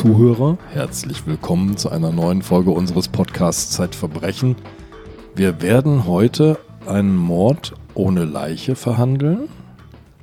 Zuhörer, 0.00 0.56
herzlich 0.72 1.26
willkommen 1.26 1.76
zu 1.76 1.90
einer 1.90 2.10
neuen 2.10 2.40
Folge 2.40 2.70
unseres 2.70 3.08
Podcasts 3.08 3.72
Zeitverbrechen. 3.72 4.56
Wir 5.34 5.60
werden 5.60 6.06
heute 6.06 6.58
einen 6.86 7.14
Mord 7.14 7.74
ohne 7.92 8.24
Leiche 8.24 8.76
verhandeln, 8.76 9.50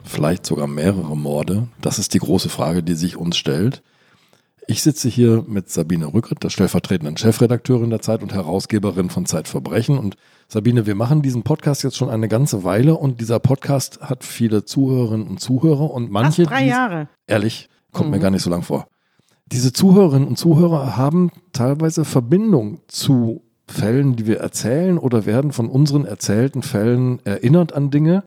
vielleicht 0.03 0.47
sogar 0.47 0.65
mehrere 0.65 1.15
Morde. 1.15 1.67
Das 1.79 1.99
ist 1.99 2.15
die 2.15 2.17
große 2.17 2.49
Frage, 2.49 2.81
die 2.81 2.95
sich 2.95 3.17
uns 3.17 3.37
stellt. 3.37 3.83
Ich 4.65 4.81
sitze 4.81 5.09
hier 5.09 5.45
mit 5.47 5.69
Sabine 5.69 6.11
Rückert, 6.11 6.41
der 6.41 6.49
stellvertretenden 6.49 7.15
Chefredakteurin 7.15 7.91
der 7.91 8.01
Zeit 8.01 8.23
und 8.23 8.33
Herausgeberin 8.33 9.11
von 9.11 9.27
Zeitverbrechen. 9.27 9.99
Und 9.99 10.15
Sabine, 10.47 10.87
wir 10.87 10.95
machen 10.95 11.21
diesen 11.21 11.43
Podcast 11.43 11.83
jetzt 11.83 11.97
schon 11.97 12.09
eine 12.09 12.27
ganze 12.27 12.63
Weile 12.63 12.95
und 12.95 13.21
dieser 13.21 13.37
Podcast 13.37 14.01
hat 14.01 14.23
viele 14.23 14.65
Zuhörerinnen 14.65 15.27
und 15.27 15.39
Zuhörer 15.39 15.91
und 15.91 16.09
manche. 16.09 16.45
Fast 16.45 16.55
drei 16.55 16.65
Jahre. 16.65 17.09
Ehrlich, 17.27 17.69
kommt 17.91 18.07
mhm. 18.07 18.15
mir 18.15 18.19
gar 18.21 18.31
nicht 18.31 18.41
so 18.41 18.49
lang 18.49 18.63
vor. 18.63 18.87
Diese 19.51 19.73
Zuhörerinnen 19.73 20.27
und 20.27 20.37
Zuhörer 20.37 20.97
haben 20.97 21.31
teilweise 21.53 22.05
Verbindung 22.05 22.81
zu 22.87 23.43
Fällen, 23.67 24.15
die 24.15 24.27
wir 24.27 24.39
erzählen 24.39 24.97
oder 24.97 25.25
werden 25.25 25.51
von 25.51 25.69
unseren 25.69 26.05
erzählten 26.05 26.63
Fällen 26.63 27.19
erinnert 27.25 27.73
an 27.73 27.91
Dinge. 27.91 28.23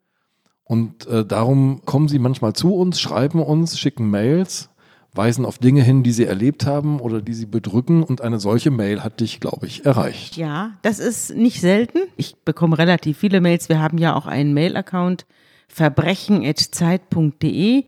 Und 0.64 1.06
äh, 1.06 1.25
darum 1.25 1.83
kommen 1.84 2.09
sie 2.09 2.19
manchmal 2.19 2.52
zu 2.52 2.75
uns, 2.75 3.01
schreiben 3.01 3.42
uns, 3.42 3.78
schicken 3.78 4.11
Mails 4.11 4.70
weisen 5.14 5.45
auf 5.45 5.59
Dinge 5.59 5.83
hin, 5.83 6.02
die 6.02 6.12
sie 6.12 6.25
erlebt 6.25 6.64
haben 6.66 6.98
oder 7.01 7.20
die 7.23 7.34
sie 7.34 7.47
bedrücken. 7.47 8.03
Und 8.03 8.20
eine 8.20 8.41
solche 8.41 8.70
Mail 8.70 9.03
hat 9.03 9.20
dich, 9.20 9.41
glaube 9.41 9.66
ich, 9.66 9.84
erreicht. 9.84 10.37
Ja, 10.37 10.72
das 10.83 11.00
ist 11.00 11.34
nicht 11.34 11.61
selten. 11.61 11.98
Ich 12.16 12.37
bekomme 12.44 12.78
relativ 12.78 13.19
viele 13.19 13.41
Mails. 13.41 13.69
Wir 13.69 13.81
haben 13.81 13.98
ja 13.98 14.14
auch 14.14 14.27
einen 14.27 14.55
Mail-Account 14.55 15.27
verbrechen.zeit.de. 15.69 17.84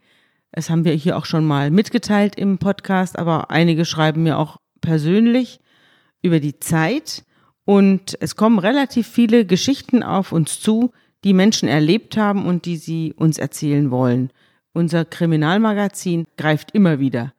Das 0.53 0.69
haben 0.69 0.85
wir 0.85 0.93
hier 0.93 1.17
auch 1.17 1.25
schon 1.25 1.47
mal 1.47 1.71
mitgeteilt 1.71 2.37
im 2.37 2.59
Podcast, 2.59 3.19
aber 3.19 3.51
einige 3.51 3.85
schreiben 3.87 4.23
mir 4.23 4.39
auch 4.39 4.59
persönlich 4.83 5.61
über 6.21 6.41
die 6.41 6.61
Zeit. 6.61 7.25
Und 7.65 8.17
es 8.21 8.37
kommen 8.37 8.59
relativ 8.59 9.07
viele 9.07 9.47
Geschichten 9.47 10.03
auf 10.03 10.31
uns 10.31 10.61
zu, 10.61 10.93
die 11.25 11.33
Menschen 11.33 11.69
erlebt 11.69 12.17
haben 12.17 12.45
und 12.45 12.67
die 12.67 12.77
sie 12.77 13.15
uns 13.17 13.39
erzählen 13.39 13.91
wollen. 13.91 14.31
Unser 14.75 15.05
Kriminalmagazin 15.05 16.27
greift 16.37 16.73
immer 16.73 16.99
wieder 16.99 17.33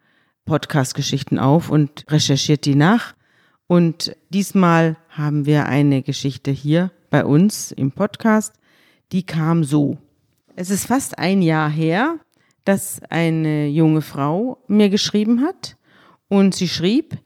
Podcast-Geschichten 0.45 1.39
auf 1.39 1.69
und 1.69 2.05
recherchiert 2.09 2.65
die 2.65 2.75
nach. 2.75 3.13
Und 3.67 4.15
diesmal 4.29 4.97
haben 5.09 5.45
wir 5.45 5.65
eine 5.67 6.01
Geschichte 6.01 6.51
hier 6.51 6.91
bei 7.09 7.25
uns 7.25 7.71
im 7.71 7.91
Podcast, 7.91 8.53
die 9.11 9.23
kam 9.23 9.63
so. 9.63 9.97
Es 10.55 10.69
ist 10.69 10.87
fast 10.87 11.17
ein 11.17 11.41
Jahr 11.41 11.69
her, 11.69 12.19
dass 12.65 13.01
eine 13.09 13.67
junge 13.67 14.01
Frau 14.01 14.57
mir 14.67 14.89
geschrieben 14.89 15.41
hat 15.41 15.77
und 16.27 16.55
sie 16.55 16.67
schrieb, 16.67 17.17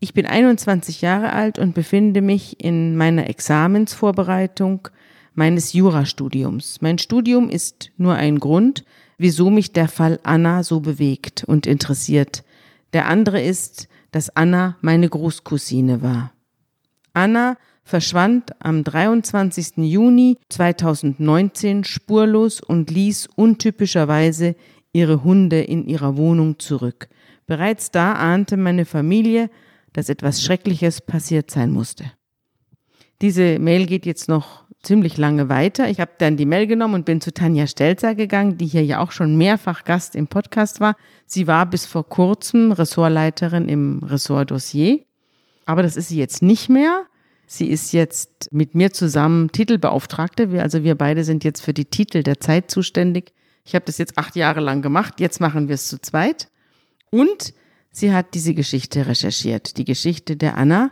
ich 0.00 0.14
bin 0.14 0.26
21 0.26 1.00
Jahre 1.00 1.32
alt 1.32 1.58
und 1.58 1.74
befinde 1.74 2.22
mich 2.22 2.62
in 2.62 2.96
meiner 2.96 3.28
Examensvorbereitung 3.28 4.88
meines 5.34 5.72
Jurastudiums. 5.72 6.80
Mein 6.80 6.98
Studium 6.98 7.48
ist 7.48 7.92
nur 7.96 8.14
ein 8.14 8.40
Grund, 8.40 8.84
wieso 9.16 9.48
mich 9.50 9.72
der 9.72 9.88
Fall 9.88 10.18
Anna 10.24 10.64
so 10.64 10.80
bewegt 10.80 11.44
und 11.44 11.66
interessiert. 11.66 12.42
Der 12.92 13.06
andere 13.06 13.40
ist, 13.40 13.88
dass 14.10 14.34
Anna 14.36 14.76
meine 14.80 15.08
Großcousine 15.08 16.02
war. 16.02 16.32
Anna 17.14 17.56
verschwand 17.84 18.52
am 18.60 18.84
23. 18.84 19.78
Juni 19.78 20.38
2019 20.48 21.84
spurlos 21.84 22.60
und 22.60 22.90
ließ 22.90 23.28
untypischerweise 23.34 24.56
ihre 24.92 25.24
Hunde 25.24 25.60
in 25.60 25.86
ihrer 25.86 26.16
Wohnung 26.16 26.58
zurück. 26.58 27.08
Bereits 27.46 27.90
da 27.90 28.14
ahnte 28.14 28.56
meine 28.56 28.84
Familie, 28.84 29.50
dass 29.92 30.08
etwas 30.08 30.42
Schreckliches 30.42 31.00
passiert 31.00 31.50
sein 31.50 31.70
musste. 31.70 32.04
Diese 33.20 33.58
Mail 33.58 33.86
geht 33.86 34.06
jetzt 34.06 34.28
noch 34.28 34.64
ziemlich 34.82 35.16
lange 35.16 35.48
weiter. 35.48 35.88
Ich 35.88 36.00
habe 36.00 36.12
dann 36.18 36.36
die 36.36 36.46
Mail 36.46 36.66
genommen 36.66 36.94
und 36.94 37.04
bin 37.04 37.20
zu 37.20 37.32
Tanja 37.32 37.66
Stelzer 37.66 38.14
gegangen, 38.14 38.58
die 38.58 38.66
hier 38.66 38.84
ja 38.84 38.98
auch 38.98 39.12
schon 39.12 39.36
mehrfach 39.36 39.84
Gast 39.84 40.16
im 40.16 40.26
Podcast 40.26 40.80
war. 40.80 40.96
Sie 41.24 41.46
war 41.46 41.66
bis 41.66 41.86
vor 41.86 42.08
kurzem 42.08 42.72
Ressortleiterin 42.72 43.68
im 43.68 44.02
Ressort 44.02 44.50
Dossier. 44.50 45.00
Aber 45.66 45.82
das 45.82 45.96
ist 45.96 46.08
sie 46.08 46.18
jetzt 46.18 46.42
nicht 46.42 46.68
mehr. 46.68 47.06
Sie 47.46 47.68
ist 47.68 47.92
jetzt 47.92 48.48
mit 48.52 48.74
mir 48.74 48.92
zusammen 48.92 49.52
Titelbeauftragte. 49.52 50.50
Wir, 50.50 50.62
also 50.62 50.82
wir 50.82 50.96
beide 50.96 51.22
sind 51.22 51.44
jetzt 51.44 51.60
für 51.60 51.74
die 51.74 51.84
Titel 51.84 52.22
der 52.22 52.40
Zeit 52.40 52.70
zuständig. 52.70 53.32
Ich 53.64 53.74
habe 53.74 53.84
das 53.84 53.98
jetzt 53.98 54.18
acht 54.18 54.36
Jahre 54.36 54.60
lang 54.60 54.82
gemacht. 54.82 55.20
Jetzt 55.20 55.40
machen 55.40 55.68
wir 55.68 55.74
es 55.74 55.88
zu 55.88 56.00
zweit. 56.00 56.48
Und 57.10 57.54
sie 57.90 58.12
hat 58.12 58.34
diese 58.34 58.54
Geschichte 58.54 59.06
recherchiert. 59.06 59.76
Die 59.76 59.84
Geschichte 59.84 60.36
der 60.36 60.56
Anna 60.56 60.90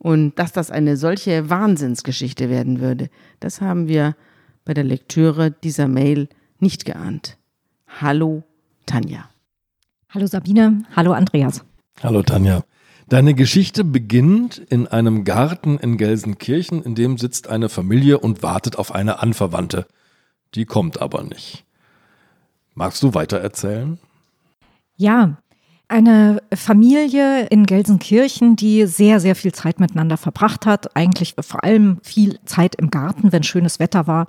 und 0.00 0.38
dass 0.38 0.52
das 0.52 0.70
eine 0.70 0.96
solche 0.96 1.50
Wahnsinnsgeschichte 1.50 2.48
werden 2.48 2.80
würde, 2.80 3.10
das 3.38 3.60
haben 3.60 3.86
wir 3.86 4.16
bei 4.64 4.72
der 4.72 4.84
Lektüre 4.84 5.50
dieser 5.50 5.88
Mail 5.88 6.28
nicht 6.58 6.86
geahnt. 6.86 7.36
Hallo 8.00 8.42
Tanja. 8.86 9.28
Hallo 10.08 10.26
Sabine, 10.26 10.84
hallo 10.96 11.12
Andreas. 11.12 11.64
Hallo 12.02 12.22
Tanja. 12.22 12.64
Deine 13.08 13.34
Geschichte 13.34 13.84
beginnt 13.84 14.56
in 14.56 14.86
einem 14.86 15.24
Garten 15.24 15.78
in 15.78 15.98
Gelsenkirchen, 15.98 16.82
in 16.82 16.94
dem 16.94 17.18
sitzt 17.18 17.48
eine 17.48 17.68
Familie 17.68 18.20
und 18.20 18.42
wartet 18.42 18.76
auf 18.76 18.94
eine 18.94 19.18
Anverwandte. 19.20 19.86
Die 20.54 20.64
kommt 20.64 21.02
aber 21.02 21.24
nicht. 21.24 21.66
Magst 22.80 23.02
du 23.02 23.12
weiter 23.12 23.36
erzählen? 23.36 23.98
Ja, 24.96 25.36
eine 25.88 26.40
Familie 26.54 27.44
in 27.48 27.66
Gelsenkirchen, 27.66 28.56
die 28.56 28.86
sehr, 28.86 29.20
sehr 29.20 29.36
viel 29.36 29.52
Zeit 29.52 29.80
miteinander 29.80 30.16
verbracht 30.16 30.64
hat. 30.64 30.96
Eigentlich 30.96 31.34
vor 31.38 31.62
allem 31.62 31.98
viel 32.02 32.38
Zeit 32.46 32.74
im 32.76 32.88
Garten, 32.88 33.32
wenn 33.32 33.42
schönes 33.42 33.80
Wetter 33.80 34.06
war, 34.06 34.28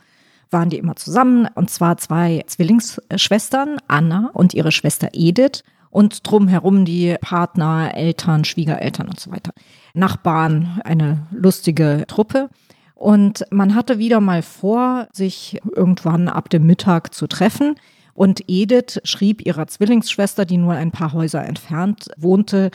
waren 0.49 0.69
die 0.69 0.79
immer 0.79 0.97
zusammen. 0.97 1.47
Und 1.55 1.69
zwar 1.69 1.95
zwei 1.95 2.43
Zwillingsschwestern, 2.45 3.77
Anna 3.87 4.31
und 4.33 4.53
ihre 4.53 4.73
Schwester 4.73 5.07
Edith. 5.13 5.63
Und 5.89 6.29
drumherum 6.29 6.83
die 6.83 7.15
Partner, 7.21 7.91
Eltern, 7.95 8.43
Schwiegereltern 8.43 9.07
und 9.07 9.17
so 9.21 9.31
weiter. 9.31 9.53
Nachbarn, 9.93 10.81
eine 10.83 11.25
lustige 11.31 12.03
Truppe. 12.05 12.49
Und 12.95 13.45
man 13.49 13.75
hatte 13.75 13.97
wieder 13.97 14.19
mal 14.19 14.41
vor, 14.41 15.07
sich 15.13 15.61
irgendwann 15.73 16.27
ab 16.27 16.49
dem 16.49 16.65
Mittag 16.65 17.13
zu 17.13 17.27
treffen. 17.27 17.75
Und 18.13 18.43
Edith 18.47 18.99
schrieb 19.03 19.45
ihrer 19.45 19.67
Zwillingsschwester, 19.67 20.45
die 20.45 20.57
nur 20.57 20.73
ein 20.73 20.91
paar 20.91 21.13
Häuser 21.13 21.45
entfernt 21.45 22.09
wohnte, 22.17 22.71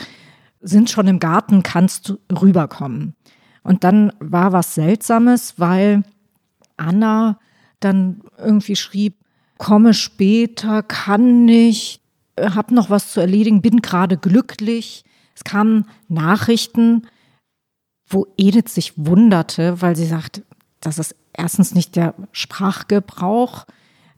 sind 0.61 0.89
schon 0.89 1.07
im 1.07 1.19
Garten, 1.19 1.63
kannst 1.63 2.15
rüberkommen. 2.31 3.15
Und 3.63 3.83
dann 3.83 4.13
war 4.19 4.53
was 4.53 4.75
Seltsames, 4.75 5.55
weil 5.57 6.03
Anna 6.77 7.39
dann 7.79 8.21
irgendwie 8.37 8.75
schrieb, 8.75 9.15
komme 9.57 9.93
später, 9.93 10.83
kann 10.83 11.45
nicht, 11.45 12.01
hab 12.39 12.71
noch 12.71 12.89
was 12.89 13.11
zu 13.11 13.19
erledigen, 13.19 13.61
bin 13.61 13.81
gerade 13.81 14.17
glücklich. 14.17 15.03
Es 15.35 15.43
kamen 15.43 15.85
Nachrichten, 16.07 17.07
wo 18.07 18.27
Edith 18.37 18.69
sich 18.69 18.93
wunderte, 18.95 19.81
weil 19.81 19.95
sie 19.95 20.05
sagt, 20.05 20.43
das 20.79 20.97
ist 20.97 21.15
erstens 21.33 21.75
nicht 21.75 21.95
der 21.95 22.13
Sprachgebrauch 22.31 23.65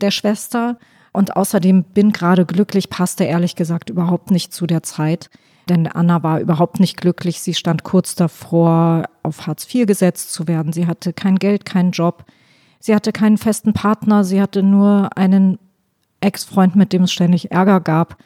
der 0.01 0.12
Schwester 0.12 0.78
und 1.13 1.35
außerdem 1.35 1.83
bin 1.83 2.11
gerade 2.11 2.45
glücklich, 2.45 2.89
passte 2.89 3.23
ehrlich 3.23 3.55
gesagt 3.55 3.89
überhaupt 3.89 4.31
nicht 4.31 4.53
zu 4.53 4.67
der 4.67 4.83
Zeit. 4.83 5.29
Denn 5.69 5.88
Anna 5.88 6.23
war 6.23 6.39
überhaupt 6.39 6.79
nicht 6.79 6.97
glücklich. 6.97 7.41
Sie 7.41 7.53
stand 7.53 7.83
kurz 7.83 8.15
davor, 8.15 9.03
auf 9.21 9.45
Hartz 9.45 9.67
IV 9.73 9.85
gesetzt 9.85 10.33
zu 10.33 10.47
werden. 10.47 10.73
Sie 10.73 10.88
hatte 10.88 11.13
kein 11.13 11.38
Geld, 11.38 11.65
keinen 11.65 11.91
Job. 11.91 12.25
Sie 12.79 12.95
hatte 12.95 13.11
keinen 13.11 13.38
festen 13.38 13.73
Partner. 13.73 14.23
Sie 14.23 14.41
hatte 14.41 14.63
nur 14.63 15.15
einen 15.15 15.59
Ex-Freund, 16.21 16.75
mit 16.75 16.91
dem 16.91 17.03
es 17.03 17.12
ständig 17.12 17.51
Ärger 17.51 17.81
gab. 17.81 18.17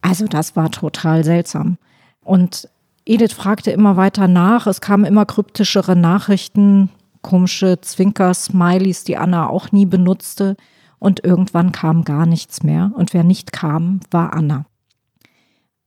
Also 0.00 0.26
das 0.26 0.54
war 0.54 0.70
total 0.70 1.24
seltsam. 1.24 1.78
Und 2.22 2.68
Edith 3.04 3.32
fragte 3.32 3.70
immer 3.70 3.96
weiter 3.96 4.28
nach. 4.28 4.66
Es 4.66 4.80
kamen 4.80 5.04
immer 5.04 5.26
kryptischere 5.26 5.96
Nachrichten, 5.96 6.90
komische 7.22 7.80
Zwinker-Smileys, 7.80 9.02
die 9.02 9.16
Anna 9.16 9.48
auch 9.48 9.72
nie 9.72 9.86
benutzte. 9.86 10.56
Und 10.98 11.24
irgendwann 11.24 11.72
kam 11.72 12.04
gar 12.04 12.26
nichts 12.26 12.62
mehr. 12.62 12.90
Und 12.94 13.14
wer 13.14 13.24
nicht 13.24 13.52
kam, 13.52 14.00
war 14.10 14.32
Anna. 14.32 14.66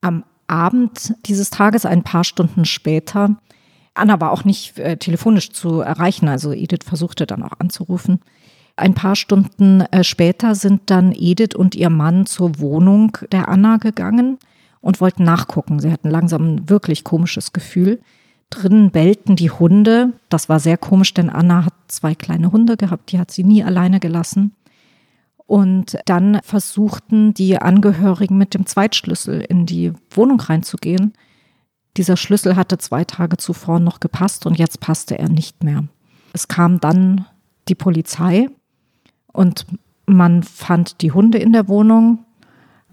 Am 0.02 0.24
Abend 0.48 1.13
dieses 1.25 1.50
Tages, 1.50 1.86
ein 1.86 2.04
paar 2.04 2.24
Stunden 2.24 2.66
später, 2.66 3.38
Anna 3.94 4.19
war 4.22 4.31
auch 4.31 4.46
nicht 4.46 4.78
äh, 4.80 4.98
telefonisch 4.98 5.52
zu 5.52 5.81
erreichen, 5.81 6.28
also 6.28 6.54
Edith 6.54 6.86
versuchte 6.86 7.25
dann 7.25 7.44
auch 7.44 7.60
anzurufen. 7.60 8.22
Ein 8.78 8.94
paar 8.94 9.16
Stunden 9.16 9.81
äh, 9.81 10.04
später 10.04 10.56
sind 10.56 10.84
dann 10.86 11.13
Edith 11.13 11.56
und 11.56 11.75
ihr 11.75 11.90
Mann 11.90 12.25
zur 12.25 12.60
Wohnung 12.60 13.18
der 13.31 13.50
Anna 13.50 13.78
gegangen 13.78 14.38
und 14.80 15.02
wollten 15.02 15.24
nachgucken. 15.24 15.80
Sie 15.80 15.92
hatten 15.92 16.10
langsam 16.10 16.56
ein 16.56 16.69
wirklich 16.69 17.04
komisches 17.04 17.54
Gefühl. 17.54 18.00
Drinnen 18.50 18.92
bellten 18.92 19.36
die 19.36 19.52
Hunde. 19.52 20.13
Das 20.30 20.50
war 20.50 20.60
sehr 20.60 20.78
komisch, 20.78 21.13
denn 21.13 21.30
Anna 21.30 21.66
hat 21.66 21.74
zwei 21.88 22.16
kleine 22.16 22.52
Hunde 22.52 22.78
gehabt, 22.78 23.12
die 23.12 23.19
hat 23.19 23.31
sie 23.31 23.44
nie 23.44 23.63
alleine 23.63 24.00
gelassen. 24.00 24.56
Und 25.51 25.98
dann 26.06 26.39
versuchten 26.44 27.33
die 27.33 27.57
Angehörigen 27.57 28.38
mit 28.38 28.53
dem 28.53 28.65
Zweitschlüssel 28.65 29.42
in 29.42 29.65
die 29.65 29.92
Wohnung 30.09 30.39
reinzugehen. 30.39 31.12
Dieser 31.98 32.15
Schlüssel 32.15 32.56
hatte 32.56 32.77
zwei 32.77 33.03
Tage 33.03 33.36
zuvor 33.36 33.81
noch 33.81 34.00
gepasst 34.00 34.45
und 34.45 34.57
jetzt 34.57 34.80
passte 34.80 35.19
er 35.19 35.27
nicht 35.27 35.62
mehr. 35.62 35.83
Es 36.31 36.48
kam 36.48 36.80
dann 36.80 37.25
die 37.68 37.75
Polizei 37.75 38.48
und 39.33 39.65
man 40.06 40.44
fand 40.44 41.01
die 41.01 41.12
Hunde 41.12 41.38
in 41.38 41.51
der 41.51 41.68
Wohnung. 41.68 42.19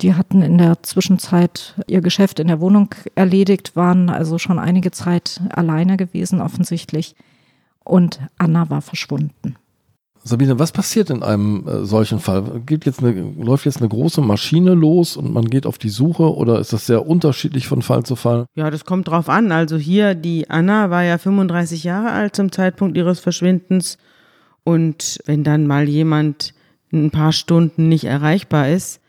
Die 0.00 0.14
hatten 0.14 0.42
in 0.42 0.58
der 0.58 0.82
Zwischenzeit 0.82 1.76
ihr 1.86 2.00
Geschäft 2.00 2.40
in 2.40 2.48
der 2.48 2.58
Wohnung 2.58 2.92
erledigt, 3.14 3.76
waren 3.76 4.10
also 4.10 4.36
schon 4.36 4.58
einige 4.58 4.90
Zeit 4.90 5.40
alleine 5.50 5.96
gewesen 5.96 6.40
offensichtlich. 6.40 7.14
Und 7.84 8.18
Anna 8.36 8.68
war 8.68 8.82
verschwunden. 8.82 9.54
Sabine, 10.28 10.58
was 10.58 10.72
passiert 10.72 11.08
in 11.10 11.22
einem 11.22 11.66
äh, 11.66 11.84
solchen 11.84 12.20
Fall? 12.20 12.60
Geht 12.66 12.84
jetzt 12.84 13.02
eine, 13.02 13.12
läuft 13.12 13.64
jetzt 13.64 13.78
eine 13.78 13.88
große 13.88 14.20
Maschine 14.20 14.74
los 14.74 15.16
und 15.16 15.32
man 15.32 15.46
geht 15.46 15.64
auf 15.64 15.78
die 15.78 15.88
Suche 15.88 16.34
oder 16.34 16.58
ist 16.58 16.72
das 16.72 16.86
sehr 16.86 17.06
unterschiedlich 17.06 17.66
von 17.66 17.80
Fall 17.80 18.02
zu 18.02 18.14
Fall? 18.14 18.46
Ja, 18.54 18.70
das 18.70 18.84
kommt 18.84 19.08
drauf 19.08 19.28
an. 19.28 19.50
Also 19.52 19.78
hier, 19.78 20.14
die 20.14 20.50
Anna 20.50 20.90
war 20.90 21.02
ja 21.02 21.16
35 21.16 21.82
Jahre 21.84 22.10
alt 22.10 22.36
zum 22.36 22.52
Zeitpunkt 22.52 22.96
ihres 22.96 23.20
Verschwindens. 23.20 23.96
Und 24.64 25.18
wenn 25.24 25.44
dann 25.44 25.66
mal 25.66 25.88
jemand 25.88 26.52
ein 26.92 27.10
paar 27.10 27.32
Stunden 27.32 27.88
nicht 27.88 28.04
erreichbar 28.04 28.68
ist, 28.68 29.00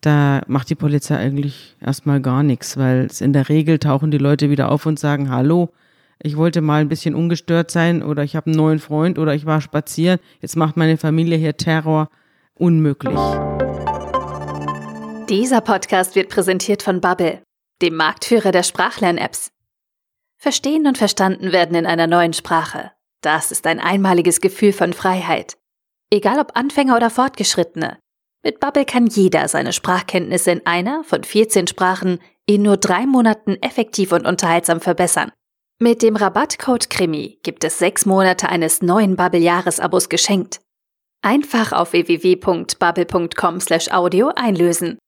da 0.00 0.40
macht 0.46 0.70
die 0.70 0.74
Polizei 0.74 1.16
eigentlich 1.16 1.76
erstmal 1.80 2.20
gar 2.20 2.42
nichts, 2.42 2.76
weil 2.76 3.08
in 3.20 3.34
der 3.34 3.48
Regel 3.48 3.78
tauchen 3.78 4.10
die 4.10 4.18
Leute 4.18 4.48
wieder 4.48 4.70
auf 4.70 4.86
und 4.86 4.98
sagen, 4.98 5.30
hallo, 5.30 5.70
ich 6.24 6.36
wollte 6.36 6.60
mal 6.60 6.80
ein 6.80 6.88
bisschen 6.88 7.14
ungestört 7.16 7.70
sein 7.70 8.02
oder 8.02 8.22
ich 8.22 8.36
habe 8.36 8.46
einen 8.46 8.56
neuen 8.56 8.78
Freund 8.78 9.18
oder 9.18 9.34
ich 9.34 9.44
war 9.44 9.60
spazieren. 9.60 10.20
Jetzt 10.40 10.56
macht 10.56 10.76
meine 10.76 10.96
Familie 10.96 11.36
hier 11.36 11.56
Terror 11.56 12.08
unmöglich. 12.54 13.18
Dieser 15.28 15.60
Podcast 15.60 16.14
wird 16.14 16.28
präsentiert 16.28 16.82
von 16.82 17.00
Bubble, 17.00 17.42
dem 17.80 17.96
Marktführer 17.96 18.52
der 18.52 18.62
Sprachlern-Apps. 18.62 19.50
Verstehen 20.38 20.86
und 20.86 20.98
verstanden 20.98 21.52
werden 21.52 21.74
in 21.74 21.86
einer 21.86 22.06
neuen 22.06 22.34
Sprache. 22.34 22.92
Das 23.20 23.50
ist 23.50 23.66
ein 23.66 23.80
einmaliges 23.80 24.40
Gefühl 24.40 24.72
von 24.72 24.92
Freiheit. 24.92 25.56
Egal 26.10 26.38
ob 26.38 26.56
Anfänger 26.56 26.96
oder 26.96 27.10
Fortgeschrittene. 27.10 27.98
Mit 28.44 28.60
Bubble 28.60 28.84
kann 28.84 29.06
jeder 29.06 29.48
seine 29.48 29.72
Sprachkenntnisse 29.72 30.50
in 30.50 30.66
einer 30.66 31.02
von 31.04 31.24
14 31.24 31.66
Sprachen 31.66 32.18
in 32.46 32.62
nur 32.62 32.76
drei 32.76 33.06
Monaten 33.06 33.56
effektiv 33.62 34.12
und 34.12 34.26
unterhaltsam 34.26 34.80
verbessern. 34.80 35.32
Mit 35.82 36.02
dem 36.04 36.14
Rabattcode 36.14 36.88
KRIMI 36.90 37.38
gibt 37.42 37.64
es 37.64 37.80
sechs 37.80 38.06
Monate 38.06 38.48
eines 38.48 38.82
neuen 38.82 39.16
Bubble-Jahresabos 39.16 40.08
geschenkt. 40.08 40.60
Einfach 41.22 41.72
auf 41.72 41.92
www.bubble.com/audio 41.92 44.30
einlösen. 44.36 44.98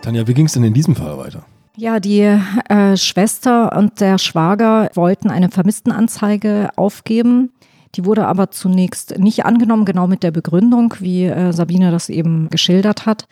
Tanja, 0.00 0.26
wie 0.26 0.32
ging 0.32 0.46
es 0.46 0.54
denn 0.54 0.64
in 0.64 0.72
diesem 0.72 0.96
Fall 0.96 1.18
weiter? 1.18 1.44
Ja, 1.76 2.00
die 2.00 2.20
äh, 2.20 2.96
Schwester 2.96 3.76
und 3.76 4.00
der 4.00 4.16
Schwager 4.16 4.88
wollten 4.94 5.28
eine 5.28 5.50
Vermisstenanzeige 5.50 6.70
aufgeben. 6.74 7.52
Die 7.96 8.06
wurde 8.06 8.26
aber 8.26 8.50
zunächst 8.50 9.18
nicht 9.18 9.44
angenommen, 9.44 9.84
genau 9.84 10.06
mit 10.06 10.22
der 10.22 10.30
Begründung, 10.30 10.94
wie 11.00 11.26
äh, 11.26 11.52
Sabine 11.52 11.90
das 11.90 12.08
eben 12.08 12.48
geschildert 12.48 13.04
hat. 13.04 13.28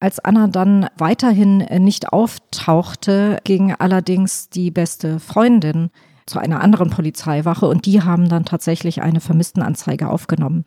Als 0.00 0.18
Anna 0.18 0.48
dann 0.48 0.86
weiterhin 0.96 1.58
nicht 1.58 2.12
auftauchte, 2.12 3.38
ging 3.44 3.74
allerdings 3.74 4.50
die 4.50 4.70
beste 4.70 5.18
Freundin 5.20 5.90
zu 6.26 6.38
einer 6.38 6.60
anderen 6.62 6.90
Polizeiwache 6.90 7.66
und 7.66 7.86
die 7.86 8.02
haben 8.02 8.28
dann 8.28 8.44
tatsächlich 8.44 9.02
eine 9.02 9.20
Vermisstenanzeige 9.20 10.08
aufgenommen. 10.08 10.64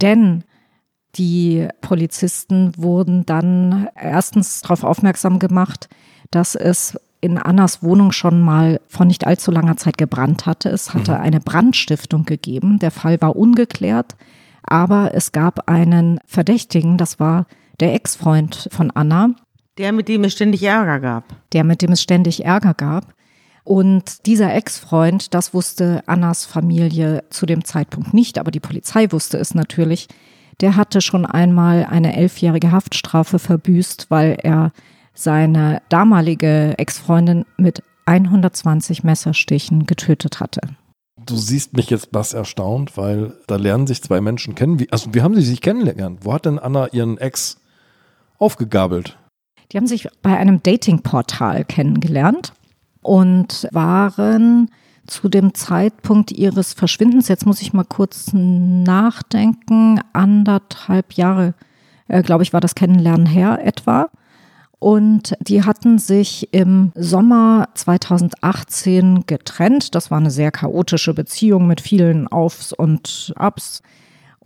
Denn 0.00 0.44
die 1.16 1.68
Polizisten 1.80 2.72
wurden 2.76 3.24
dann 3.24 3.88
erstens 3.94 4.60
darauf 4.60 4.84
aufmerksam 4.84 5.38
gemacht, 5.38 5.88
dass 6.30 6.54
es 6.54 6.98
in 7.20 7.38
Annas 7.38 7.82
Wohnung 7.82 8.12
schon 8.12 8.40
mal 8.40 8.80
vor 8.88 9.06
nicht 9.06 9.26
allzu 9.26 9.50
langer 9.50 9.76
Zeit 9.76 9.96
gebrannt 9.96 10.46
hatte. 10.46 10.68
Es 10.68 10.92
hatte 10.92 11.12
mhm. 11.12 11.20
eine 11.20 11.40
Brandstiftung 11.40 12.24
gegeben. 12.24 12.78
Der 12.78 12.90
Fall 12.90 13.20
war 13.20 13.36
ungeklärt, 13.36 14.16
aber 14.62 15.14
es 15.14 15.32
gab 15.32 15.68
einen 15.68 16.20
Verdächtigen, 16.26 16.98
das 16.98 17.18
war 17.18 17.46
der 17.80 17.94
Ex-Freund 17.94 18.68
von 18.72 18.90
Anna. 18.90 19.34
Der, 19.78 19.92
mit 19.92 20.08
dem 20.08 20.24
es 20.24 20.32
ständig 20.32 20.62
Ärger 20.62 21.00
gab. 21.00 21.24
Der, 21.52 21.64
mit 21.64 21.82
dem 21.82 21.92
es 21.92 22.02
ständig 22.02 22.44
Ärger 22.44 22.74
gab. 22.74 23.14
Und 23.64 24.26
dieser 24.26 24.54
Ex-Freund, 24.54 25.34
das 25.34 25.52
wusste 25.52 26.02
Annas 26.06 26.46
Familie 26.46 27.24
zu 27.30 27.46
dem 27.46 27.64
Zeitpunkt 27.64 28.14
nicht, 28.14 28.38
aber 28.38 28.52
die 28.52 28.60
Polizei 28.60 29.10
wusste 29.10 29.38
es 29.38 29.54
natürlich. 29.54 30.06
Der 30.60 30.76
hatte 30.76 31.00
schon 31.00 31.26
einmal 31.26 31.84
eine 31.84 32.16
elfjährige 32.16 32.70
Haftstrafe 32.70 33.38
verbüßt, 33.38 34.06
weil 34.08 34.38
er 34.42 34.72
seine 35.14 35.82
damalige 35.88 36.74
Ex-Freundin 36.78 37.44
mit 37.56 37.82
120 38.06 39.02
Messerstichen 39.02 39.84
getötet 39.84 40.38
hatte. 40.38 40.60
Du 41.18 41.36
siehst 41.36 41.76
mich 41.76 41.90
jetzt 41.90 42.10
was 42.12 42.34
erstaunt, 42.34 42.96
weil 42.96 43.32
da 43.48 43.56
lernen 43.56 43.88
sich 43.88 44.00
zwei 44.00 44.20
Menschen 44.20 44.54
kennen. 44.54 44.78
Wie, 44.78 44.92
also 44.92 45.12
wie 45.12 45.22
haben 45.22 45.34
sie 45.34 45.42
sich 45.42 45.60
kennengelernt? 45.60 46.20
Wo 46.22 46.32
hat 46.32 46.44
denn 46.44 46.60
Anna 46.60 46.86
ihren 46.92 47.18
Ex 47.18 47.58
aufgegabelt? 48.38 49.18
Die 49.72 49.76
haben 49.76 49.86
sich 49.86 50.08
bei 50.22 50.36
einem 50.36 50.62
Datingportal 50.62 51.64
kennengelernt 51.64 52.52
und 53.02 53.68
waren 53.72 54.70
zu 55.06 55.28
dem 55.28 55.54
Zeitpunkt 55.54 56.32
ihres 56.32 56.72
Verschwindens, 56.72 57.28
jetzt 57.28 57.46
muss 57.46 57.62
ich 57.62 57.72
mal 57.72 57.84
kurz 57.84 58.30
nachdenken, 58.32 60.00
anderthalb 60.12 61.12
Jahre, 61.14 61.54
äh, 62.08 62.22
glaube 62.22 62.42
ich, 62.42 62.52
war 62.52 62.60
das 62.60 62.74
Kennenlernen 62.74 63.26
her 63.26 63.64
etwa. 63.64 64.08
Und 64.78 65.34
die 65.40 65.62
hatten 65.64 65.98
sich 65.98 66.52
im 66.52 66.92
Sommer 66.94 67.70
2018 67.74 69.24
getrennt. 69.26 69.94
Das 69.94 70.10
war 70.10 70.18
eine 70.18 70.30
sehr 70.30 70.50
chaotische 70.50 71.14
Beziehung 71.14 71.66
mit 71.66 71.80
vielen 71.80 72.28
Aufs 72.28 72.72
und 72.72 73.32
Abs. 73.36 73.82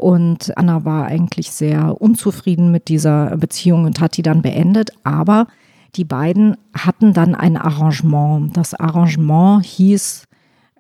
Und 0.01 0.57
Anna 0.57 0.87
war 0.87 1.05
eigentlich 1.05 1.51
sehr 1.51 2.01
unzufrieden 2.01 2.71
mit 2.71 2.89
dieser 2.89 3.37
Beziehung 3.37 3.85
und 3.85 4.01
hat 4.01 4.17
die 4.17 4.23
dann 4.23 4.41
beendet. 4.41 4.93
Aber 5.05 5.47
die 5.95 6.07
beiden 6.07 6.57
hatten 6.73 7.13
dann 7.13 7.35
ein 7.35 7.59
Arrangement. 7.59 8.57
Das 8.57 8.73
Arrangement 8.73 9.63
hieß 9.63 10.25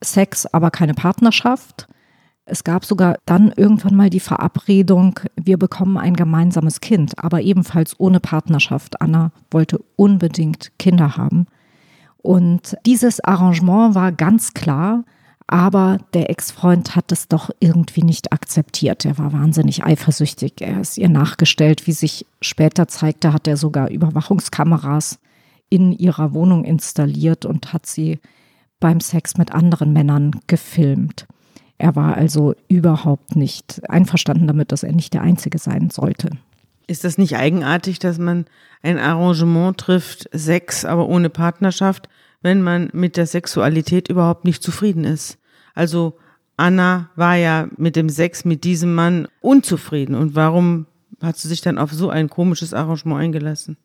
Sex, 0.02 0.46
aber 0.46 0.70
keine 0.70 0.94
Partnerschaft. 0.94 1.86
Es 2.46 2.64
gab 2.64 2.86
sogar 2.86 3.18
dann 3.26 3.52
irgendwann 3.54 3.94
mal 3.94 4.08
die 4.08 4.20
Verabredung, 4.20 5.20
wir 5.36 5.58
bekommen 5.58 5.98
ein 5.98 6.16
gemeinsames 6.16 6.80
Kind, 6.80 7.22
aber 7.22 7.42
ebenfalls 7.42 8.00
ohne 8.00 8.20
Partnerschaft. 8.20 9.02
Anna 9.02 9.32
wollte 9.50 9.84
unbedingt 9.96 10.72
Kinder 10.78 11.18
haben. 11.18 11.46
Und 12.16 12.74
dieses 12.86 13.22
Arrangement 13.22 13.94
war 13.94 14.12
ganz 14.12 14.54
klar, 14.54 15.04
aber 15.50 15.98
der 16.14 16.30
Ex-Freund 16.30 16.94
hat 16.94 17.10
es 17.10 17.26
doch 17.26 17.50
irgendwie 17.58 18.04
nicht 18.04 18.32
akzeptiert. 18.32 19.04
Er 19.04 19.18
war 19.18 19.32
wahnsinnig 19.32 19.82
eifersüchtig. 19.82 20.60
Er 20.60 20.80
ist 20.80 20.96
ihr 20.96 21.08
nachgestellt. 21.08 21.88
Wie 21.88 21.92
sich 21.92 22.24
später 22.40 22.86
zeigte, 22.86 23.32
hat 23.32 23.48
er 23.48 23.56
sogar 23.56 23.90
Überwachungskameras 23.90 25.18
in 25.68 25.90
ihrer 25.90 26.34
Wohnung 26.34 26.64
installiert 26.64 27.46
und 27.46 27.72
hat 27.72 27.86
sie 27.86 28.20
beim 28.78 29.00
Sex 29.00 29.38
mit 29.38 29.50
anderen 29.50 29.92
Männern 29.92 30.40
gefilmt. 30.46 31.26
Er 31.78 31.96
war 31.96 32.16
also 32.16 32.54
überhaupt 32.68 33.34
nicht 33.34 33.82
einverstanden 33.90 34.46
damit, 34.46 34.70
dass 34.70 34.84
er 34.84 34.92
nicht 34.92 35.14
der 35.14 35.22
Einzige 35.22 35.58
sein 35.58 35.90
sollte. 35.90 36.30
Ist 36.86 37.02
das 37.02 37.18
nicht 37.18 37.34
eigenartig, 37.34 37.98
dass 37.98 38.18
man 38.18 38.44
ein 38.84 39.00
Arrangement 39.00 39.78
trifft, 39.78 40.28
Sex, 40.32 40.84
aber 40.84 41.08
ohne 41.08 41.28
Partnerschaft, 41.28 42.08
wenn 42.40 42.62
man 42.62 42.88
mit 42.92 43.16
der 43.16 43.26
Sexualität 43.26 44.08
überhaupt 44.08 44.44
nicht 44.44 44.62
zufrieden 44.62 45.02
ist? 45.02 45.39
Also 45.80 46.18
Anna 46.58 47.08
war 47.16 47.36
ja 47.36 47.68
mit 47.78 47.96
dem 47.96 48.10
Sex 48.10 48.44
mit 48.44 48.64
diesem 48.64 48.94
Mann 48.94 49.28
unzufrieden. 49.40 50.14
Und 50.14 50.34
warum 50.34 50.84
hat 51.22 51.38
sie 51.38 51.48
sich 51.48 51.62
dann 51.62 51.78
auf 51.78 51.90
so 51.90 52.10
ein 52.10 52.28
komisches 52.28 52.74
Arrangement 52.74 53.18
eingelassen? 53.18 53.78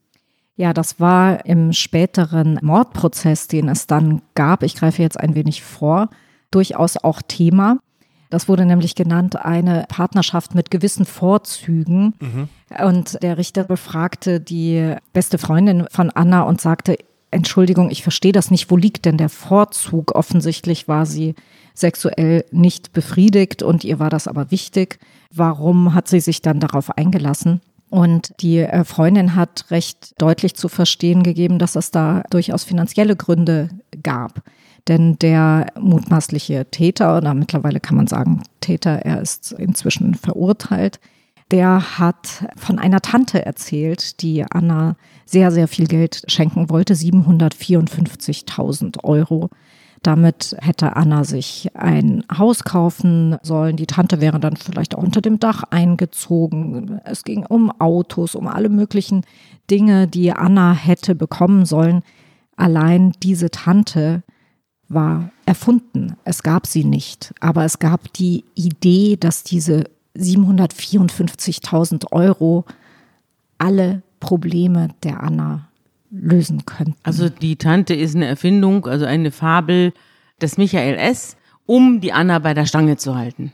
Ja, 0.58 0.74
das 0.74 1.00
war 1.00 1.46
im 1.46 1.72
späteren 1.72 2.60
Mordprozess, 2.62 3.48
den 3.48 3.70
es 3.70 3.88
dann 3.88 4.22
gab. 4.34 4.62
Ich 4.62 4.76
greife 4.76 5.02
jetzt 5.02 5.18
ein 5.18 5.36
wenig 5.36 5.64
vor, 5.64 6.10
durchaus 6.52 6.98
auch 6.98 7.22
Thema. 7.22 7.78
Das 8.30 8.50
wurde 8.50 8.66
nämlich 8.66 8.96
genannt 8.96 9.38
eine 9.38 9.86
Partnerschaft 9.88 10.54
mit 10.54 10.72
gewissen 10.72 11.06
Vorzügen. 11.06 12.14
Mhm. 12.20 12.50
Und 12.84 13.24
der 13.24 13.38
Richter 13.38 13.64
befragte 13.64 14.42
die 14.42 14.96
beste 15.14 15.38
Freundin 15.38 15.86
von 15.90 16.10
Anna 16.10 16.42
und 16.42 16.60
sagte, 16.60 16.98
Entschuldigung, 17.32 17.90
ich 17.90 18.04
verstehe 18.04 18.34
das 18.34 18.52
nicht. 18.52 18.70
Wo 18.70 18.76
liegt 18.76 19.06
denn 19.06 19.18
der 19.18 19.30
Vorzug? 19.30 20.14
Offensichtlich 20.14 20.90
war 20.90 21.06
sie 21.06 21.36
sexuell 21.76 22.46
nicht 22.52 22.94
befriedigt 22.94 23.62
und 23.62 23.84
ihr 23.84 24.00
war 24.00 24.10
das 24.10 24.28
aber 24.28 24.50
wichtig. 24.50 24.98
Warum 25.32 25.94
hat 25.94 26.08
sie 26.08 26.22
sich 26.22 26.42
dann 26.42 26.60
darauf 26.60 26.98
eingelassen? 26.98 27.62
Und 27.90 28.34
die 28.42 28.60
äh, 28.60 28.84
Freundin 28.84 29.36
hat 29.36 29.66
recht 29.70 30.20
deutlich 30.20 30.56
zu 30.56 30.70
verstehen 30.70 31.22
gegeben, 31.22 31.60
dass 31.60 31.76
es 31.76 31.92
da 31.92 32.24
durchaus 32.30 32.64
finanzielle 32.64 33.16
Gründe 33.16 33.70
gab. 34.02 34.42
Denn 34.88 35.20
der 35.20 35.68
mutmaßliche 35.80 36.66
Täter, 36.72 37.18
oder 37.18 37.34
mittlerweile 37.34 37.80
kann 37.80 37.98
man 37.98 38.08
sagen 38.08 38.44
Täter, 38.62 39.02
er 39.04 39.22
ist 39.22 39.52
inzwischen 39.54 40.16
verurteilt, 40.16 41.00
der 41.52 42.00
hat 42.00 42.46
von 42.56 42.80
einer 42.80 43.02
Tante 43.02 43.46
erzählt, 43.46 44.22
die 44.22 44.44
Anna 44.50 44.96
sehr, 45.26 45.52
sehr 45.52 45.68
viel 45.68 45.88
Geld 45.88 46.24
schenken 46.28 46.70
wollte, 46.70 46.96
754.000 46.96 49.04
Euro. 49.04 49.50
Damit 50.06 50.56
hätte 50.62 50.96
Anna 50.96 51.24
sich 51.24 51.72
ein 51.74 52.24
Haus 52.32 52.64
kaufen 52.64 53.38
sollen. 53.42 53.76
Die 53.76 53.88
Tante 53.88 54.22
wäre 54.22 54.40
dann 54.40 54.56
vielleicht 54.56 54.94
auch 54.94 55.02
unter 55.02 55.20
dem 55.20 55.40
Dach 55.40 55.64
eingezogen. 55.72 57.02
Es 57.06 57.24
ging 57.24 57.44
um 57.44 57.72
Autos, 57.82 58.36
um 58.36 58.46
alle 58.48 58.70
möglichen 58.70 59.26
Dinge, 59.72 60.08
die 60.08 60.32
Anna 60.32 60.74
hätte 60.74 61.16
bekommen 61.16 61.66
sollen. 61.66 62.04
Allein 62.56 63.14
diese 63.24 63.50
Tante 63.50 64.22
war 64.88 65.32
erfunden. 65.48 66.18
Es 66.24 66.44
gab 66.44 66.68
sie 66.68 66.84
nicht. 66.84 67.34
Aber 67.40 67.66
es 67.66 67.80
gab 67.80 68.14
die 68.14 68.46
Idee, 68.54 69.18
dass 69.18 69.42
diese 69.42 69.86
754.000 70.16 72.12
Euro 72.12 72.66
alle 73.58 74.04
Probleme 74.20 74.90
der 75.02 75.24
Anna 75.24 75.68
lösen 76.12 76.66
könnten. 76.66 76.96
Also 77.04 77.30
die 77.30 77.56
Tante 77.56 77.94
ist 77.94 78.16
eine 78.16 78.26
Erfindung, 78.26 78.86
also 78.86 79.06
eine 79.06 79.32
Fabel 79.32 79.94
des 80.42 80.58
Michael 80.58 80.96
S., 80.96 81.38
um 81.66 82.00
die 82.00 82.14
Anna 82.14 82.40
bei 82.40 82.54
der 82.54 82.66
Stange 82.66 82.98
zu 82.98 83.16
halten. 83.16 83.52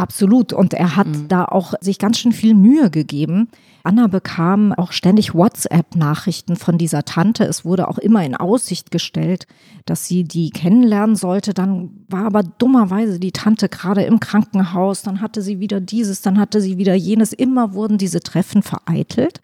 Absolut. 0.00 0.54
Und 0.54 0.72
er 0.72 0.96
hat 0.96 1.08
mhm. 1.08 1.28
da 1.28 1.44
auch 1.44 1.74
sich 1.82 1.98
ganz 1.98 2.18
schön 2.18 2.32
viel 2.32 2.54
Mühe 2.54 2.90
gegeben. 2.90 3.48
Anna 3.82 4.06
bekam 4.06 4.72
auch 4.72 4.92
ständig 4.92 5.34
WhatsApp-Nachrichten 5.34 6.56
von 6.56 6.78
dieser 6.78 7.04
Tante. 7.04 7.44
Es 7.44 7.66
wurde 7.66 7.86
auch 7.86 7.98
immer 7.98 8.24
in 8.24 8.34
Aussicht 8.34 8.90
gestellt, 8.90 9.46
dass 9.84 10.06
sie 10.06 10.24
die 10.24 10.50
kennenlernen 10.50 11.16
sollte. 11.16 11.52
Dann 11.52 11.90
war 12.08 12.24
aber 12.24 12.42
dummerweise 12.42 13.20
die 13.20 13.32
Tante 13.32 13.68
gerade 13.68 14.02
im 14.02 14.20
Krankenhaus. 14.20 15.02
Dann 15.02 15.20
hatte 15.20 15.42
sie 15.42 15.60
wieder 15.60 15.80
dieses, 15.80 16.22
dann 16.22 16.38
hatte 16.38 16.62
sie 16.62 16.78
wieder 16.78 16.94
jenes. 16.94 17.34
Immer 17.34 17.74
wurden 17.74 17.98
diese 17.98 18.20
Treffen 18.20 18.62
vereitelt. 18.62 19.42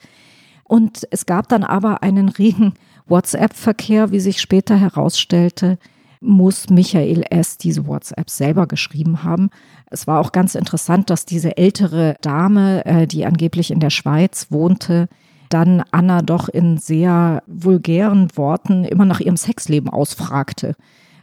Und 0.68 1.06
es 1.11 1.26
gab 1.26 1.49
dann 1.49 1.62
aber 1.62 2.02
einen 2.02 2.28
regen 2.28 2.75
WhatsApp-Verkehr, 3.06 4.11
wie 4.11 4.20
sich 4.20 4.40
später 4.40 4.76
herausstellte, 4.76 5.78
muss 6.20 6.70
Michael 6.70 7.25
S. 7.30 7.56
diese 7.56 7.87
WhatsApp 7.87 8.30
selber 8.30 8.66
geschrieben 8.66 9.23
haben. 9.23 9.50
Es 9.90 10.06
war 10.06 10.18
auch 10.20 10.32
ganz 10.32 10.54
interessant, 10.54 11.11
dass 11.11 11.25
diese 11.25 11.56
ältere 11.56 12.16
Dame, 12.20 12.85
äh, 12.85 13.06
die 13.06 13.26
angeblich 13.26 13.70
in 13.70 13.80
der 13.80 13.90
Schweiz 13.90 14.49
wohnte, 14.50 15.08
dann 15.50 15.85
Anna 15.92 16.23
doch 16.23 16.49
in 16.49 16.78
sehr 16.78 17.42
vulgären 17.46 18.37
Worten 18.37 18.85
immer 18.85 19.04
nach 19.04 19.20
ihrem 19.20 19.37
Sexleben 19.37 19.88
ausfragte. 19.88 20.75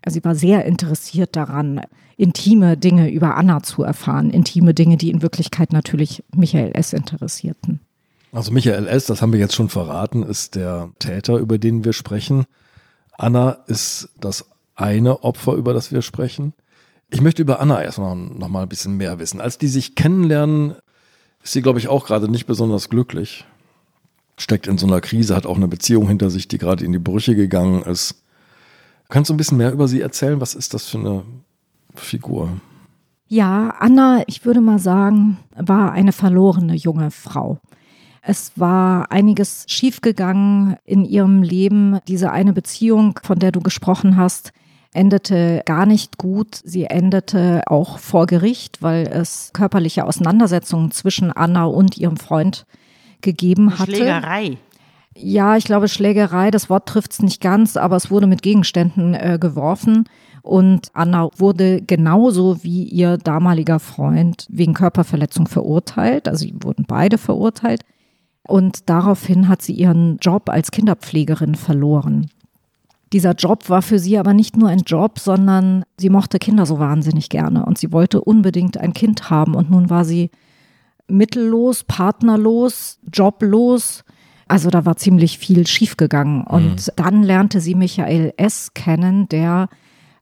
Also 0.01 0.19
sie 0.19 0.23
war 0.23 0.35
sehr 0.35 0.65
interessiert 0.65 1.35
daran, 1.35 1.81
intime 2.15 2.77
Dinge 2.77 3.09
über 3.09 3.35
Anna 3.35 3.63
zu 3.63 3.83
erfahren, 3.83 4.29
intime 4.29 4.73
Dinge, 4.73 4.95
die 4.95 5.09
in 5.09 5.21
Wirklichkeit 5.21 5.73
natürlich 5.73 6.23
Michael 6.33 6.71
S. 6.73 6.93
interessierten. 6.93 7.81
Also 8.33 8.51
Michael 8.51 8.87
S., 8.87 9.05
das 9.05 9.21
haben 9.21 9.31
wir 9.31 9.39
jetzt 9.39 9.53
schon 9.53 9.69
verraten, 9.69 10.23
ist 10.23 10.55
der 10.55 10.89
Täter, 10.97 11.37
über 11.37 11.59
den 11.59 11.85
wir 11.85 11.93
sprechen. 11.93 12.45
Anna 13.15 13.51
ist 13.67 14.09
das 14.19 14.49
eine 14.75 15.23
Opfer, 15.23 15.53
über 15.53 15.73
das 15.73 15.91
wir 15.91 16.01
sprechen. 16.01 16.53
Ich 17.11 17.21
möchte 17.21 17.43
über 17.43 17.59
Anna 17.59 17.83
erstmal 17.83 18.15
noch 18.15 18.47
mal 18.47 18.63
ein 18.63 18.69
bisschen 18.69 18.97
mehr 18.97 19.19
wissen. 19.19 19.39
Als 19.39 19.59
die 19.59 19.67
sich 19.67 19.93
kennenlernen, 19.93 20.73
ist 21.43 21.53
sie, 21.53 21.61
glaube 21.61 21.77
ich, 21.77 21.89
auch 21.89 22.07
gerade 22.07 22.27
nicht 22.27 22.47
besonders 22.47 22.89
glücklich. 22.89 23.45
Steckt 24.39 24.65
in 24.65 24.79
so 24.79 24.87
einer 24.87 24.99
Krise, 24.99 25.35
hat 25.35 25.45
auch 25.45 25.57
eine 25.57 25.67
Beziehung 25.67 26.07
hinter 26.07 26.31
sich, 26.31 26.47
die 26.47 26.57
gerade 26.57 26.83
in 26.83 26.91
die 26.91 26.97
Brüche 26.97 27.35
gegangen 27.35 27.83
ist. 27.83 28.23
Kannst 29.09 29.29
du 29.29 29.35
ein 29.35 29.37
bisschen 29.37 29.59
mehr 29.59 29.71
über 29.71 29.87
sie 29.87 30.01
erzählen? 30.01 30.41
Was 30.41 30.55
ist 30.55 30.73
das 30.73 30.87
für 30.87 30.97
eine 30.97 31.23
Figur? 31.93 32.49
Ja, 33.27 33.75
Anna, 33.79 34.23
ich 34.25 34.43
würde 34.43 34.61
mal 34.61 34.79
sagen, 34.79 35.37
war 35.55 35.91
eine 35.91 36.13
verlorene 36.13 36.73
junge 36.73 37.11
Frau. 37.11 37.59
Es 38.25 38.53
war 38.55 39.11
einiges 39.11 39.65
schiefgegangen 39.67 40.77
in 40.85 41.03
ihrem 41.03 41.43
Leben. 41.43 41.99
Diese 42.07 42.31
eine 42.31 42.53
Beziehung, 42.53 43.19
von 43.21 43.37
der 43.37 43.51
du 43.51 43.59
gesprochen 43.59 44.15
hast, 44.15 44.53
endete 44.93 45.61
gar 45.65 45.85
nicht 45.85 46.17
gut. 46.17 46.61
Sie 46.63 46.85
endete 46.85 47.63
auch 47.65 47.97
vor 47.99 48.25
Gericht, 48.25 48.81
weil 48.81 49.07
es 49.07 49.51
körperliche 49.51 50.05
Auseinandersetzungen 50.05 50.91
zwischen 50.91 51.33
Anna 51.33 51.65
und 51.65 51.97
ihrem 51.97 52.15
Freund 52.15 52.65
gegeben 53.21 53.77
hatte. 53.77 53.95
Schlägerei. 53.95 54.57
Ja, 55.15 55.57
ich 55.57 55.65
glaube 55.65 55.89
Schlägerei, 55.89 56.49
das 56.49 56.69
Wort 56.69 56.87
trifft 56.87 57.11
es 57.11 57.21
nicht 57.21 57.41
ganz, 57.41 57.75
aber 57.75 57.97
es 57.97 58.09
wurde 58.09 58.27
mit 58.27 58.41
Gegenständen 58.41 59.15
äh, 59.15 59.37
geworfen. 59.39 60.07
Und 60.41 60.87
Anna 60.93 61.29
wurde 61.37 61.81
genauso 61.81 62.63
wie 62.63 62.83
ihr 62.83 63.17
damaliger 63.17 63.79
Freund 63.79 64.47
wegen 64.49 64.73
Körperverletzung 64.73 65.47
verurteilt. 65.47 66.29
Also 66.29 66.45
sie 66.45 66.55
wurden 66.61 66.85
beide 66.87 67.17
verurteilt. 67.17 67.81
Und 68.47 68.89
daraufhin 68.89 69.47
hat 69.47 69.61
sie 69.61 69.73
ihren 69.73 70.17
Job 70.17 70.49
als 70.49 70.71
Kinderpflegerin 70.71 71.55
verloren. 71.55 72.29
Dieser 73.13 73.33
Job 73.33 73.69
war 73.69 73.81
für 73.81 73.99
sie 73.99 74.17
aber 74.17 74.33
nicht 74.33 74.57
nur 74.57 74.69
ein 74.69 74.81
Job, 74.85 75.19
sondern 75.19 75.85
sie 75.99 76.09
mochte 76.09 76.39
Kinder 76.39 76.65
so 76.65 76.79
wahnsinnig 76.79 77.29
gerne 77.29 77.65
und 77.65 77.77
sie 77.77 77.91
wollte 77.91 78.21
unbedingt 78.21 78.77
ein 78.77 78.93
Kind 78.93 79.29
haben. 79.29 79.53
Und 79.53 79.69
nun 79.69 79.89
war 79.89 80.03
sie 80.03 80.31
mittellos, 81.07 81.83
partnerlos, 81.83 82.99
joblos. 83.11 84.03
Also 84.47 84.69
da 84.71 84.85
war 84.85 84.97
ziemlich 84.97 85.37
viel 85.37 85.67
schiefgegangen. 85.67 86.39
Mhm. 86.39 86.47
Und 86.47 86.87
mhm. 86.87 86.91
dann 86.95 87.23
lernte 87.23 87.61
sie 87.61 87.75
Michael 87.75 88.33
S. 88.37 88.73
kennen, 88.73 89.29
der 89.29 89.69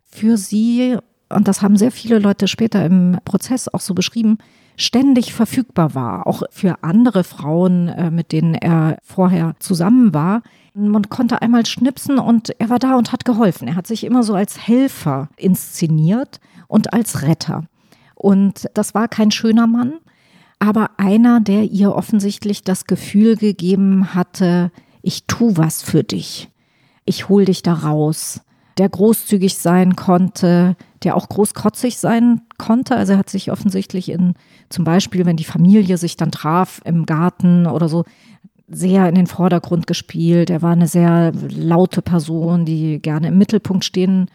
für 0.04 0.38
sie, 0.38 0.98
und 1.30 1.48
das 1.48 1.62
haben 1.62 1.78
sehr 1.78 1.92
viele 1.92 2.20
Leute 2.20 2.50
später 2.50 2.86
im 2.86 3.18
Prozess 3.24 3.70
auch 3.70 3.80
so 3.80 3.94
beschrieben, 3.94 4.38
ständig 4.82 5.34
verfügbar 5.34 5.96
war, 5.96 6.28
auch 6.28 6.44
für 6.50 6.84
andere 6.84 7.24
Frauen, 7.24 7.88
äh, 7.88 8.12
mit 8.12 8.32
denen 8.32 8.56
er 8.56 8.98
vorher 9.04 9.56
zusammen 9.60 10.14
war. 10.14 10.42
Man 10.74 11.10
konnte 11.10 11.42
einmal 11.42 11.66
schnipsen 11.66 12.18
und 12.18 12.54
er 12.60 12.70
war 12.70 12.80
da 12.80 12.96
und 12.96 13.12
hat 13.12 13.26
geholfen. 13.26 13.68
Er 13.68 13.76
hat 13.76 13.88
sich 13.88 14.04
immer 14.04 14.24
so 14.24 14.36
als 14.36 14.68
Helfer 14.68 15.30
inszeniert 15.38 16.40
und 16.68 16.94
als 16.94 17.22
Retter. 17.24 17.66
Und 18.16 18.70
das 18.74 18.94
war 18.94 19.08
kein 19.08 19.32
schöner 19.32 19.68
Mann, 19.68 19.94
aber 20.60 20.92
einer, 20.98 21.42
der 21.42 21.64
ihr 21.64 21.96
offensichtlich 21.96 22.64
das 22.64 22.86
Gefühl 22.86 23.36
gegeben 23.36 24.14
hatte, 24.14 24.72
ich 25.02 25.26
tu 25.26 25.58
was 25.58 25.82
für 25.82 26.04
dich. 26.04 26.50
Ich 27.04 27.30
hol 27.30 27.46
dich 27.46 27.64
da 27.64 27.74
raus. 27.74 28.42
Der 28.82 28.90
großzügig 28.90 29.58
sein 29.58 29.96
konnte, 29.96 30.76
der 31.04 31.16
auch 31.16 31.30
großkotzig 31.30 32.00
sein 32.00 32.42
konnte. 32.58 32.96
Also 32.96 33.14
er 33.14 33.20
hat 33.20 33.30
sich 33.30 33.52
offensichtlich 33.52 34.10
in, 34.10 34.34
zum 34.70 34.86
Beispiel, 34.86 35.28
wenn 35.28 35.38
die 35.38 35.44
Familie 35.44 36.00
sich 36.00 36.18
dann 36.18 36.32
traf 36.32 36.82
im 36.84 37.06
Garten 37.06 37.68
oder 37.68 37.88
so, 37.88 38.06
sehr 38.68 39.08
in 39.08 39.14
den 39.14 39.28
Vordergrund 39.28 39.86
gespielt. 39.86 40.50
Er 40.50 40.64
war 40.64 40.72
eine 40.72 40.88
sehr 40.88 41.32
laute 41.32 42.02
Person, 42.02 42.66
die 42.66 43.00
gerne 43.00 43.28
im 43.28 43.38
Mittelpunkt 43.38 43.86
stehen 43.86 44.32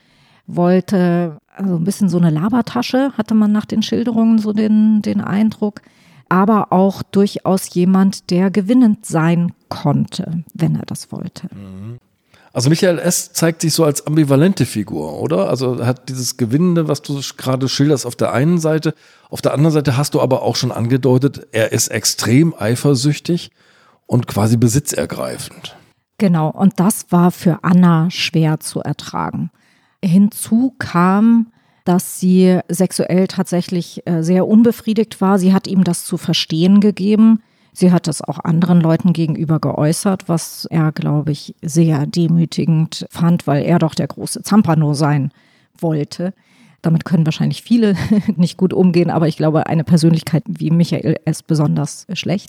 wollte. 0.47 1.39
Also 1.57 1.75
ein 1.75 1.83
bisschen 1.83 2.09
so 2.09 2.19
eine 2.19 2.31
Labertasche 2.31 3.11
hatte 3.19 3.35
man 3.35 3.51
nach 3.51 3.65
den 3.65 3.83
Schilderungen 3.83 4.39
so 4.39 4.53
den, 4.53 5.03
den 5.03 5.21
Eindruck. 5.21 5.83
Aber 6.29 6.73
auch 6.73 7.03
durchaus 7.03 7.75
jemand, 7.75 8.31
der 8.31 8.53
gewinnend 8.53 9.07
sein 9.07 9.51
konnte, 9.69 10.45
wenn 10.55 10.77
er 10.77 10.87
das 10.87 11.11
wollte. 11.11 11.49
Mhm. 11.53 11.99
Also 12.57 12.71
Michael 12.71 12.99
S. 12.99 13.35
zeigt 13.35 13.61
sich 13.61 13.75
so 13.75 13.85
als 13.85 14.07
ambivalente 14.07 14.65
Figur, 14.65 15.21
oder? 15.21 15.51
Also 15.51 15.85
hat 15.85 16.09
dieses 16.09 16.39
Gewinnende, 16.39 16.89
was 16.89 17.03
du 17.03 17.21
gerade 17.37 17.69
schilderst, 17.69 18.07
auf 18.07 18.17
der 18.17 18.33
einen 18.33 18.57
Seite. 18.57 18.95
Auf 19.29 19.43
der 19.43 19.53
anderen 19.53 19.75
Seite 19.75 19.99
hast 19.99 20.15
du 20.15 20.23
aber 20.23 20.41
auch 20.41 20.57
schon 20.57 20.73
angedeutet, 20.73 21.49
er 21.53 21.73
ist 21.73 21.89
extrem 21.89 22.55
eifersüchtig 22.59 23.51
und 24.07 24.27
quasi 24.27 24.57
besitzergreifend. 24.57 25.77
Genau, 26.17 26.49
und 26.49 26.81
das 26.81 27.05
war 27.11 27.31
für 27.31 27.59
Anna 27.61 28.11
schwer 28.11 28.59
zu 28.59 28.81
ertragen. 28.81 29.51
Hinzu 30.03 30.75
kam, 30.79 31.53
dass 31.85 32.21
sie 32.21 32.61
sexuell 32.69 33.27
tatsächlich 33.27 34.01
äh, 34.07 34.23
sehr 34.23 34.47
unbefriedigt 34.47 35.21
war. 35.21 35.39
Sie 35.39 35.53
hat 35.53 35.67
ihm 35.67 35.85
das 35.85 36.07
zu 36.07 36.17
verstehen 36.17 36.81
gegeben. 36.81 37.43
Sie 37.79 37.93
hat 37.93 38.09
es 38.09 38.23
auch 38.23 38.39
anderen 38.43 38.81
Leuten 38.81 39.13
gegenüber 39.13 39.61
geäußert, 39.61 40.31
was 40.31 40.65
er, 40.71 40.93
glaube 40.93 41.33
ich, 41.33 41.55
sehr 41.61 42.07
demütigend 42.07 43.07
fand, 43.11 43.47
weil 43.47 43.67
er 43.67 43.79
doch 43.79 43.95
der 43.95 44.07
große 44.07 44.43
Zampano 44.43 44.95
sein 44.95 45.31
wollte. 45.79 46.33
Damit 46.81 47.05
können 47.05 47.27
wahrscheinlich 47.27 47.61
viele 47.61 47.95
nicht 48.37 48.57
gut 48.57 48.73
umgehen, 48.73 49.11
aber 49.11 49.29
ich 49.29 49.37
glaube, 49.37 49.67
eine 49.67 49.85
Persönlichkeit 49.85 50.45
wie 50.49 50.71
Michael 50.71 51.21
ist 51.27 51.47
besonders 51.47 52.07
schlecht. 52.15 52.49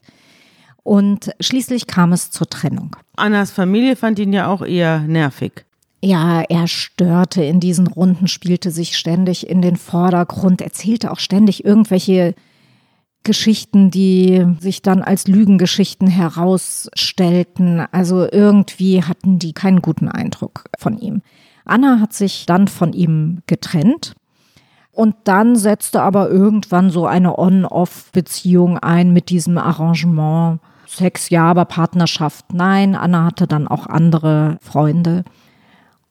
Und 0.83 1.31
schließlich 1.41 1.87
kam 1.87 2.13
es 2.13 2.31
zur 2.31 2.47
Trennung. 2.47 2.95
Annas 3.17 3.51
Familie 3.51 3.97
fand 3.97 4.19
ihn 4.19 4.31
ja 4.31 4.47
auch 4.47 4.61
eher 4.61 4.99
nervig. 5.01 5.65
Ja, 6.01 6.41
er 6.43 6.69
störte 6.69 7.43
in 7.43 7.59
diesen 7.59 7.87
Runden, 7.87 8.29
spielte 8.29 8.71
sich 8.71 8.97
ständig 8.97 9.49
in 9.49 9.61
den 9.61 9.75
Vordergrund, 9.75 10.61
erzählte 10.61 11.11
auch 11.11 11.19
ständig 11.19 11.65
irgendwelche 11.65 12.33
Geschichten, 13.27 13.91
die 13.91 14.55
sich 14.59 14.81
dann 14.81 15.03
als 15.03 15.27
Lügengeschichten 15.27 16.07
herausstellten. 16.07 17.85
Also 17.91 18.25
irgendwie 18.31 19.03
hatten 19.03 19.37
die 19.37 19.51
keinen 19.53 19.81
guten 19.81 20.07
Eindruck 20.07 20.63
von 20.79 20.97
ihm. 20.97 21.21
Anna 21.65 21.99
hat 21.99 22.13
sich 22.13 22.45
dann 22.45 22.69
von 22.69 22.93
ihm 22.93 23.43
getrennt 23.45 24.15
Und 24.93 25.15
dann 25.25 25.57
setzte 25.57 26.01
aber 26.01 26.29
irgendwann 26.29 26.89
so 26.89 27.05
eine 27.05 27.37
On-Off-Beziehung 27.37 28.79
ein 28.79 29.11
mit 29.11 29.29
diesem 29.29 29.57
Arrangement. 29.57 30.61
Sex 30.87 31.29
ja, 31.29 31.43
aber 31.45 31.65
Partnerschaft 31.65 32.53
nein. 32.53 32.95
Anna 32.95 33.25
hatte 33.25 33.45
dann 33.45 33.67
auch 33.67 33.87
andere 33.87 34.57
Freunde. 34.61 35.25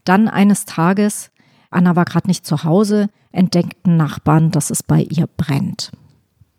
Dann 0.05 0.29
eines 0.29 0.67
Tages, 0.67 1.31
Anna 1.71 1.97
war 1.97 2.05
gerade 2.05 2.29
nicht 2.29 2.45
zu 2.45 2.63
Hause, 2.63 3.09
entdeckten 3.33 3.97
Nachbarn, 3.97 4.51
dass 4.51 4.69
es 4.69 4.83
bei 4.83 5.01
ihr 5.01 5.27
brennt. 5.27 5.91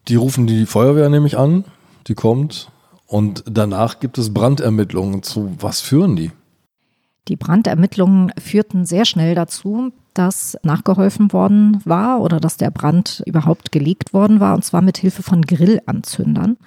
Die 0.08 0.16
rufen 0.16 0.48
die 0.48 0.66
Feuerwehr 0.66 1.10
nämlich 1.10 1.38
an, 1.38 1.66
die 2.08 2.16
kommt 2.16 2.72
und 3.08 3.44
danach 3.50 4.00
gibt 4.00 4.18
es 4.18 4.34
Brandermittlungen. 4.34 5.24
Zu 5.24 5.56
was 5.60 5.82
führen 5.82 6.16
die? 6.16 6.32
Die 7.28 7.36
Brandermittlungen 7.36 8.32
führten 8.40 8.86
sehr 8.86 9.06
schnell 9.06 9.36
dazu, 9.36 9.92
dass 10.14 10.58
nachgeholfen 10.64 11.34
worden 11.34 11.82
war 11.84 12.22
oder 12.22 12.40
dass 12.40 12.58
der 12.58 12.72
Brand 12.72 13.22
überhaupt 13.26 13.72
gelegt 13.72 14.14
worden 14.14 14.40
war, 14.40 14.56
und 14.56 14.64
zwar 14.64 14.82
mit 14.82 14.98
Hilfe 14.98 15.24
von 15.24 15.42
Grillanzündern. 15.42 16.58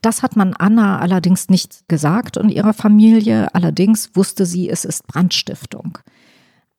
Das 0.00 0.22
hat 0.22 0.34
man 0.34 0.54
Anna 0.54 0.98
allerdings 0.98 1.50
nicht 1.50 1.86
gesagt 1.88 2.38
und 2.38 2.48
ihrer 2.48 2.72
Familie. 2.72 3.54
Allerdings 3.54 4.10
wusste 4.14 4.46
sie, 4.46 4.70
es 4.70 4.86
ist 4.86 5.06
Brandstiftung. 5.06 5.98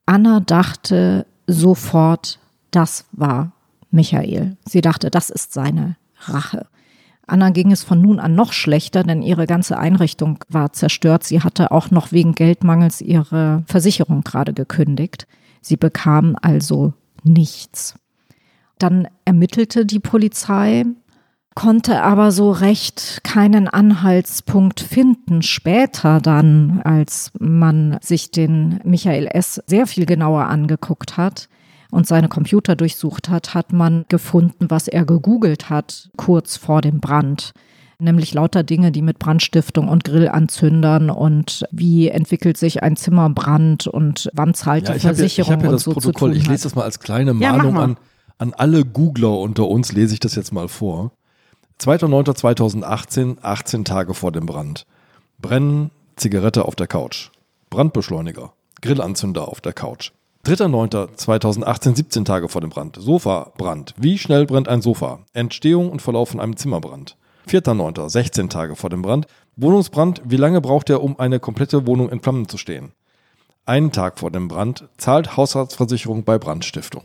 Anna 0.08 0.40
dachte 0.40 1.28
sofort, 1.46 2.40
das 2.72 3.06
war 3.12 3.52
Michael. 3.92 4.58
Sie 4.68 4.82
dachte, 4.82 5.12
das 5.12 5.30
ist 5.30 5.54
seine 5.54 5.98
Rache. 6.26 6.68
Anna 7.28 7.50
ging 7.50 7.72
es 7.72 7.84
von 7.84 8.02
nun 8.02 8.20
an 8.20 8.36
noch 8.36 8.52
schlechter, 8.52 9.04
denn 9.04 9.22
ihre 9.22 9.48
ganze 9.48 9.78
Einrichtung 9.78 10.40
war 10.50 10.74
zerstört. 10.74 11.24
Sie 11.24 11.42
hatte 11.42 11.72
auch 11.72 11.92
noch 11.92 12.12
wegen 12.12 12.34
Geldmangels 12.34 13.00
ihre 13.02 13.64
Versicherung 13.68 14.24
gerade 14.24 14.54
gekündigt. 14.54 15.28
Sie 15.62 15.78
bekam 15.78 16.36
also 16.42 16.94
nichts. 17.24 17.96
Dann 18.80 19.08
ermittelte 19.26 19.86
die 19.86 20.00
Polizei, 20.00 20.86
konnte 21.54 22.02
aber 22.02 22.32
so 22.32 22.52
recht 22.52 23.22
keinen 23.24 23.68
Anhaltspunkt 23.68 24.80
finden. 24.80 25.42
Später 25.42 26.20
dann, 26.20 26.82
als 26.84 27.32
man 27.40 27.98
sich 28.02 28.32
den 28.32 28.80
Michael 28.84 29.28
S. 29.28 29.62
sehr 29.68 29.86
viel 29.86 30.06
genauer 30.06 30.48
angeguckt 30.48 31.18
hat 31.18 31.48
und 31.92 32.08
seine 32.08 32.30
Computer 32.30 32.76
durchsucht 32.76 33.30
hat, 33.30 33.54
hat 33.54 33.72
man 33.72 34.06
gefunden, 34.10 34.70
was 34.70 34.88
er 34.88 35.06
gegoogelt 35.06 35.70
hat 35.70 36.10
kurz 36.18 36.58
vor 36.58 36.82
dem 36.82 37.00
Brand 37.00 37.54
nämlich 38.02 38.34
lauter 38.34 38.64
Dinge, 38.64 38.92
die 38.92 39.02
mit 39.02 39.20
Brandstiftung 39.20 39.88
und 39.88 40.04
Grillanzündern 40.04 41.10
und 41.10 41.66
wie 41.72 42.10
entwickelt 42.10 42.58
sich 42.58 42.84
ein 42.84 42.98
Zimmerbrand 42.98 43.88
und 43.88 44.30
wann 44.34 44.54
zahlt 44.54 44.88
ja, 44.88 44.96
die 44.96 45.00
Versicherung 45.00 45.30
ich 45.30 45.50
ja, 45.50 45.56
ich 45.56 45.64
ja 45.64 45.70
und 45.70 45.74
das 45.74 45.84
so 45.84 45.94
Protokoll. 45.94 46.36
Ich 46.36 46.48
lese 46.48 46.64
das 46.64 46.76
mal 46.76 46.84
als 46.84 47.00
kleine 47.00 47.34
Mahnung 47.34 47.76
ja, 47.76 47.82
an, 47.82 47.98
an 48.40 48.54
alle 48.54 48.84
Googler 48.84 49.40
unter 49.40 49.68
uns, 49.68 49.92
lese 49.94 50.14
ich 50.14 50.20
das 50.20 50.36
jetzt 50.36 50.52
mal 50.52 50.68
vor. 50.68 51.12
2.9.2018, 51.80 53.38
18 53.42 53.86
Tage 53.86 54.14
vor 54.14 54.32
dem 54.32 54.46
Brand. 54.46 54.86
Brennen, 55.40 55.92
Zigarette 56.16 56.66
auf 56.66 56.76
der 56.76 56.88
Couch. 56.88 57.30
Brandbeschleuniger, 57.70 58.54
Grillanzünder 58.82 59.48
auf 59.48 59.62
der 59.62 59.74
Couch. 59.74 60.12
3.9.2018, 60.46 61.96
17 61.96 62.26
Tage 62.26 62.50
vor 62.50 62.62
dem 62.62 62.72
Brand. 62.72 62.98
Sofa, 63.00 63.52
Brand. 63.58 63.94
Wie 63.98 64.18
schnell 64.18 64.48
brennt 64.48 64.68
ein 64.68 64.82
Sofa? 64.82 65.20
Entstehung 65.34 65.92
und 65.92 66.02
Verlauf 66.02 66.30
von 66.30 66.40
einem 66.40 66.58
Zimmerbrand. 66.58 67.16
4.9., 67.48 68.10
16 68.10 68.50
Tage 68.50 68.76
vor 68.76 68.90
dem 68.90 69.04
Brand. 69.04 69.28
Wohnungsbrand, 69.56 70.22
wie 70.26 70.38
lange 70.38 70.60
braucht 70.60 70.90
er, 70.90 71.04
um 71.04 71.20
eine 71.20 71.40
komplette 71.40 71.86
Wohnung 71.86 72.10
in 72.10 72.22
Flammen 72.22 72.48
zu 72.48 72.58
stehen? 72.58 72.92
Einen 73.66 73.92
Tag 73.92 74.18
vor 74.18 74.32
dem 74.32 74.48
Brand 74.48 74.90
zahlt 74.98 75.38
Haushaltsversicherung 75.38 76.24
bei 76.24 76.40
Brandstiftung. 76.40 77.04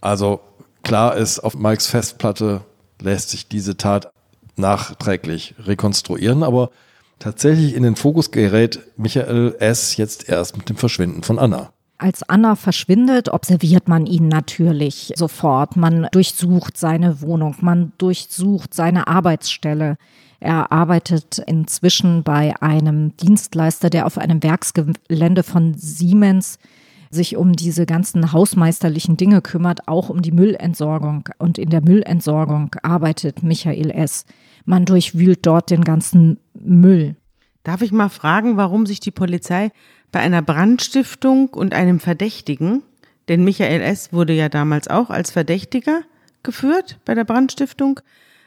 Also 0.00 0.40
klar 0.82 1.16
ist, 1.16 1.40
auf 1.40 1.54
Mikes 1.54 1.86
Festplatte 1.86 2.62
lässt 3.00 3.30
sich 3.30 3.48
diese 3.48 3.76
Tat 3.76 4.10
nachträglich 4.56 5.54
rekonstruieren, 5.58 6.42
aber 6.42 6.70
tatsächlich 7.18 7.74
in 7.74 7.82
den 7.82 7.96
Fokus 7.96 8.30
gerät 8.30 8.80
Michael 8.96 9.56
S. 9.58 9.98
jetzt 9.98 10.28
erst 10.28 10.56
mit 10.56 10.68
dem 10.70 10.76
Verschwinden 10.76 11.22
von 11.22 11.38
Anna. 11.38 11.72
Als 12.04 12.22
Anna 12.22 12.54
verschwindet, 12.54 13.30
observiert 13.30 13.88
man 13.88 14.04
ihn 14.04 14.28
natürlich 14.28 15.14
sofort. 15.16 15.74
Man 15.78 16.06
durchsucht 16.12 16.76
seine 16.76 17.22
Wohnung, 17.22 17.56
man 17.62 17.92
durchsucht 17.96 18.74
seine 18.74 19.06
Arbeitsstelle. 19.06 19.96
Er 20.38 20.70
arbeitet 20.70 21.38
inzwischen 21.38 22.22
bei 22.22 22.60
einem 22.60 23.16
Dienstleister, 23.16 23.88
der 23.88 24.04
auf 24.04 24.18
einem 24.18 24.42
Werksgelände 24.42 25.42
von 25.42 25.72
Siemens 25.78 26.58
sich 27.08 27.38
um 27.38 27.54
diese 27.54 27.86
ganzen 27.86 28.32
hausmeisterlichen 28.32 29.16
Dinge 29.16 29.40
kümmert, 29.40 29.88
auch 29.88 30.10
um 30.10 30.20
die 30.20 30.32
Müllentsorgung. 30.32 31.30
Und 31.38 31.56
in 31.56 31.70
der 31.70 31.80
Müllentsorgung 31.80 32.76
arbeitet 32.82 33.42
Michael 33.42 33.90
S. 33.90 34.26
Man 34.66 34.84
durchwühlt 34.84 35.46
dort 35.46 35.70
den 35.70 35.84
ganzen 35.84 36.38
Müll. 36.52 37.16
Darf 37.64 37.82
ich 37.82 37.92
mal 37.92 38.10
fragen, 38.10 38.56
warum 38.56 38.86
sich 38.86 39.00
die 39.00 39.10
Polizei 39.10 39.72
bei 40.12 40.20
einer 40.20 40.42
Brandstiftung 40.42 41.48
und 41.48 41.74
einem 41.74 41.98
Verdächtigen, 41.98 42.82
denn 43.28 43.42
Michael 43.42 43.80
S. 43.80 44.12
wurde 44.12 44.34
ja 44.34 44.48
damals 44.48 44.86
auch 44.86 45.10
als 45.10 45.30
Verdächtiger 45.30 46.02
geführt 46.42 46.98
bei 47.04 47.14
der 47.14 47.24
Brandstiftung. 47.24 48.00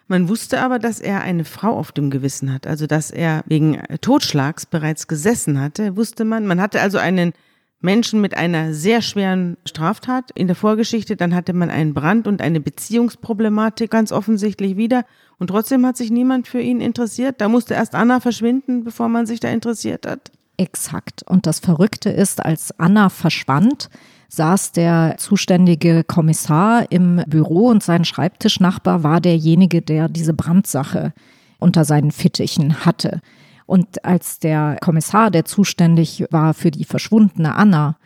Man 0.07 0.29
wusste 0.29 0.61
aber, 0.61 0.79
dass 0.79 0.99
er 0.99 1.21
eine 1.21 1.43
Frau 1.43 1.77
auf 1.77 1.91
dem 1.91 2.11
Gewissen 2.11 2.53
hat, 2.53 2.67
also 2.67 2.87
dass 2.87 3.11
er 3.11 3.43
wegen 3.47 3.81
Totschlags 4.01 4.65
bereits 4.65 5.07
gesessen 5.07 5.59
hatte, 5.59 5.97
wusste 5.97 6.23
man. 6.23 6.45
Man 6.45 6.61
hatte 6.61 6.79
also 6.79 6.97
einen 6.99 7.33
Menschen 7.79 8.21
mit 8.21 8.35
einer 8.35 8.73
sehr 8.73 9.01
schweren 9.01 9.57
Straftat 9.65 10.31
in 10.33 10.47
der 10.47 10.55
Vorgeschichte, 10.55 11.15
dann 11.15 11.35
hatte 11.35 11.53
man 11.53 11.69
einen 11.69 11.93
Brand 11.93 12.27
und 12.27 12.41
eine 12.41 12.59
Beziehungsproblematik 12.59 13.91
ganz 13.91 14.11
offensichtlich 14.11 14.77
wieder 14.77 15.05
und 15.37 15.47
trotzdem 15.47 15.85
hat 15.85 15.97
sich 15.97 16.09
niemand 16.09 16.47
für 16.47 16.59
ihn 16.59 16.81
interessiert. 16.81 17.39
Da 17.39 17.49
musste 17.49 17.75
erst 17.75 17.93
Anna 17.93 18.19
verschwinden, 18.19 18.83
bevor 18.83 19.09
man 19.09 19.27
sich 19.27 19.39
da 19.39 19.49
interessiert 19.49 20.07
hat. 20.07 20.31
Exakt. 20.57 21.23
Und 21.23 21.45
das 21.45 21.59
Verrückte 21.59 22.09
ist, 22.09 22.43
als 22.43 22.77
Anna 22.79 23.09
verschwand, 23.09 23.89
saß 24.29 24.71
der 24.71 25.15
zuständige 25.17 26.03
Kommissar 26.03 26.91
im 26.91 27.21
Büro 27.27 27.67
und 27.67 27.83
sein 27.83 28.05
Schreibtischnachbar 28.05 29.03
war 29.03 29.21
derjenige, 29.21 29.83
der 29.83 30.09
diese 30.09 30.33
Brandsache 30.33 31.13
unter 31.59 31.85
seinen 31.85 32.11
Fittichen 32.11 32.85
hatte. 32.85 33.21
Und 33.67 34.03
als 34.03 34.39
der 34.39 34.77
Kommissar, 34.81 35.29
der 35.29 35.45
zuständig 35.45 36.25
war 36.31 36.55
für 36.55 36.71
die 36.71 36.85
verschwundene 36.85 37.53
Anna, 37.53 37.97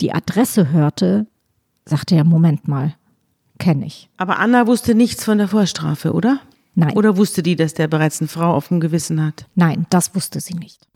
die 0.00 0.12
Adresse 0.12 0.72
hörte, 0.72 1.26
sagte 1.84 2.16
er, 2.16 2.24
Moment 2.24 2.66
mal, 2.66 2.94
kenne 3.58 3.86
ich. 3.86 4.08
Aber 4.16 4.38
Anna 4.38 4.66
wusste 4.66 4.94
nichts 4.94 5.22
von 5.22 5.38
der 5.38 5.48
Vorstrafe, 5.48 6.12
oder? 6.12 6.40
Nein. 6.74 6.96
Oder 6.96 7.16
wusste 7.16 7.42
die, 7.42 7.56
dass 7.56 7.74
der 7.74 7.88
bereits 7.88 8.20
eine 8.20 8.28
Frau 8.28 8.54
auf 8.54 8.68
dem 8.68 8.80
Gewissen 8.80 9.24
hat? 9.24 9.46
Nein, 9.54 9.86
das 9.90 10.14
wusste 10.14 10.40
sie 10.40 10.54
nicht. 10.54 10.86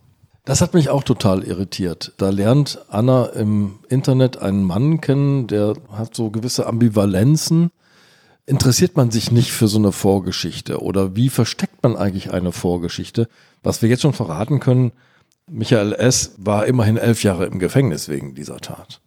Das 0.44 0.60
hat 0.60 0.74
mich 0.74 0.88
auch 0.88 1.02
total 1.02 1.44
irritiert. 1.44 2.12
Da 2.16 2.30
lernt 2.30 2.84
Anna 2.88 3.26
im 3.26 3.78
Internet 3.88 4.38
einen 4.38 4.64
Mann 4.64 5.00
kennen, 5.00 5.46
der 5.46 5.74
hat 5.92 6.14
so 6.16 6.30
gewisse 6.30 6.66
Ambivalenzen. 6.66 7.70
Interessiert 8.46 8.96
man 8.96 9.11
sich 9.11 9.31
nicht 9.31 9.53
für 9.53 9.68
so 9.68 9.79
eine 9.79 9.92
Vorgeschichte 9.92 10.83
oder 10.83 11.14
wie 11.14 11.29
versteckt 11.29 11.83
man 11.83 11.96
eigentlich 11.96 12.33
eine 12.33 12.53
Vorgeschichte? 12.53 13.29
Was 13.62 13.83
wir 13.83 13.88
jetzt 13.88 14.03
schon 14.03 14.12
verraten 14.12 14.61
können, 14.61 14.92
Michael 15.48 15.92
S. 15.92 16.35
war 16.38 16.66
immerhin 16.66 16.96
elf 16.96 17.22
Jahre 17.22 17.46
im 17.46 17.59
Gefängnis 17.59 18.09
wegen 18.09 18.35
dieser 18.35 18.59
Tat. 18.59 19.00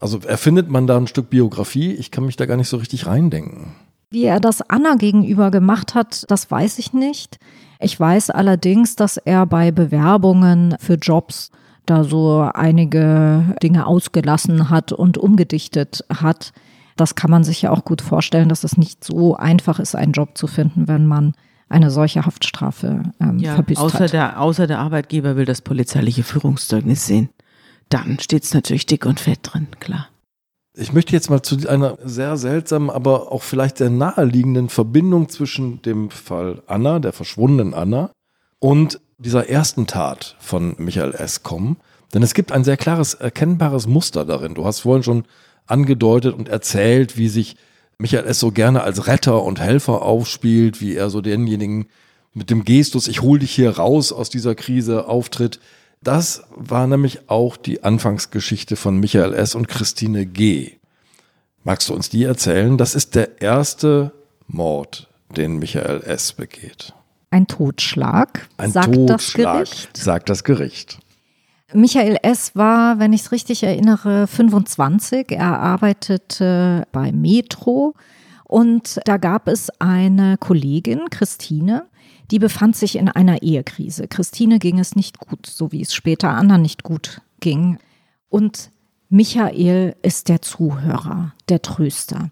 Also 0.00 0.20
erfindet 0.20 0.70
man 0.70 0.86
da 0.86 0.96
ein 0.96 1.08
Stück 1.08 1.30
Biografie? 1.30 1.92
Ich 1.92 2.10
kann 2.10 2.24
mich 2.24 2.36
da 2.36 2.46
gar 2.46 2.56
nicht 2.56 2.68
so 2.68 2.76
richtig 2.76 3.06
reindenken. 3.06 3.74
Wie 4.10 4.24
er 4.24 4.40
das 4.40 4.62
Anna 4.62 4.94
gegenüber 4.94 5.50
gemacht 5.50 5.94
hat, 5.94 6.24
das 6.28 6.50
weiß 6.50 6.78
ich 6.78 6.92
nicht. 6.92 7.38
Ich 7.80 7.98
weiß 7.98 8.30
allerdings, 8.30 8.96
dass 8.96 9.18
er 9.18 9.46
bei 9.46 9.70
Bewerbungen 9.70 10.76
für 10.80 10.94
Jobs 10.94 11.50
da 11.84 12.04
so 12.04 12.48
einige 12.54 13.56
Dinge 13.62 13.86
ausgelassen 13.86 14.70
hat 14.70 14.92
und 14.92 15.18
umgedichtet 15.18 16.04
hat. 16.08 16.52
Das 16.98 17.14
kann 17.14 17.30
man 17.30 17.44
sich 17.44 17.62
ja 17.62 17.70
auch 17.70 17.84
gut 17.84 18.02
vorstellen, 18.02 18.48
dass 18.48 18.64
es 18.64 18.76
nicht 18.76 19.04
so 19.04 19.36
einfach 19.36 19.78
ist, 19.78 19.94
einen 19.94 20.12
Job 20.12 20.36
zu 20.36 20.46
finden, 20.46 20.88
wenn 20.88 21.06
man 21.06 21.34
eine 21.68 21.90
solche 21.90 22.26
Haftstrafe 22.26 23.04
ähm, 23.20 23.38
ja, 23.38 23.54
verbüßt 23.54 23.80
außer 23.80 24.00
hat. 24.00 24.12
Der, 24.12 24.40
außer 24.40 24.66
der 24.66 24.80
Arbeitgeber 24.80 25.36
will 25.36 25.44
das 25.44 25.60
polizeiliche 25.62 26.24
Führungszeugnis 26.24 27.06
sehen. 27.06 27.28
Dann 27.88 28.18
steht 28.18 28.44
es 28.44 28.52
natürlich 28.52 28.86
dick 28.86 29.06
und 29.06 29.20
fett 29.20 29.40
drin, 29.42 29.68
klar. 29.78 30.08
Ich 30.74 30.92
möchte 30.92 31.12
jetzt 31.12 31.30
mal 31.30 31.42
zu 31.42 31.56
einer 31.68 31.98
sehr 32.04 32.36
seltsamen, 32.36 32.90
aber 32.90 33.32
auch 33.32 33.42
vielleicht 33.42 33.78
sehr 33.78 33.90
naheliegenden 33.90 34.68
Verbindung 34.68 35.28
zwischen 35.28 35.82
dem 35.82 36.10
Fall 36.10 36.62
Anna, 36.66 36.98
der 36.98 37.12
verschwundenen 37.12 37.74
Anna, 37.74 38.10
und 38.58 39.00
dieser 39.18 39.48
ersten 39.48 39.86
Tat 39.86 40.36
von 40.40 40.74
Michael 40.78 41.14
S. 41.14 41.42
kommen. 41.42 41.76
Denn 42.14 42.22
es 42.22 42.34
gibt 42.34 42.52
ein 42.52 42.64
sehr 42.64 42.76
klares, 42.76 43.14
erkennbares 43.14 43.86
Muster 43.86 44.24
darin. 44.24 44.54
Du 44.54 44.64
hast 44.64 44.80
vorhin 44.80 45.02
schon 45.02 45.24
angedeutet 45.68 46.34
und 46.34 46.48
erzählt, 46.48 47.16
wie 47.16 47.28
sich 47.28 47.56
Michael 47.98 48.26
S. 48.26 48.40
so 48.40 48.52
gerne 48.52 48.82
als 48.82 49.06
Retter 49.06 49.42
und 49.42 49.60
Helfer 49.60 50.02
aufspielt, 50.02 50.80
wie 50.80 50.94
er 50.94 51.10
so 51.10 51.20
denjenigen 51.20 51.86
mit 52.34 52.50
dem 52.50 52.64
Gestus, 52.64 53.08
ich 53.08 53.22
hol 53.22 53.38
dich 53.38 53.50
hier 53.50 53.70
raus 53.76 54.12
aus 54.12 54.30
dieser 54.30 54.54
Krise 54.54 55.08
auftritt. 55.08 55.60
Das 56.02 56.42
war 56.54 56.86
nämlich 56.86 57.28
auch 57.28 57.56
die 57.56 57.82
Anfangsgeschichte 57.82 58.76
von 58.76 58.98
Michael 58.98 59.34
S. 59.34 59.54
und 59.54 59.66
Christine 59.66 60.26
G. 60.26 60.72
Magst 61.64 61.88
du 61.88 61.94
uns 61.94 62.08
die 62.08 62.22
erzählen? 62.22 62.78
Das 62.78 62.94
ist 62.94 63.14
der 63.14 63.42
erste 63.42 64.12
Mord, 64.46 65.08
den 65.36 65.58
Michael 65.58 66.02
S. 66.02 66.32
begeht. 66.32 66.94
Ein 67.30 67.46
Totschlag, 67.46 68.48
Ein 68.56 68.70
sagt 68.72 68.94
Totschlag, 68.94 69.64
das 69.64 69.72
Gericht. 69.74 69.96
sagt 69.96 70.28
das 70.30 70.44
Gericht. 70.44 70.98
Michael 71.74 72.16
S. 72.22 72.56
war, 72.56 72.98
wenn 72.98 73.12
ich 73.12 73.22
es 73.22 73.32
richtig 73.32 73.62
erinnere, 73.62 74.26
25. 74.26 75.32
Er 75.32 75.58
arbeitete 75.58 76.86
bei 76.92 77.12
Metro 77.12 77.94
und 78.44 79.00
da 79.04 79.18
gab 79.18 79.48
es 79.48 79.68
eine 79.78 80.38
Kollegin, 80.38 81.10
Christine, 81.10 81.84
die 82.30 82.38
befand 82.38 82.74
sich 82.74 82.96
in 82.96 83.10
einer 83.10 83.42
Ehekrise. 83.42 84.08
Christine 84.08 84.58
ging 84.58 84.78
es 84.78 84.96
nicht 84.96 85.18
gut, 85.18 85.44
so 85.44 85.70
wie 85.70 85.82
es 85.82 85.94
später 85.94 86.30
anderen 86.30 86.62
nicht 86.62 86.82
gut 86.84 87.20
ging. 87.40 87.78
Und 88.30 88.70
Michael 89.10 89.94
ist 90.02 90.30
der 90.30 90.40
Zuhörer, 90.40 91.34
der 91.50 91.60
Tröster, 91.60 92.30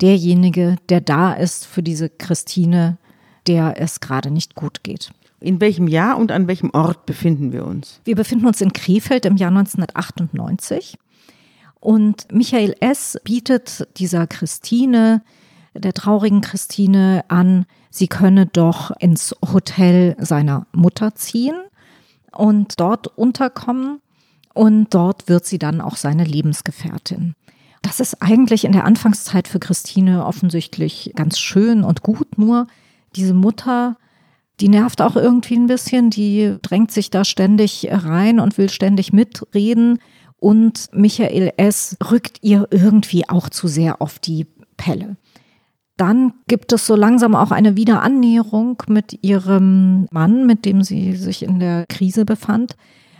derjenige, 0.00 0.76
der 0.88 1.00
da 1.00 1.32
ist 1.32 1.66
für 1.66 1.84
diese 1.84 2.08
Christine, 2.08 2.98
der 3.46 3.80
es 3.80 4.00
gerade 4.00 4.32
nicht 4.32 4.56
gut 4.56 4.82
geht. 4.82 5.12
In 5.42 5.60
welchem 5.60 5.88
Jahr 5.88 6.18
und 6.18 6.30
an 6.30 6.46
welchem 6.46 6.70
Ort 6.70 7.04
befinden 7.04 7.52
wir 7.52 7.66
uns? 7.66 8.00
Wir 8.04 8.14
befinden 8.14 8.46
uns 8.46 8.60
in 8.60 8.72
Krefeld 8.72 9.26
im 9.26 9.36
Jahr 9.36 9.50
1998 9.50 10.98
und 11.80 12.32
Michael 12.32 12.76
S. 12.78 13.18
bietet 13.24 13.88
dieser 13.98 14.28
Christine, 14.28 15.22
der 15.74 15.92
traurigen 15.92 16.40
Christine, 16.40 17.24
an, 17.26 17.66
sie 17.90 18.06
könne 18.06 18.46
doch 18.46 18.92
ins 19.00 19.34
Hotel 19.52 20.14
seiner 20.20 20.66
Mutter 20.70 21.16
ziehen 21.16 21.56
und 22.30 22.78
dort 22.78 23.08
unterkommen 23.08 24.00
und 24.54 24.94
dort 24.94 25.28
wird 25.28 25.44
sie 25.44 25.58
dann 25.58 25.80
auch 25.80 25.96
seine 25.96 26.24
Lebensgefährtin. 26.24 27.34
Das 27.82 27.98
ist 27.98 28.22
eigentlich 28.22 28.64
in 28.64 28.72
der 28.72 28.84
Anfangszeit 28.84 29.48
für 29.48 29.58
Christine 29.58 30.24
offensichtlich 30.24 31.12
ganz 31.16 31.40
schön 31.40 31.82
und 31.82 32.02
gut, 32.02 32.38
nur 32.38 32.68
diese 33.16 33.34
Mutter, 33.34 33.96
die 34.62 34.68
nervt 34.68 35.02
auch 35.02 35.16
irgendwie 35.16 35.56
ein 35.56 35.66
bisschen, 35.66 36.08
die 36.08 36.56
drängt 36.62 36.92
sich 36.92 37.10
da 37.10 37.24
ständig 37.24 37.88
rein 37.90 38.38
und 38.38 38.58
will 38.58 38.70
ständig 38.70 39.12
mitreden. 39.12 39.98
Und 40.36 40.88
Michael 40.92 41.52
S. 41.56 41.96
rückt 42.12 42.38
ihr 42.42 42.68
irgendwie 42.70 43.28
auch 43.28 43.48
zu 43.48 43.66
sehr 43.66 44.00
auf 44.00 44.20
die 44.20 44.46
Pelle. 44.76 45.16
Dann 45.96 46.34
gibt 46.46 46.72
es 46.72 46.86
so 46.86 46.94
langsam 46.94 47.34
auch 47.34 47.50
eine 47.50 47.74
Wiederannäherung 47.74 48.80
mit 48.86 49.18
ihrem 49.24 50.06
Mann, 50.12 50.46
mit 50.46 50.64
dem 50.64 50.84
sie 50.84 51.16
sich 51.16 51.42
in 51.42 51.58
der 51.58 51.84
Krise 51.88 52.24
befand. 52.24 52.76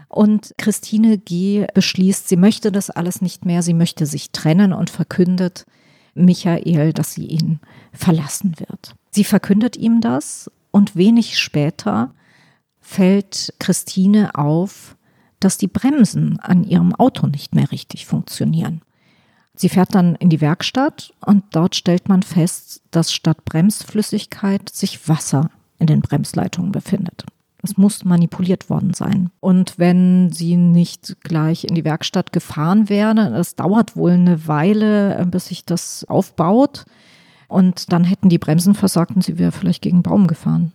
Und 0.08 0.54
Christine 0.58 1.18
G. 1.18 1.66
beschließt, 1.74 2.28
sie 2.28 2.36
möchte 2.36 2.70
das 2.70 2.88
alles 2.88 3.20
nicht 3.20 3.44
mehr, 3.44 3.62
sie 3.62 3.74
möchte 3.74 4.06
sich 4.06 4.30
trennen 4.30 4.72
und 4.72 4.90
verkündet 4.90 5.66
Michael, 6.14 6.92
dass 6.92 7.14
sie 7.14 7.26
ihn 7.26 7.58
verlassen 7.92 8.54
wird. 8.60 8.94
Sie 9.10 9.24
verkündet 9.24 9.76
ihm 9.76 10.00
das 10.00 10.48
und 10.72 10.96
wenig 10.96 11.38
später 11.38 12.12
fällt 12.80 13.54
Christine 13.60 14.34
auf, 14.34 14.96
dass 15.38 15.58
die 15.58 15.68
Bremsen 15.68 16.40
an 16.40 16.64
ihrem 16.64 16.94
Auto 16.94 17.28
nicht 17.28 17.54
mehr 17.54 17.70
richtig 17.70 18.06
funktionieren. 18.06 18.82
Sie 19.54 19.68
fährt 19.68 19.94
dann 19.94 20.16
in 20.16 20.30
die 20.30 20.40
Werkstatt 20.40 21.12
und 21.24 21.44
dort 21.52 21.76
stellt 21.76 22.08
man 22.08 22.22
fest, 22.22 22.82
dass 22.90 23.12
statt 23.12 23.44
Bremsflüssigkeit 23.44 24.68
sich 24.68 25.08
Wasser 25.08 25.50
in 25.78 25.86
den 25.86 26.00
Bremsleitungen 26.00 26.72
befindet. 26.72 27.24
Das 27.60 27.76
muss 27.76 28.04
manipuliert 28.04 28.70
worden 28.70 28.92
sein. 28.92 29.30
Und 29.38 29.78
wenn 29.78 30.32
sie 30.32 30.56
nicht 30.56 31.16
gleich 31.20 31.64
in 31.64 31.76
die 31.76 31.84
Werkstatt 31.84 32.32
gefahren 32.32 32.88
wäre, 32.88 33.14
das 33.14 33.54
dauert 33.54 33.94
wohl 33.96 34.12
eine 34.12 34.48
Weile, 34.48 35.24
bis 35.30 35.46
sich 35.46 35.64
das 35.64 36.04
aufbaut. 36.08 36.84
Und 37.52 37.92
dann 37.92 38.04
hätten 38.04 38.28
die 38.28 38.38
Bremsen 38.38 38.74
versagt 38.74 39.14
und 39.14 39.22
sie 39.22 39.38
wäre 39.38 39.52
vielleicht 39.52 39.82
gegen 39.82 39.96
einen 39.96 40.02
Baum 40.02 40.26
gefahren. 40.26 40.72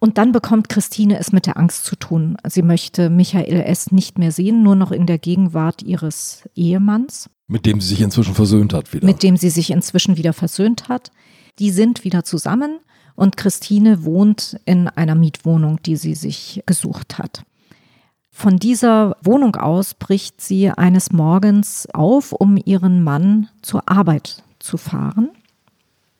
Und 0.00 0.18
dann 0.18 0.32
bekommt 0.32 0.68
Christine 0.68 1.18
es 1.18 1.32
mit 1.32 1.46
der 1.46 1.56
Angst 1.56 1.84
zu 1.84 1.94
tun. 1.94 2.36
Sie 2.48 2.62
möchte 2.62 3.08
Michael 3.08 3.60
S. 3.60 3.92
nicht 3.92 4.18
mehr 4.18 4.32
sehen, 4.32 4.62
nur 4.62 4.74
noch 4.74 4.90
in 4.90 5.06
der 5.06 5.18
Gegenwart 5.18 5.82
ihres 5.82 6.48
Ehemanns. 6.56 7.30
Mit 7.46 7.66
dem 7.66 7.80
sie 7.80 7.88
sich 7.88 8.00
inzwischen 8.00 8.34
versöhnt 8.34 8.72
hat 8.72 8.92
wieder. 8.92 9.06
Mit 9.06 9.22
dem 9.22 9.36
sie 9.36 9.50
sich 9.50 9.70
inzwischen 9.70 10.16
wieder 10.16 10.32
versöhnt 10.32 10.88
hat. 10.88 11.12
Die 11.58 11.70
sind 11.70 12.02
wieder 12.02 12.24
zusammen 12.24 12.80
und 13.14 13.36
Christine 13.36 14.04
wohnt 14.04 14.58
in 14.64 14.88
einer 14.88 15.14
Mietwohnung, 15.14 15.80
die 15.84 15.96
sie 15.96 16.14
sich 16.14 16.62
gesucht 16.66 17.18
hat. 17.18 17.44
Von 18.30 18.56
dieser 18.56 19.16
Wohnung 19.22 19.56
aus 19.56 19.94
bricht 19.94 20.40
sie 20.40 20.70
eines 20.70 21.12
Morgens 21.12 21.86
auf, 21.92 22.32
um 22.32 22.56
ihren 22.56 23.04
Mann 23.04 23.48
zur 23.60 23.88
Arbeit 23.88 24.42
zu 24.58 24.78
fahren. 24.78 25.30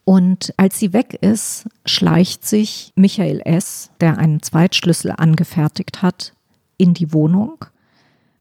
Und 0.05 0.53
als 0.57 0.79
sie 0.79 0.93
weg 0.93 1.17
ist, 1.21 1.69
schleicht 1.87 2.45
sich 2.45 2.93
Michael 2.97 3.41
S., 3.45 3.91
der 4.01 4.19
einen 4.19 4.43
Zweitschlüssel 4.43 5.13
angefertigt 5.17 6.03
hat, 6.03 6.33
in 6.77 6.95
die 6.95 7.13
Wohnung. 7.13 7.65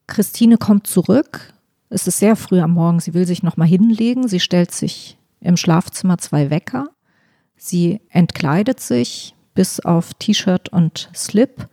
Christine 0.08 0.58
kommt 0.58 0.88
zurück. 0.88 1.54
Es 1.89 2.08
ist 2.08 2.17
sehr 2.17 2.36
früh 2.36 2.60
am 2.60 2.71
Morgen. 2.71 3.00
Sie 3.00 3.13
will 3.13 3.28
sich 3.28 3.43
noch 3.43 3.58
mal 3.58 3.67
hinlegen. 3.67 4.28
Sie 4.28 4.39
stellt 4.39 4.71
sich 4.71 5.17
im 5.39 5.58
Schlafzimmer 5.58 6.17
zwei 6.17 6.50
Wecker. 6.50 6.88
Sie 7.56 8.02
entkleidet 8.10 8.80
sich 8.80 9.36
bis 9.54 9.80
auf 9.80 10.13
T-Shirt 10.15 10.69
und 10.69 11.10
Slip. 11.13 11.67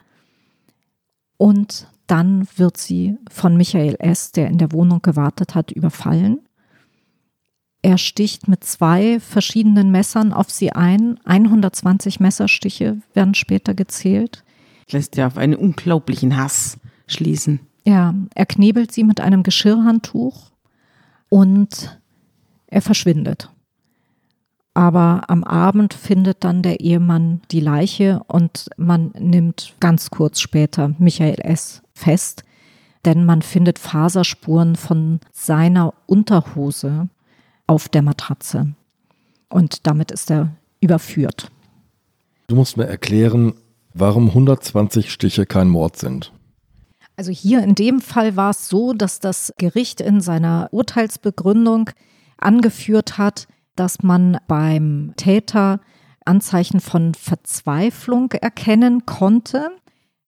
Und 1.39 1.89
dann 2.07 2.47
wird 2.57 2.77
sie 2.77 3.17
von 3.31 3.57
Michael 3.57 3.97
S., 3.99 4.33
der 4.33 4.49
in 4.49 4.59
der 4.59 4.73
Wohnung 4.73 5.01
gewartet 5.01 5.55
hat, 5.55 5.71
überfallen. 5.71 6.48
Er 7.83 7.97
sticht 7.97 8.49
mit 8.49 8.65
zwei 8.65 9.21
verschiedenen 9.21 9.91
Messern 9.91 10.33
auf 10.33 10.51
sie 10.51 10.73
ein. 10.73 11.19
120 11.25 12.19
Messerstiche 12.19 12.99
werden 13.15 13.35
später 13.35 13.75
gezählt. 13.75 14.45
Lässt 14.91 15.17
ja 15.17 15.27
auf 15.27 15.37
einen 15.37 15.55
unglaublichen 15.55 16.37
Hass 16.37 16.79
schließen. 17.07 17.61
Ja, 17.85 18.15
er 18.35 18.47
knebelt 18.47 18.93
sie 18.93 19.05
mit 19.05 19.21
einem 19.21 19.43
Geschirrhandtuch 19.43 20.51
und 21.29 22.01
er 22.67 22.83
verschwindet. 22.83 23.51
Aber 24.75 25.23
am 25.29 25.45
Abend 25.45 25.95
findet 25.95 26.45
dann 26.45 26.63
der 26.63 26.81
Ehemann 26.81 27.41
die 27.51 27.61
Leiche 27.61 28.23
und 28.27 28.69
man 28.77 29.13
nimmt 29.19 29.75
ganz 29.81 30.11
kurz 30.11 30.41
später 30.41 30.95
Michael 30.99 31.41
S. 31.41 31.83
fest, 31.95 32.45
denn 33.05 33.25
man 33.25 33.43
findet 33.43 33.79
Faserspuren 33.79 34.77
von 34.77 35.21
seiner 35.33 35.95
Unterhose 36.07 37.09
auf 37.69 37.89
der 37.89 38.03
Matratze. 38.03 38.75
Und 39.49 39.87
damit 39.87 40.11
ist 40.11 40.33
er 40.33 40.57
überführt. 40.81 41.53
Du 42.49 42.57
musst 42.57 42.77
mir 42.77 42.87
erklären, 42.87 43.55
warum 43.95 44.29
120 44.29 45.13
Stiche 45.13 45.47
kein 45.47 45.69
Mord 45.69 45.97
sind. 45.97 46.33
Also 47.17 47.31
hier 47.31 47.63
in 47.63 47.75
dem 47.75 48.01
Fall 48.01 48.37
war 48.37 48.51
es 48.51 48.69
so, 48.69 48.93
dass 48.93 49.21
das 49.21 49.53
Gericht 49.59 50.01
in 50.01 50.21
seiner 50.21 50.69
Urteilsbegründung 50.73 51.91
angeführt 52.37 53.19
hat, 53.19 53.49
dass 53.77 54.03
man 54.03 54.39
beim 54.47 55.13
Täter 55.17 55.81
Anzeichen 56.25 56.81
von 56.81 57.15
Verzweiflung 57.15 58.33
erkennen 58.33 59.07
konnte. 59.07 59.71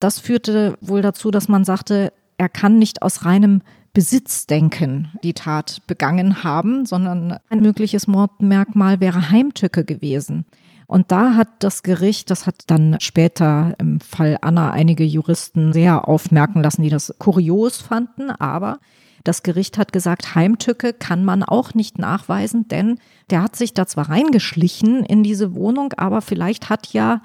Das 0.01 0.19
führte 0.19 0.77
wohl 0.81 1.03
dazu, 1.03 1.31
dass 1.31 1.49
man 1.49 1.65
sagte, 1.65 2.13
er 2.39 2.49
kann 2.49 2.79
nicht 2.79 3.03
aus 3.03 3.25
reinem 3.25 3.63
Besitzdenken 3.93 5.13
die 5.25 5.35
Tat 5.35 5.83
begangen 5.87 6.45
haben, 6.45 6.87
sondern 6.87 7.39
ein 7.49 7.61
mögliches 7.61 8.07
Mordmerkmal 8.07 9.01
wäre 9.01 9.31
Heimtücke 9.31 9.85
gewesen. 9.85 10.45
Und 10.87 11.13
da 11.13 11.35
hat 11.35 11.49
das 11.61 11.83
Gericht, 11.83 12.31
das 12.31 12.47
hat 12.47 12.65
dann 12.67 12.97
später 13.01 13.75
im 13.79 14.01
Fall 14.01 14.39
Anna 14.41 14.73
einige 14.73 15.05
Juristen 15.05 15.73
sehr 15.73 16.09
aufmerken 16.09 16.63
lassen, 16.63 16.83
die 16.83 16.89
das 16.89 17.15
kurios 17.19 17.79
fanden, 17.79 18.31
aber 18.31 18.81
das 19.23 19.43
Gericht 19.43 19.79
hat 19.79 19.93
gesagt, 19.93 20.35
Heimtücke 20.35 20.93
kann 20.93 21.25
man 21.25 21.43
auch 21.43 21.75
nicht 21.75 21.99
nachweisen, 21.99 22.69
denn 22.69 22.99
der 23.31 23.43
hat 23.43 23.55
sich 23.55 23.75
da 23.75 23.87
zwar 23.87 24.09
reingeschlichen 24.09 25.05
in 25.05 25.23
diese 25.23 25.55
Wohnung, 25.55 25.93
aber 25.97 26.23
vielleicht 26.23 26.71
hat 26.71 26.93
ja 26.93 27.23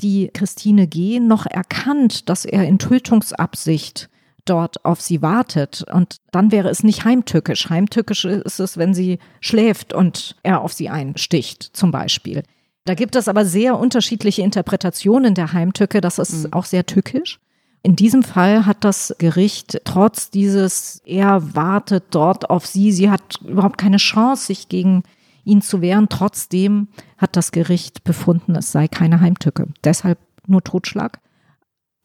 die 0.00 0.30
Christine 0.32 0.86
G. 0.86 1.20
noch 1.20 1.46
erkannt, 1.46 2.28
dass 2.28 2.44
er 2.44 2.64
in 2.68 2.78
Tötungsabsicht 2.78 4.10
dort 4.48 4.84
auf 4.84 5.00
sie 5.00 5.22
wartet. 5.22 5.84
Und 5.92 6.18
dann 6.32 6.52
wäre 6.52 6.68
es 6.68 6.82
nicht 6.82 7.04
heimtückisch. 7.04 7.70
Heimtückisch 7.70 8.24
ist 8.24 8.60
es, 8.60 8.76
wenn 8.76 8.94
sie 8.94 9.18
schläft 9.40 9.92
und 9.92 10.36
er 10.42 10.60
auf 10.60 10.72
sie 10.72 10.88
einsticht, 10.88 11.62
zum 11.62 11.90
Beispiel. 11.90 12.42
Da 12.84 12.94
gibt 12.94 13.16
es 13.16 13.28
aber 13.28 13.44
sehr 13.44 13.78
unterschiedliche 13.78 14.42
Interpretationen 14.42 15.34
der 15.34 15.52
Heimtücke. 15.52 16.00
Das 16.00 16.18
ist 16.18 16.46
mhm. 16.46 16.52
auch 16.52 16.64
sehr 16.64 16.86
tückisch. 16.86 17.38
In 17.82 17.96
diesem 17.96 18.22
Fall 18.22 18.66
hat 18.66 18.84
das 18.84 19.14
Gericht 19.18 19.80
trotz 19.84 20.30
dieses, 20.30 21.00
er 21.04 21.54
wartet 21.54 22.04
dort 22.10 22.50
auf 22.50 22.66
sie, 22.66 22.90
sie 22.92 23.10
hat 23.10 23.40
überhaupt 23.46 23.78
keine 23.78 23.98
Chance, 23.98 24.46
sich 24.46 24.68
gegen 24.68 25.04
ihn 25.44 25.62
zu 25.62 25.80
wehren. 25.80 26.08
Trotzdem 26.08 26.88
hat 27.16 27.36
das 27.36 27.52
Gericht 27.52 28.04
befunden, 28.04 28.56
es 28.56 28.72
sei 28.72 28.88
keine 28.88 29.20
Heimtücke. 29.20 29.68
Deshalb 29.84 30.18
nur 30.46 30.64
Totschlag 30.64 31.20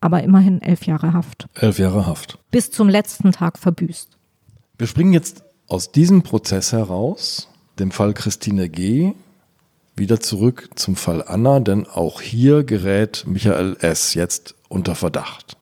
aber 0.03 0.23
immerhin 0.23 0.61
elf 0.61 0.85
Jahre 0.85 1.13
Haft. 1.13 1.47
Elf 1.55 1.79
Jahre 1.79 2.05
Haft. 2.05 2.37
Bis 2.51 2.71
zum 2.71 2.89
letzten 2.89 3.31
Tag 3.31 3.57
verbüßt. 3.57 4.17
Wir 4.77 4.87
springen 4.87 5.13
jetzt 5.13 5.43
aus 5.67 5.91
diesem 5.91 6.23
Prozess 6.23 6.73
heraus 6.73 7.49
dem 7.79 7.91
Fall 7.91 8.13
Christine 8.13 8.69
G. 8.69 9.13
wieder 9.95 10.19
zurück 10.19 10.69
zum 10.75 10.95
Fall 10.95 11.23
Anna, 11.23 11.59
denn 11.59 11.87
auch 11.87 12.21
hier 12.21 12.63
gerät 12.63 13.23
Michael 13.25 13.77
S. 13.79 14.13
jetzt 14.13 14.55
unter 14.69 14.95
Verdacht. 14.95 15.57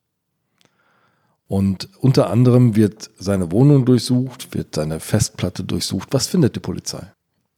Und 1.48 1.90
unter 2.00 2.30
anderem 2.30 2.76
wird 2.76 3.12
seine 3.20 3.52
Wohnung 3.52 3.86
durchsucht, 3.86 4.54
wird 4.54 4.76
seine 4.76 5.00
Festplatte 5.00 5.64
durchsucht. 5.64 6.10
Was 6.12 6.28
findet 6.28 6.56
die 6.56 6.62
Polizei? 6.62 7.12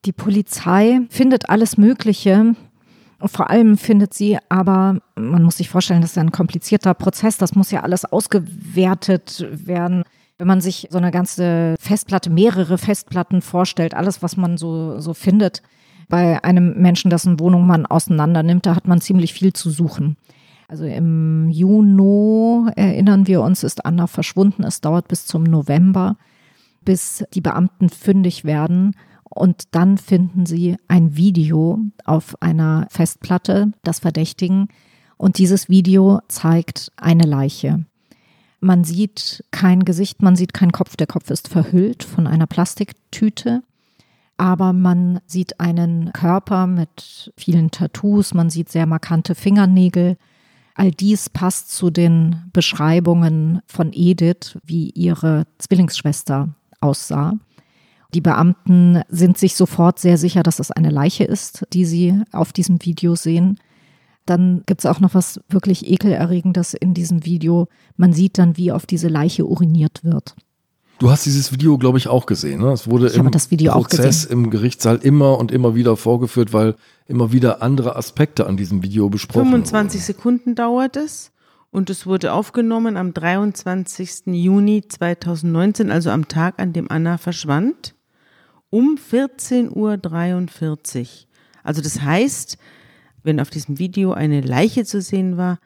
Die 0.06 0.12
Polizei 0.12 1.02
findet 1.10 1.50
alles 1.50 1.78
Mögliche. 1.78 2.56
Vor 3.26 3.50
allem 3.50 3.78
findet 3.78 4.14
sie 4.14 4.38
aber, 4.50 4.98
man 5.16 5.44
muss 5.44 5.58
sich 5.58 5.70
vorstellen, 5.70 6.02
das 6.02 6.12
ist 6.12 6.18
ein 6.18 6.32
komplizierter 6.32 6.94
Prozess, 6.94 7.38
das 7.38 7.56
muss 7.56 7.72
ja 7.72 7.82
alles 7.82 8.06
ausgewertet 8.06 9.46
werden. 9.50 10.04
Wenn 10.38 10.48
man 10.48 10.62
sich 10.62 10.88
so 10.92 10.98
eine 10.98 11.12
ganze 11.12 11.76
Festplatte, 11.80 12.30
mehrere 12.30 12.78
Festplatten 12.78 13.42
vorstellt, 13.42 13.94
alles, 13.94 14.22
was 14.22 14.36
man 14.36 14.58
so, 14.58 15.00
so 15.00 15.14
findet 15.14 15.62
bei 16.10 16.44
einem 16.44 16.82
Menschen, 16.82 17.10
dessen 17.10 17.40
Wohnung 17.40 17.66
man 17.66 17.86
auseinander 17.86 18.44
nimmt, 18.44 18.66
da 18.66 18.76
hat 18.76 18.88
man 18.88 19.00
ziemlich 19.00 19.34
viel 19.34 19.54
zu 19.54 19.70
suchen. 19.70 20.18
Also 20.68 20.86
im 20.86 21.50
Juni, 21.50 22.72
erinnern 22.76 23.28
wir 23.28 23.42
uns, 23.42 23.64
ist 23.64 23.86
Anna 23.86 24.08
verschwunden. 24.08 24.64
Es 24.64 24.82
dauert 24.82 25.08
bis 25.08 25.26
zum 25.26 25.44
November, 25.44 26.18
bis 26.84 27.24
die 27.34 27.42
Beamten 27.42 27.90
fündig 27.90 28.44
werden. 28.44 28.96
Und 29.34 29.76
dann 29.76 29.98
finden 29.98 30.46
sie 30.46 30.78
ein 30.88 31.16
Video 31.16 31.80
auf 32.06 32.40
einer 32.42 32.88
Festplatte, 32.90 33.72
das 33.84 34.00
Verdächtigen. 34.00 34.68
Und 35.18 35.38
dieses 35.38 35.70
Video 35.70 36.20
zeigt 36.28 36.92
eine 36.98 37.24
Leiche. 37.24 37.86
Man 38.60 38.84
sieht 38.84 39.44
kein 39.52 39.86
Gesicht, 39.86 40.22
man 40.22 40.36
sieht 40.36 40.54
keinen 40.54 40.72
Kopf. 40.72 40.96
Der 40.96 41.08
Kopf 41.08 41.30
ist 41.32 41.48
verhüllt 41.48 42.04
von 42.04 42.28
einer 42.28 42.48
Plastiktüte. 42.48 43.64
Aber 44.38 44.74
man 44.74 45.20
sieht 45.26 45.60
einen 45.60 46.14
Körper 46.14 46.68
mit 46.68 47.32
vielen 47.38 47.72
Tattoos, 47.72 48.34
man 48.34 48.50
sieht 48.50 48.70
sehr 48.70 48.86
markante 48.86 49.36
Fingernägel, 49.36 50.18
All 50.76 50.92
dies 50.92 51.30
passt 51.30 51.72
zu 51.72 51.90
den 51.92 52.50
Beschreibungen 52.52 53.62
von 53.68 53.92
Edith, 53.94 54.58
wie 54.64 54.90
ihre 54.90 55.46
Zwillingsschwester 55.60 56.50
aussah. 56.80 57.34
Die 58.14 58.22
Beamten 58.22 59.02
sind 59.10 59.38
sich 59.38 59.56
sofort 59.56 60.00
sehr 60.00 60.18
sicher, 60.18 60.44
dass 60.44 60.60
es 60.60 60.72
eine 60.72 60.92
Leiche 60.92 61.24
ist, 61.24 61.66
die 61.74 61.86
sie 61.86 62.22
auf 62.32 62.54
diesem 62.54 62.84
Video 62.84 63.16
sehen. 63.16 63.60
Dann 64.26 64.64
gibt 64.66 64.82
es 64.82 64.86
auch 64.86 65.00
noch 65.00 65.16
was 65.16 65.42
wirklich 65.50 65.90
ekelerregendes 65.90 66.76
in 66.76 66.94
diesem 66.94 67.26
Video. 67.26 67.68
Man 67.98 68.14
sieht 68.14 68.38
dann, 68.38 68.56
wie 68.56 68.72
auf 68.72 68.86
diese 68.86 69.08
Leiche 69.08 69.46
uriniert 69.46 70.04
wird. 70.04 70.36
Du 71.00 71.10
hast 71.10 71.26
dieses 71.26 71.52
Video, 71.52 71.78
glaube 71.78 71.98
ich, 71.98 72.08
auch 72.08 72.28
gesehen. 72.28 72.62
Ne? 72.62 72.72
Es 72.72 72.88
wurde 72.90 73.08
ich 73.08 73.16
im 73.16 73.30
Prozess 73.30 74.24
im 74.24 74.52
Gerichtssaal 74.52 74.98
immer 74.98 75.38
und 75.40 75.52
immer 75.52 75.76
wieder 75.76 75.98
vorgeführt, 75.98 76.54
weil 76.54 76.76
immer 77.08 77.32
wieder 77.32 77.62
andere 77.62 77.96
Aspekte 77.96 78.46
an 78.48 78.58
diesem 78.58 78.84
Video 78.84 79.10
besprochen 79.10 79.50
25 79.50 80.00
wurden. 80.00 80.06
Sekunden 80.06 80.56
dauert 80.56 80.96
es 80.96 81.32
und 81.72 81.90
es 81.90 82.06
wurde 82.06 82.32
aufgenommen 82.32 82.96
am 82.96 83.14
23. 83.14 84.28
Juni 84.28 84.84
2019, 84.88 85.92
also 85.92 86.12
am 86.12 86.28
Tag, 86.28 86.60
an 86.60 86.72
dem 86.72 86.90
Anna 86.90 87.18
verschwand, 87.18 87.96
um 88.74 88.98
14.43 88.98 91.02
Uhr. 91.02 91.08
Also 91.62 91.84
das 91.84 92.02
heißt, 92.02 92.58
wenn 93.22 93.40
auf 93.40 93.52
diesem 93.52 93.78
Video 93.78 94.14
eine 94.14 94.42
Leiche 94.42 94.84
zu 94.84 95.00
sehen 95.00 95.38
war, 95.38 95.60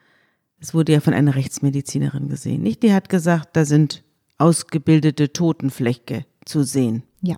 es 0.60 0.74
wurde 0.74 0.91
ja 0.91 1.00
von 1.00 1.13
einer 1.13 1.36
Rechtsmedizinerin 1.36 2.28
gesehen, 2.28 2.63
nicht? 2.63 2.84
Die 2.84 2.93
hat 2.93 3.08
gesagt, 3.08 3.56
da 3.56 3.63
sind 3.63 4.04
ausgebildete 4.38 5.32
Totenflecke 5.32 6.26
zu 6.43 6.63
sehen. 6.63 7.04
Ja. 7.22 7.38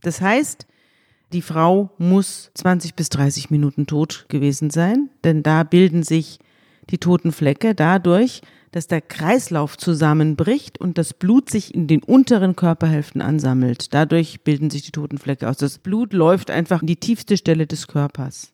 Das 0.00 0.22
heißt, 0.22 0.66
die 1.34 1.42
Frau 1.42 1.90
muss 1.98 2.50
20 2.54 2.94
bis 2.94 3.10
30 3.10 3.50
Minuten 3.50 3.86
tot 3.86 4.24
gewesen 4.30 4.70
sein, 4.70 5.10
denn 5.24 5.42
da 5.42 5.62
bilden 5.62 6.04
sich 6.04 6.38
die 6.88 6.98
Totenflecke 6.98 7.74
dadurch, 7.74 8.40
dass 8.72 8.88
der 8.88 9.02
Kreislauf 9.02 9.78
zusammenbricht 9.78 10.80
und 10.80 10.98
das 10.98 11.14
Blut 11.14 11.50
sich 11.50 11.74
in 11.74 11.86
den 11.86 12.02
unteren 12.02 12.56
Körperhälften 12.56 13.20
ansammelt. 13.20 13.94
Dadurch 13.94 14.40
bilden 14.42 14.70
sich 14.70 14.82
die 14.82 14.90
Totenflecke 14.90 15.48
aus. 15.48 15.58
Das 15.58 15.78
Blut 15.78 16.12
läuft 16.12 16.50
einfach 16.50 16.80
in 16.80 16.86
die 16.88 16.96
tiefste 16.96 17.36
Stelle 17.36 17.66
des 17.66 17.86
Körpers. 17.86 18.52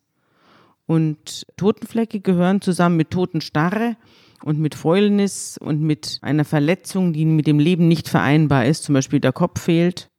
Und 0.87 1.47
Totenflecke 1.57 2.21
gehören 2.21 2.61
zusammen 2.61 2.97
mit 2.97 3.11
Totenstarre 3.11 3.97
und 4.43 4.59
mit 4.59 4.75
Fäulnis 4.75 5.57
und 5.59 5.83
mit 5.83 6.19
einer 6.23 6.45
Verletzung, 6.45 7.13
die 7.13 7.25
mit 7.25 7.47
dem 7.47 7.61
Leben 7.61 7.87
nicht 7.87 8.09
vereinbar 8.09 8.67
ist, 8.67 8.85
zum 8.85 8.95
Beispiel 8.95 9.21
der 9.21 9.33
Kopf 9.33 9.61
fehlt, 9.61 10.11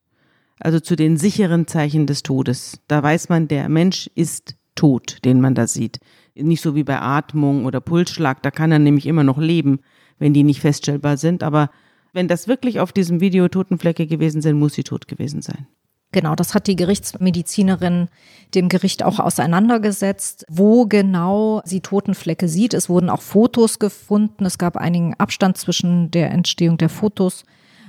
also 0.60 0.80
zu 0.80 0.96
den 0.96 1.18
sicheren 1.18 1.68
Zeichen 1.68 2.06
des 2.06 2.24
Todes. 2.24 2.80
Da 2.88 3.04
weiß 3.04 3.30
man, 3.30 3.48
der 3.48 3.68
Mensch 3.68 4.10
ist 4.16 4.56
tot, 4.76 5.18
den 5.26 5.42
man 5.42 5.56
da 5.56 5.68
sieht. 5.68 6.00
Nicht 6.42 6.62
so 6.62 6.76
wie 6.76 6.84
bei 6.84 7.00
Atmung 7.00 7.66
oder 7.66 7.82
Pulsschlag, 7.82 8.42
da 8.42 8.52
kann 8.52 8.72
er 8.72 8.80
nämlich 8.80 9.06
immer 9.06 9.24
noch 9.24 9.38
leben, 9.38 9.80
wenn 10.18 10.34
die 10.34 10.44
nicht 10.44 10.62
feststellbar 10.62 11.18
sind. 11.18 11.44
Aber 11.44 11.70
wenn 12.14 12.28
das 12.28 12.48
wirklich 12.48 12.80
auf 12.80 12.92
diesem 12.92 13.22
Video 13.22 13.48
Totenflecke 13.48 14.08
gewesen 14.08 14.42
sind, 14.42 14.58
muss 14.58 14.74
sie 14.74 14.84
tot 14.84 15.08
gewesen 15.08 15.42
sein. 15.42 15.68
Genau, 16.12 16.34
das 16.34 16.56
hat 16.56 16.66
die 16.66 16.76
Gerichtsmedizinerin 16.76 18.10
dem 18.56 18.68
Gericht 18.68 19.04
auch 19.04 19.20
auseinandergesetzt, 19.20 20.44
wo 20.50 20.88
genau 20.88 21.62
sie 21.66 21.82
Totenflecke 21.82 22.48
sieht. 22.48 22.74
Es 22.74 22.90
wurden 22.90 23.12
auch 23.12 23.22
Fotos 23.22 23.78
gefunden. 23.78 24.44
Es 24.46 24.58
gab 24.58 24.76
einigen 24.76 25.14
Abstand 25.20 25.58
zwischen 25.58 26.10
der 26.10 26.32
Entstehung 26.32 26.78
der 26.78 26.90
Fotos 26.90 27.44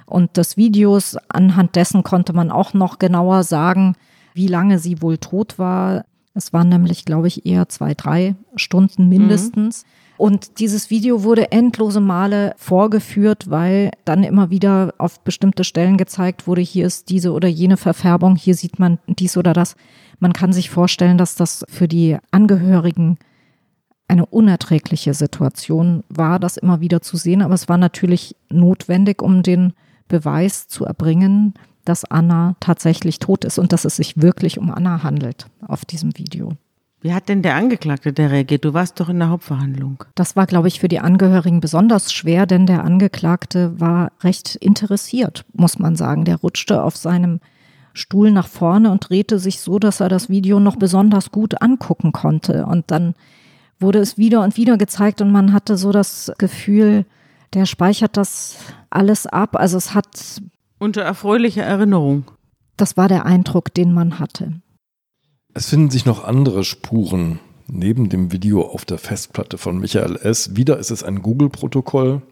und 0.05 0.37
des 0.37 0.59
Videos. 0.59 1.17
Anhand 1.29 1.77
dessen 1.77 2.03
konnte 2.03 2.35
man 2.35 2.51
auch 2.51 2.75
noch 2.75 2.99
genauer 2.99 3.43
sagen, 3.43 3.97
wie 4.35 4.49
lange 4.49 4.79
sie 4.79 5.01
wohl 5.01 5.17
tot 5.17 5.59
war. 5.59 6.05
Es 6.35 6.53
waren 6.53 6.69
nämlich, 6.69 7.05
glaube 7.05 7.29
ich, 7.29 7.47
eher 7.47 7.69
zwei, 7.69 7.95
drei 7.95 8.37
Stunden 8.57 9.09
mindestens. 9.09 9.85
Mhm. 9.85 9.89
Und 10.21 10.59
dieses 10.61 10.91
Video 10.91 11.23
wurde 11.23 11.51
endlose 11.51 12.01
Male 12.01 12.53
vorgeführt, 12.59 13.49
weil 13.49 13.91
dann 14.05 14.23
immer 14.23 14.51
wieder 14.51 14.93
auf 14.99 15.21
bestimmte 15.21 15.65
Stellen 15.65 15.97
gezeigt 15.97 16.47
wurde, 16.47 16.61
hier 16.61 16.87
ist 16.87 17.09
diese 17.09 17.33
oder 17.33 17.49
jene 17.49 17.79
Verfärbung, 17.79 18.37
hier 18.37 18.55
sieht 18.55 18.79
man 18.79 18.99
dies 19.07 19.39
oder 19.39 19.55
das. 19.55 19.77
Man 20.19 20.35
kann 20.35 20.53
sich 20.53 20.69
vorstellen, 20.69 21.17
dass 21.17 21.37
das 21.37 21.65
für 21.71 21.89
die 21.89 22.19
Angehörigen 22.31 23.17
eine 24.09 24.27
unerträgliche 24.27 25.15
Situation 25.15 26.05
war, 26.11 26.39
das 26.39 26.59
immer 26.59 26.81
wieder 26.81 27.01
zu 27.01 27.17
sehen. 27.17 27.41
Aber 27.41 27.55
es 27.55 27.71
war 27.71 27.79
natürlich 27.79 28.37
notwendig, 28.51 29.23
um 29.23 29.43
den 29.43 29.73
Beweis 30.09 30.69
zu 30.69 30.85
erbringen, 30.85 31.55
dass 31.91 32.05
Anna 32.05 32.55
tatsächlich 32.61 33.19
tot 33.19 33.45
ist 33.45 33.59
und 33.59 33.73
dass 33.73 33.85
es 33.85 33.97
sich 33.97 34.23
wirklich 34.23 34.59
um 34.59 34.71
Anna 34.71 35.03
handelt 35.03 35.47
auf 35.67 35.85
diesem 35.85 36.17
Video. 36.17 36.53
Wie 37.01 37.13
hat 37.13 37.29
denn 37.29 37.43
der 37.43 37.57
Angeklagte 37.57 38.13
der 38.13 38.31
reagiert? 38.31 38.65
Du 38.65 38.75
warst 38.75 39.01
doch 39.01 39.09
in 39.09 39.19
der 39.19 39.31
Hauptverhandlung. 39.31 40.05
Das 40.15 40.37
war, 40.37 40.47
glaube 40.47 40.69
ich, 40.69 40.79
für 40.79 40.87
die 40.87 41.01
Angehörigen 41.01 41.61
besonders 41.61 42.13
schwer, 42.13 42.47
denn 42.47 42.67
der 42.67 42.85
Angeklagte 42.85 43.81
war 43.81 44.13
recht 44.23 44.55
interessiert, 44.55 45.45
muss 45.53 45.81
man 45.81 45.97
sagen. 45.97 46.25
Der 46.25 46.37
rutschte 46.37 46.85
auf 46.85 46.97
seinem 46.97 47.41
Stuhl 47.93 48.31
nach 48.31 48.47
vorne 48.47 48.93
und 48.93 49.09
drehte 49.09 49.41
sich 49.41 49.61
so, 49.61 49.81
dass 49.81 49.99
er 49.99 50.09
das 50.09 50.29
Video 50.29 50.61
noch 50.61 50.77
besonders 50.77 51.33
gut 51.33 51.61
angucken 51.61 52.13
konnte. 52.13 52.67
Und 52.67 52.93
dann 52.93 53.15
wurde 53.81 53.99
es 53.99 54.17
wieder 54.17 54.45
und 54.45 54.57
wieder 54.57 54.77
gezeigt 54.77 55.21
und 55.23 55.33
man 55.33 55.53
hatte 55.53 55.77
so 55.77 55.91
das 55.91 56.31
Gefühl, 56.39 57.05
der 57.53 57.67
speichert 57.67 58.17
das 58.17 58.59
alles 58.91 59.27
ab. 59.27 59.57
Also 59.57 59.77
es 59.77 59.93
hat. 59.93 60.41
Unter 60.81 61.03
erfreulicher 61.03 61.63
Erinnerung. 61.63 62.25
Das 62.79 62.97
war 62.97 63.07
der 63.07 63.27
Eindruck, 63.27 63.75
den 63.75 63.93
man 63.93 64.19
hatte. 64.19 64.63
Es 65.53 65.67
finden 65.67 65.91
sich 65.91 66.07
noch 66.07 66.25
andere 66.25 66.65
Spuren 66.65 67.39
neben 67.67 68.09
dem 68.09 68.33
Video 68.33 68.63
auf 68.63 68.87
der 68.87 68.97
Festplatte 68.97 69.59
von 69.59 69.79
Michael 69.79 70.17
S. 70.17 70.57
Wieder 70.57 70.79
ist 70.79 70.91
es 70.91 71.03
ein 71.03 71.21
Google-Protokoll. 71.21 72.23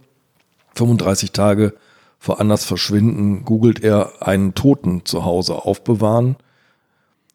35 0.77 1.33
Tage 1.33 1.75
vor 2.19 2.41
Annas 2.41 2.65
Verschwinden 2.65 3.45
googelt 3.45 3.85
er 3.85 4.27
einen 4.27 4.55
Toten 4.55 5.05
zu 5.05 5.27
Hause 5.27 5.67
aufbewahren. 5.67 6.37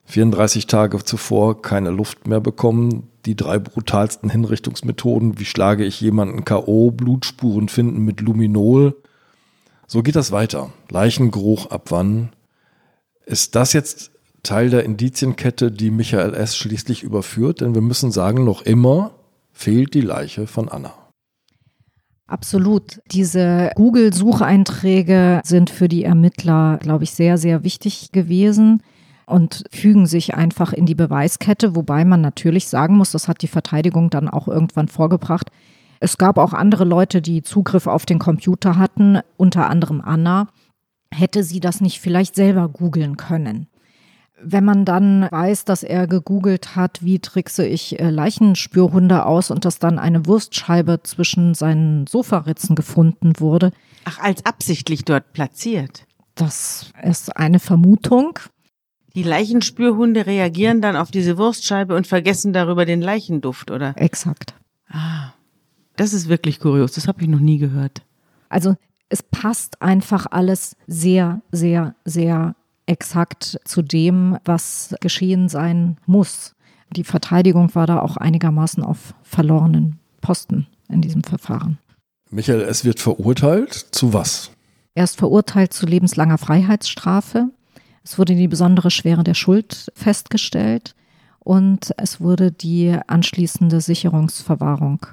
34 0.05 0.65
Tage 0.65 1.03
zuvor 1.03 1.61
keine 1.61 1.91
Luft 1.91 2.27
mehr 2.27 2.41
bekommen. 2.41 3.09
Die 3.27 3.35
drei 3.35 3.59
brutalsten 3.59 4.31
Hinrichtungsmethoden, 4.31 5.37
wie 5.37 5.45
schlage 5.45 5.85
ich 5.85 6.01
jemanden 6.01 6.43
K.O., 6.43 6.89
Blutspuren 6.89 7.69
finden 7.69 8.03
mit 8.03 8.19
Luminol. 8.19 8.95
So 9.93 10.01
geht 10.01 10.15
das 10.15 10.31
weiter. 10.31 10.71
Leichengeruch 10.89 11.67
ab 11.67 11.91
wann? 11.91 12.29
Ist 13.27 13.53
das 13.53 13.73
jetzt 13.73 14.09
Teil 14.41 14.71
der 14.71 14.85
Indizienkette, 14.85 15.71
die 15.71 15.91
Michael 15.91 16.33
S. 16.33 16.57
schließlich 16.57 17.03
überführt, 17.03 17.61
denn 17.61 17.75
wir 17.75 17.81
müssen 17.83 18.11
sagen, 18.11 18.43
noch 18.43 18.63
immer 18.63 19.11
fehlt 19.51 19.93
die 19.93 20.01
Leiche 20.01 20.47
von 20.47 20.67
Anna. 20.67 20.95
Absolut. 22.25 23.01
Diese 23.11 23.69
Google-Sucheinträge 23.75 25.41
sind 25.43 25.69
für 25.69 25.87
die 25.87 26.05
Ermittler, 26.05 26.79
glaube 26.81 27.03
ich, 27.03 27.11
sehr, 27.11 27.37
sehr 27.37 27.63
wichtig 27.63 28.11
gewesen 28.11 28.81
und 29.27 29.63
fügen 29.69 30.07
sich 30.07 30.33
einfach 30.33 30.73
in 30.73 30.87
die 30.87 30.95
Beweiskette, 30.95 31.75
wobei 31.75 32.03
man 32.03 32.19
natürlich 32.19 32.67
sagen 32.67 32.97
muss, 32.97 33.11
das 33.11 33.27
hat 33.27 33.43
die 33.43 33.47
Verteidigung 33.47 34.09
dann 34.09 34.27
auch 34.27 34.47
irgendwann 34.47 34.87
vorgebracht. 34.87 35.51
Es 36.03 36.17
gab 36.17 36.37
auch 36.37 36.51
andere 36.51 36.83
Leute, 36.83 37.21
die 37.21 37.43
Zugriff 37.43 37.87
auf 37.87 38.05
den 38.05 38.19
Computer 38.19 38.77
hatten, 38.77 39.19
unter 39.37 39.69
anderem 39.69 40.01
Anna. 40.01 40.49
Hätte 41.13 41.45
sie 41.45 41.61
das 41.61 41.79
nicht 41.79 42.01
vielleicht 42.01 42.35
selber 42.35 42.67
googeln 42.67 43.15
können? 43.15 43.67
Wenn 44.41 44.65
man 44.65 44.83
dann 44.83 45.29
weiß, 45.31 45.63
dass 45.63 45.81
er 45.81 46.07
gegoogelt 46.07 46.75
hat, 46.75 47.05
wie 47.05 47.19
trickse 47.19 47.65
ich 47.65 48.01
äh, 48.01 48.09
Leichenspürhunde 48.09 49.25
aus 49.25 49.49
und 49.49 49.63
dass 49.63 49.79
dann 49.79 49.97
eine 49.97 50.25
Wurstscheibe 50.25 50.99
zwischen 51.03 51.53
seinen 51.53 52.05
Sofaritzen 52.05 52.75
gefunden 52.75 53.39
wurde, 53.39 53.71
Ach, 54.03 54.19
als 54.19 54.45
absichtlich 54.45 55.05
dort 55.05 55.31
platziert. 55.31 56.05
das 56.35 56.91
ist 57.01 57.37
eine 57.37 57.59
Vermutung. 57.59 58.39
Die 59.15 59.23
Leichenspürhunde 59.23 60.25
reagieren 60.25 60.81
dann 60.81 60.97
auf 60.97 61.11
diese 61.11 61.37
Wurstscheibe 61.37 61.95
und 61.95 62.07
vergessen 62.07 62.51
darüber 62.51 62.83
den 62.83 63.01
Leichenduft, 63.01 63.71
oder? 63.71 63.93
Exakt. 63.95 64.53
Ah, 64.89 65.31
das 65.95 66.13
ist 66.13 66.29
wirklich 66.29 66.59
kurios. 66.59 66.93
Das 66.93 67.07
habe 67.07 67.21
ich 67.21 67.27
noch 67.27 67.39
nie 67.39 67.57
gehört. 67.57 68.03
Also 68.49 68.75
es 69.09 69.23
passt 69.23 69.81
einfach 69.81 70.25
alles 70.29 70.75
sehr, 70.87 71.41
sehr, 71.51 71.95
sehr 72.05 72.55
exakt 72.85 73.59
zu 73.63 73.81
dem, 73.81 74.37
was 74.45 74.95
geschehen 75.01 75.49
sein 75.49 75.97
muss. 76.05 76.55
Die 76.91 77.03
Verteidigung 77.03 77.73
war 77.75 77.87
da 77.87 77.99
auch 77.99 78.17
einigermaßen 78.17 78.83
auf 78.83 79.13
verlorenen 79.23 79.99
Posten 80.21 80.67
in 80.89 81.01
diesem 81.01 81.23
Verfahren. 81.23 81.79
Michael, 82.29 82.61
es 82.61 82.85
wird 82.85 82.99
verurteilt. 82.99 83.73
Zu 83.73 84.13
was? 84.13 84.51
Er 84.95 85.03
ist 85.03 85.17
verurteilt 85.17 85.73
zu 85.73 85.85
lebenslanger 85.85 86.37
Freiheitsstrafe. 86.37 87.49
Es 88.03 88.17
wurde 88.19 88.35
die 88.35 88.47
besondere 88.47 88.91
Schwere 88.91 89.23
der 89.23 89.33
Schuld 89.33 89.91
festgestellt 89.95 90.95
und 91.39 91.91
es 91.97 92.19
wurde 92.19 92.51
die 92.51 92.97
anschließende 93.07 93.81
Sicherungsverwahrung 93.81 95.05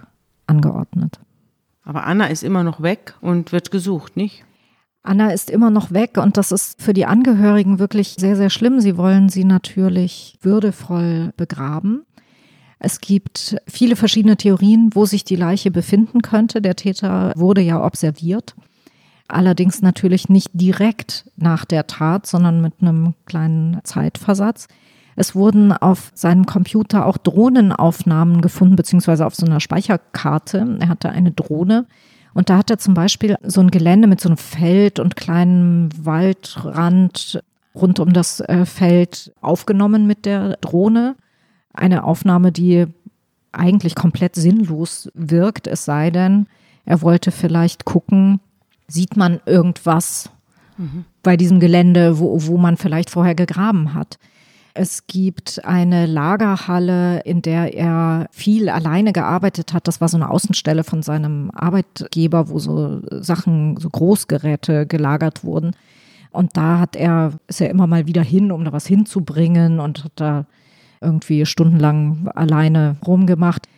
angeordnet. 0.50 1.20
Aber 1.82 2.04
Anna 2.04 2.26
ist 2.26 2.42
immer 2.42 2.62
noch 2.62 2.82
weg 2.82 3.14
und 3.20 3.52
wird 3.52 3.70
gesucht, 3.70 4.16
nicht? 4.16 4.44
Anna 5.02 5.30
ist 5.30 5.48
immer 5.48 5.70
noch 5.70 5.92
weg 5.92 6.18
und 6.18 6.36
das 6.36 6.52
ist 6.52 6.80
für 6.82 6.92
die 6.92 7.06
Angehörigen 7.06 7.78
wirklich 7.78 8.16
sehr, 8.18 8.36
sehr 8.36 8.50
schlimm. 8.50 8.80
Sie 8.80 8.96
wollen 8.96 9.30
sie 9.30 9.44
natürlich 9.44 10.38
würdevoll 10.42 11.32
begraben. 11.36 12.04
Es 12.78 13.00
gibt 13.00 13.56
viele 13.66 13.96
verschiedene 13.96 14.36
Theorien, 14.36 14.90
wo 14.94 15.06
sich 15.06 15.24
die 15.24 15.36
Leiche 15.36 15.70
befinden 15.70 16.22
könnte. 16.22 16.60
Der 16.62 16.76
Täter 16.76 17.32
wurde 17.36 17.60
ja 17.60 17.82
observiert. 17.82 18.54
Allerdings 19.28 19.80
natürlich 19.80 20.28
nicht 20.28 20.50
direkt 20.52 21.30
nach 21.36 21.64
der 21.64 21.86
Tat, 21.86 22.26
sondern 22.26 22.60
mit 22.60 22.74
einem 22.80 23.14
kleinen 23.26 23.80
Zeitversatz. 23.84 24.66
Es 25.20 25.34
wurden 25.34 25.70
auf 25.70 26.12
seinem 26.14 26.46
Computer 26.46 27.04
auch 27.04 27.18
Drohnenaufnahmen 27.18 28.40
gefunden, 28.40 28.74
beziehungsweise 28.74 29.26
auf 29.26 29.34
so 29.34 29.44
einer 29.44 29.60
Speicherkarte. 29.60 30.78
Er 30.80 30.88
hatte 30.88 31.10
eine 31.10 31.30
Drohne 31.30 31.84
und 32.32 32.48
da 32.48 32.56
hat 32.56 32.70
er 32.70 32.78
zum 32.78 32.94
Beispiel 32.94 33.36
so 33.42 33.60
ein 33.60 33.70
Gelände 33.70 34.08
mit 34.08 34.22
so 34.22 34.30
einem 34.30 34.38
Feld 34.38 34.98
und 34.98 35.16
kleinem 35.16 35.90
Waldrand 35.94 37.44
rund 37.74 38.00
um 38.00 38.14
das 38.14 38.40
äh, 38.40 38.64
Feld 38.64 39.30
aufgenommen 39.42 40.06
mit 40.06 40.24
der 40.24 40.56
Drohne. 40.62 41.16
Eine 41.74 42.04
Aufnahme, 42.04 42.50
die 42.50 42.86
eigentlich 43.52 43.94
komplett 43.94 44.36
sinnlos 44.36 45.10
wirkt, 45.12 45.66
es 45.66 45.84
sei 45.84 46.10
denn, 46.10 46.46
er 46.86 47.02
wollte 47.02 47.30
vielleicht 47.30 47.84
gucken, 47.84 48.40
sieht 48.88 49.18
man 49.18 49.38
irgendwas 49.44 50.30
bei 51.22 51.36
diesem 51.36 51.60
Gelände, 51.60 52.18
wo, 52.18 52.46
wo 52.46 52.56
man 52.56 52.78
vielleicht 52.78 53.10
vorher 53.10 53.34
gegraben 53.34 53.92
hat. 53.92 54.18
Es 54.80 55.06
gibt 55.06 55.62
eine 55.66 56.06
Lagerhalle, 56.06 57.20
in 57.26 57.42
der 57.42 57.74
er 57.74 58.28
viel 58.30 58.70
alleine 58.70 59.12
gearbeitet 59.12 59.74
hat. 59.74 59.86
Das 59.86 60.00
war 60.00 60.08
so 60.08 60.16
eine 60.16 60.30
Außenstelle 60.30 60.84
von 60.84 61.02
seinem 61.02 61.50
Arbeitgeber, 61.50 62.48
wo 62.48 62.58
so 62.58 63.02
Sachen, 63.10 63.76
so 63.76 63.90
Großgeräte 63.90 64.86
gelagert 64.86 65.44
wurden. 65.44 65.72
Und 66.30 66.56
da 66.56 66.78
hat 66.78 66.96
er, 66.96 67.34
ist 67.46 67.60
er 67.60 67.68
immer 67.68 67.86
mal 67.86 68.06
wieder 68.06 68.22
hin, 68.22 68.50
um 68.50 68.64
da 68.64 68.72
was 68.72 68.86
hinzubringen 68.86 69.80
und 69.80 70.02
hat 70.02 70.12
da 70.14 70.46
irgendwie 71.02 71.44
stundenlang 71.44 72.28
alleine 72.34 72.96
rumgemacht. 73.06 73.68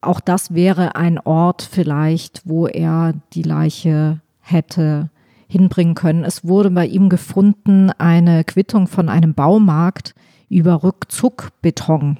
Auch 0.00 0.20
das 0.20 0.54
wäre 0.54 0.94
ein 0.94 1.18
Ort 1.18 1.68
vielleicht, 1.68 2.42
wo 2.44 2.68
er 2.68 3.14
die 3.32 3.42
Leiche 3.42 4.20
hätte 4.38 5.10
hinbringen 5.48 5.94
können. 5.94 6.24
Es 6.24 6.44
wurde 6.44 6.70
bei 6.70 6.86
ihm 6.86 7.08
gefunden 7.08 7.90
eine 7.90 8.44
Quittung 8.44 8.86
von 8.86 9.08
einem 9.08 9.34
Baumarkt 9.34 10.14
über 10.48 10.82
Rückzuckbeton. 10.82 12.18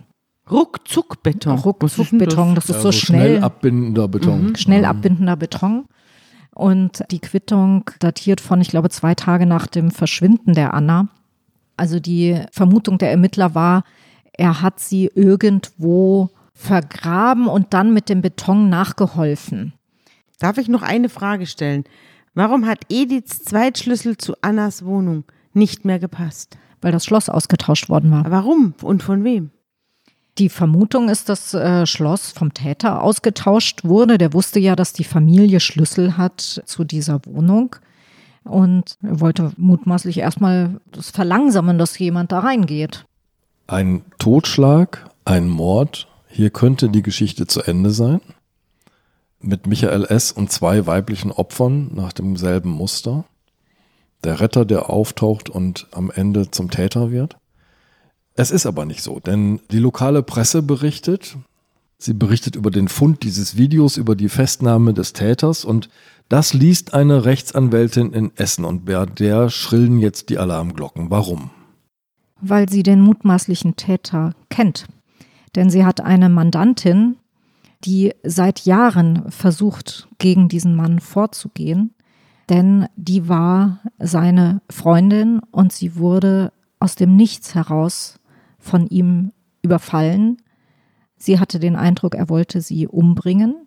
Ruckzuckbeton. 0.51 1.59
Ruckzuckbeton, 1.59 2.55
das 2.55 2.69
ist 2.69 2.83
so 2.83 2.89
Also 2.89 2.93
schnell, 2.93 3.43
abbindender 3.43 4.09
Beton. 4.09 4.55
schnell 4.57 4.85
abbindender 4.85 5.37
Beton. 5.37 5.87
Und 6.55 7.03
die 7.11 7.19
Quittung 7.19 7.91
datiert 7.99 8.41
von, 8.41 8.61
ich 8.61 8.69
glaube, 8.69 8.91
zwei 8.91 9.15
Tage 9.15 9.47
nach 9.47 9.67
dem 9.67 9.91
Verschwinden 9.91 10.55
der 10.55 10.75
Anna. 10.75 11.09
Also 11.77 11.99
die 11.99 12.41
Vermutung 12.53 12.99
der 12.99 13.11
Ermittler 13.11 13.55
war, 13.55 13.83
er 14.33 14.63
hat 14.63 14.79
sie 14.81 15.11
irgendwo 15.15 16.31
vergraben 16.55 17.49
und 17.49 17.75
dann 17.75 17.93
mit 17.93 18.09
dem 18.09 18.21
Beton 18.21 18.69
nachgeholfen. 18.69 19.73
Darf 20.39 20.59
ich 20.59 20.69
noch 20.69 20.83
eine 20.83 21.09
Frage 21.09 21.47
stellen? 21.47 21.85
Warum 22.35 22.67
hat 22.67 22.81
Ediths 22.89 23.43
Zweitschlüssel 23.45 24.17
zu 24.19 24.35
Annas 24.43 24.85
Wohnung 24.85 25.25
nicht 25.53 25.85
mehr 25.85 25.99
gepasst? 25.99 26.59
weil 26.85 26.93
das 26.93 27.07
Schloss 27.07 27.31
ausgetauscht 27.31 27.89
worden 27.89 28.11
war. 28.11 28.31
Warum 28.31 28.75
und 28.83 29.03
von 29.03 29.25
wem? 29.25 29.51
Die 30.37 30.51
Vermutung 30.51 31.09
ist, 31.09 31.31
dass 31.31 31.55
äh, 31.55 31.87
Schloss 31.87 32.31
vom 32.31 32.53
Täter 32.53 33.03
ausgetauscht 33.03 33.85
wurde. 33.85 34.19
Der 34.19 34.35
wusste 34.35 34.61
ja, 34.61 34.77
dass 34.77 34.93
die 34.93 35.05
Familie 35.05 35.61
Schlüssel 35.61 36.19
hat 36.19 36.63
zu 36.67 36.85
dieser 36.85 37.25
Wohnung. 37.25 37.77
Und 38.43 38.99
er 39.03 39.21
wollte 39.21 39.53
mutmaßlich 39.57 40.19
erstmal 40.19 40.79
das 40.93 41.09
verlangsamen, 41.09 41.79
dass 41.79 41.99
jemand 41.99 42.33
da 42.33 42.41
reingeht. 42.41 43.07
Ein 43.67 44.03
Totschlag, 44.19 45.09
ein 45.25 45.49
Mord. 45.49 46.07
Hier 46.29 46.51
könnte 46.51 46.91
die 46.91 47.03
Geschichte 47.03 47.47
zu 47.47 47.63
Ende 47.63 47.91
sein. 47.93 48.21
Mit 49.47 49.67
Michael 49.67 50.05
S. 50.05 50.33
und 50.33 50.51
zwei 50.51 50.87
weiblichen 50.87 51.31
Opfern 51.31 51.91
nach 51.95 52.13
demselben 52.13 52.71
Muster. 52.71 53.25
Der 54.25 54.41
Retter, 54.41 54.65
der 54.65 54.89
auftaucht 54.89 55.51
und 55.51 55.87
am 55.93 56.11
Ende 56.11 56.51
zum 56.51 56.71
Täter 56.71 57.11
wird. 57.11 57.37
Es 58.35 58.51
ist 58.51 58.67
aber 58.67 58.85
nicht 58.85 59.03
so, 59.03 59.21
denn 59.21 59.61
die 59.71 59.79
lokale 59.79 60.23
Presse 60.23 60.63
berichtet, 60.63 61.37
sie 61.99 62.15
berichtet 62.15 62.57
über 62.57 62.71
den 62.71 62.89
Fund 62.89 63.23
dieses 63.23 63.57
Videos, 63.57 63.97
über 63.97 64.17
die 64.17 64.29
Festnahme 64.29 64.95
des 64.95 65.13
Täters 65.13 65.65
und 65.65 65.89
das 66.29 66.55
liest 66.55 66.95
eine 66.95 67.27
Rechtsanwältin 67.27 68.13
in 68.13 68.33
Essen 68.37 68.65
und 68.65 68.87
bei 68.87 69.05
der 69.07 69.51
schrillen 69.51 70.01
jetzt 70.01 70.31
die 70.31 70.39
Alarmglocken. 70.39 71.11
Warum? 71.11 71.51
weil 72.49 72.69
sie 72.69 72.83
den 72.83 73.01
mutmaßlichen 73.01 73.77
Täter 73.77 74.35
kennt. 74.51 74.87
Denn 75.55 75.71
sie 75.71 75.85
hat 75.85 76.01
eine 76.01 76.29
Mandantin, 76.29 77.17
die 77.85 78.13
seit 78.23 78.65
Jahren 78.65 79.31
versucht, 79.31 80.09
gegen 80.19 80.49
diesen 80.49 80.75
Mann 80.75 81.01
vorzugehen. 81.01 81.95
Denn 82.49 82.87
die 82.97 83.29
war 83.29 83.81
seine 83.99 84.61
Freundin 84.71 85.41
und 85.51 85.73
sie 85.73 85.97
wurde 85.97 86.53
aus 86.79 86.95
dem 86.95 87.17
Nichts 87.17 87.55
heraus 87.55 88.21
von 88.59 88.87
ihm 88.87 89.33
überfallen. 89.63 90.39
Sie 91.17 91.39
hatte 91.39 91.59
den 91.59 91.77
Eindruck, 91.77 92.15
er 92.15 92.29
wollte 92.29 92.61
sie 92.61 92.87
umbringen. 92.87 93.67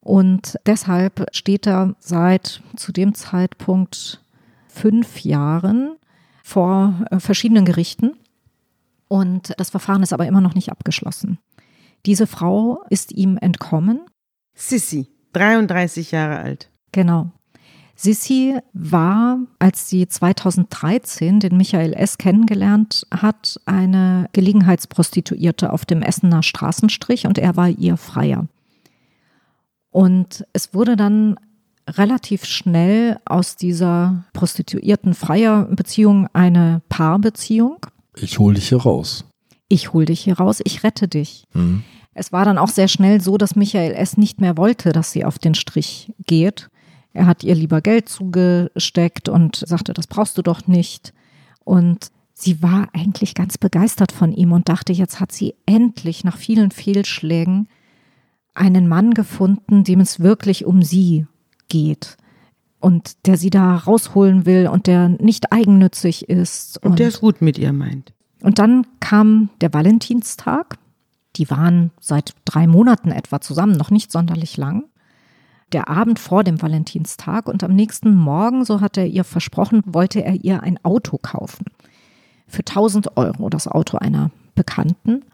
Und 0.00 0.58
deshalb 0.64 1.26
steht 1.32 1.66
er 1.66 1.96
seit 1.98 2.62
zu 2.76 2.92
dem 2.92 3.14
Zeitpunkt 3.14 4.22
fünf 4.68 5.20
Jahren 5.24 5.96
vor 6.44 7.04
äh, 7.10 7.18
verschiedenen 7.18 7.64
Gerichten. 7.64 8.12
Und 9.08 9.52
das 9.58 9.70
Verfahren 9.70 10.02
ist 10.02 10.12
aber 10.12 10.26
immer 10.26 10.40
noch 10.40 10.54
nicht 10.54 10.70
abgeschlossen. 10.70 11.38
Diese 12.06 12.26
Frau 12.26 12.84
ist 12.90 13.12
ihm 13.12 13.36
entkommen. 13.36 14.00
Sissy, 14.54 15.08
33 15.32 16.10
Jahre 16.10 16.38
alt. 16.38 16.70
Genau. 16.92 17.32
Sissi 17.94 18.56
war, 18.72 19.40
als 19.58 19.88
sie 19.88 20.06
2013 20.06 21.40
den 21.40 21.56
Michael 21.56 21.94
S. 21.94 22.16
kennengelernt 22.16 23.06
hat, 23.10 23.60
eine 23.66 24.28
Gelegenheitsprostituierte 24.32 25.72
auf 25.72 25.84
dem 25.84 26.02
Essener 26.02 26.44
Straßenstrich 26.44 27.26
und 27.26 27.38
er 27.38 27.56
war 27.56 27.68
ihr 27.68 27.96
Freier. 27.96 28.46
Und 29.90 30.46
es 30.52 30.74
wurde 30.74 30.94
dann 30.94 31.40
relativ 31.88 32.44
schnell 32.44 33.18
aus 33.24 33.56
dieser 33.56 34.24
prostituierten 34.32 35.14
Freier-Beziehung 35.14 36.28
eine 36.32 36.82
Paarbeziehung. 36.88 37.78
Ich 38.14 38.38
hol 38.38 38.54
dich 38.54 38.68
hier 38.68 38.82
raus. 38.82 39.24
Ich 39.68 39.92
hol 39.92 40.04
dich 40.06 40.20
hier 40.20 40.38
raus, 40.38 40.60
ich 40.64 40.82
rette 40.82 41.08
dich. 41.08 41.44
Mhm. 41.52 41.84
Es 42.14 42.32
war 42.32 42.44
dann 42.44 42.58
auch 42.58 42.68
sehr 42.68 42.88
schnell 42.88 43.20
so, 43.20 43.36
dass 43.36 43.54
Michael 43.54 43.92
S. 43.92 44.16
nicht 44.16 44.40
mehr 44.40 44.56
wollte, 44.56 44.92
dass 44.92 45.12
sie 45.12 45.24
auf 45.24 45.38
den 45.38 45.54
Strich 45.54 46.12
geht. 46.26 46.68
Er 47.12 47.26
hat 47.26 47.44
ihr 47.44 47.54
lieber 47.54 47.80
Geld 47.80 48.08
zugesteckt 48.08 49.28
und 49.28 49.56
sagte, 49.56 49.92
das 49.92 50.06
brauchst 50.06 50.36
du 50.38 50.42
doch 50.42 50.66
nicht. 50.66 51.12
Und 51.64 52.10
sie 52.34 52.62
war 52.62 52.88
eigentlich 52.92 53.34
ganz 53.34 53.58
begeistert 53.58 54.12
von 54.12 54.32
ihm 54.32 54.52
und 54.52 54.68
dachte, 54.68 54.92
jetzt 54.92 55.20
hat 55.20 55.32
sie 55.32 55.54
endlich 55.66 56.24
nach 56.24 56.36
vielen 56.36 56.70
Fehlschlägen 56.70 57.68
einen 58.54 58.88
Mann 58.88 59.14
gefunden, 59.14 59.84
dem 59.84 60.00
es 60.00 60.18
wirklich 60.20 60.64
um 60.64 60.82
sie 60.82 61.26
geht. 61.68 62.16
und 62.80 63.26
der 63.26 63.36
sie 63.36 63.50
da 63.50 63.76
rausholen 63.76 64.46
will 64.46 64.68
und 64.68 64.86
der 64.86 65.08
nicht 65.08 65.52
eigennützig 65.52 66.28
ist. 66.28 66.78
Und, 66.82 66.92
und 66.92 66.98
der 66.98 67.08
es 67.08 67.20
gut 67.20 67.42
mit 67.42 67.58
ihr 67.58 67.72
meint. 67.72 68.12
Und 68.42 68.58
dann 68.58 68.86
kam 69.00 69.50
der 69.60 69.72
Valentinstag. 69.72 70.78
Die 71.36 71.50
waren 71.50 71.90
seit 72.00 72.34
drei 72.44 72.66
Monaten 72.66 73.10
etwa 73.10 73.40
zusammen, 73.40 73.76
noch 73.76 73.90
nicht 73.90 74.12
sonderlich 74.12 74.56
lang. 74.56 74.84
Der 75.72 75.88
Abend 75.88 76.18
vor 76.18 76.44
dem 76.44 76.62
Valentinstag 76.62 77.46
und 77.46 77.62
am 77.62 77.74
nächsten 77.74 78.14
Morgen, 78.14 78.64
so 78.64 78.80
hat 78.80 78.96
er 78.96 79.06
ihr 79.06 79.24
versprochen, 79.24 79.82
wollte 79.84 80.24
er 80.24 80.34
ihr 80.42 80.62
ein 80.62 80.82
Auto 80.82 81.18
kaufen. 81.18 81.66
Für 82.46 82.60
1000 82.60 83.16
Euro, 83.16 83.50
das 83.50 83.68
Auto 83.68 83.98
einer 83.98 84.30
Bekannten. 84.54 85.24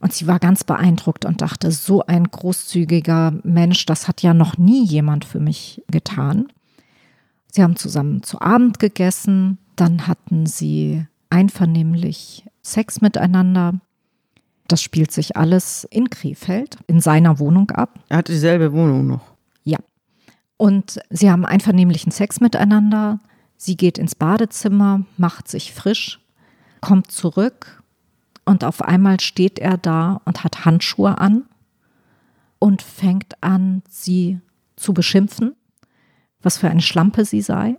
Und 0.00 0.12
sie 0.14 0.26
war 0.26 0.38
ganz 0.38 0.64
beeindruckt 0.64 1.24
und 1.24 1.42
dachte, 1.42 1.72
so 1.72 2.06
ein 2.06 2.24
großzügiger 2.24 3.34
Mensch, 3.42 3.84
das 3.84 4.08
hat 4.08 4.22
ja 4.22 4.32
noch 4.32 4.56
nie 4.56 4.84
jemand 4.84 5.24
für 5.24 5.40
mich 5.40 5.82
getan. 5.90 6.48
Sie 7.52 7.62
haben 7.62 7.76
zusammen 7.76 8.22
zu 8.22 8.40
Abend 8.40 8.78
gegessen, 8.78 9.58
dann 9.76 10.06
hatten 10.06 10.46
sie 10.46 11.06
einvernehmlich 11.30 12.44
Sex 12.62 13.00
miteinander. 13.00 13.80
Das 14.68 14.82
spielt 14.82 15.10
sich 15.12 15.36
alles 15.36 15.84
in 15.90 16.10
Krefeld, 16.10 16.78
in 16.86 17.00
seiner 17.00 17.38
Wohnung 17.38 17.70
ab. 17.70 17.98
Er 18.08 18.18
hat 18.18 18.28
dieselbe 18.28 18.72
Wohnung 18.72 19.06
noch. 19.06 19.22
Ja. 19.64 19.78
Und 20.56 21.00
sie 21.08 21.30
haben 21.30 21.46
einvernehmlichen 21.46 22.12
Sex 22.12 22.40
miteinander. 22.40 23.18
Sie 23.56 23.76
geht 23.76 23.98
ins 23.98 24.14
Badezimmer, 24.14 25.04
macht 25.16 25.48
sich 25.48 25.72
frisch, 25.72 26.20
kommt 26.80 27.10
zurück 27.10 27.82
und 28.44 28.64
auf 28.64 28.82
einmal 28.82 29.20
steht 29.20 29.58
er 29.58 29.76
da 29.76 30.20
und 30.24 30.44
hat 30.44 30.64
Handschuhe 30.64 31.18
an 31.18 31.44
und 32.58 32.82
fängt 32.82 33.42
an, 33.42 33.82
sie 33.88 34.40
zu 34.76 34.94
beschimpfen, 34.94 35.54
was 36.42 36.58
für 36.58 36.70
eine 36.70 36.80
Schlampe 36.80 37.24
sie 37.24 37.42
sei 37.42 37.76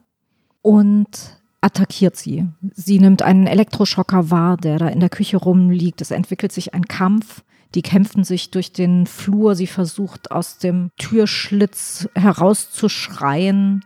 und 0.61 1.40
attackiert 1.61 2.17
sie. 2.17 2.47
Sie 2.73 2.99
nimmt 2.99 3.21
einen 3.21 3.47
Elektroschocker 3.47 4.31
wahr, 4.31 4.57
der 4.57 4.79
da 4.79 4.87
in 4.87 4.99
der 4.99 5.09
Küche 5.09 5.37
rumliegt. 5.37 6.01
Es 6.01 6.11
entwickelt 6.11 6.51
sich 6.51 6.73
ein 6.73 6.87
Kampf. 6.87 7.43
Die 7.75 7.83
kämpfen 7.83 8.23
sich 8.23 8.51
durch 8.51 8.73
den 8.73 9.05
Flur. 9.05 9.55
Sie 9.55 9.67
versucht 9.67 10.31
aus 10.31 10.57
dem 10.57 10.89
Türschlitz 10.97 12.09
herauszuschreien. 12.15 13.85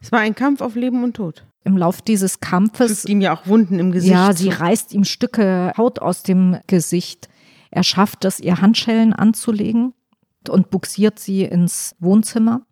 Es 0.00 0.12
war 0.12 0.20
ein 0.20 0.34
Kampf 0.34 0.60
auf 0.60 0.76
Leben 0.76 1.02
und 1.02 1.14
Tod. 1.14 1.46
Im 1.64 1.78
Lauf 1.78 2.02
dieses 2.02 2.40
Kampfes. 2.40 3.00
Fügt 3.00 3.08
ihm 3.08 3.22
ja 3.22 3.34
auch 3.34 3.46
Wunden 3.46 3.78
im 3.78 3.90
Gesicht. 3.90 4.12
Ja, 4.12 4.34
sie 4.34 4.50
reißt 4.50 4.92
ihm 4.92 5.04
Stücke 5.04 5.72
Haut 5.78 5.98
aus 5.98 6.22
dem 6.22 6.58
Gesicht. 6.66 7.28
Er 7.70 7.82
schafft 7.82 8.26
es, 8.26 8.38
ihr 8.38 8.60
Handschellen 8.60 9.14
anzulegen 9.14 9.94
und 10.48 10.70
buxiert 10.70 11.18
sie 11.18 11.42
ins 11.42 11.96
Wohnzimmer. 11.98 12.66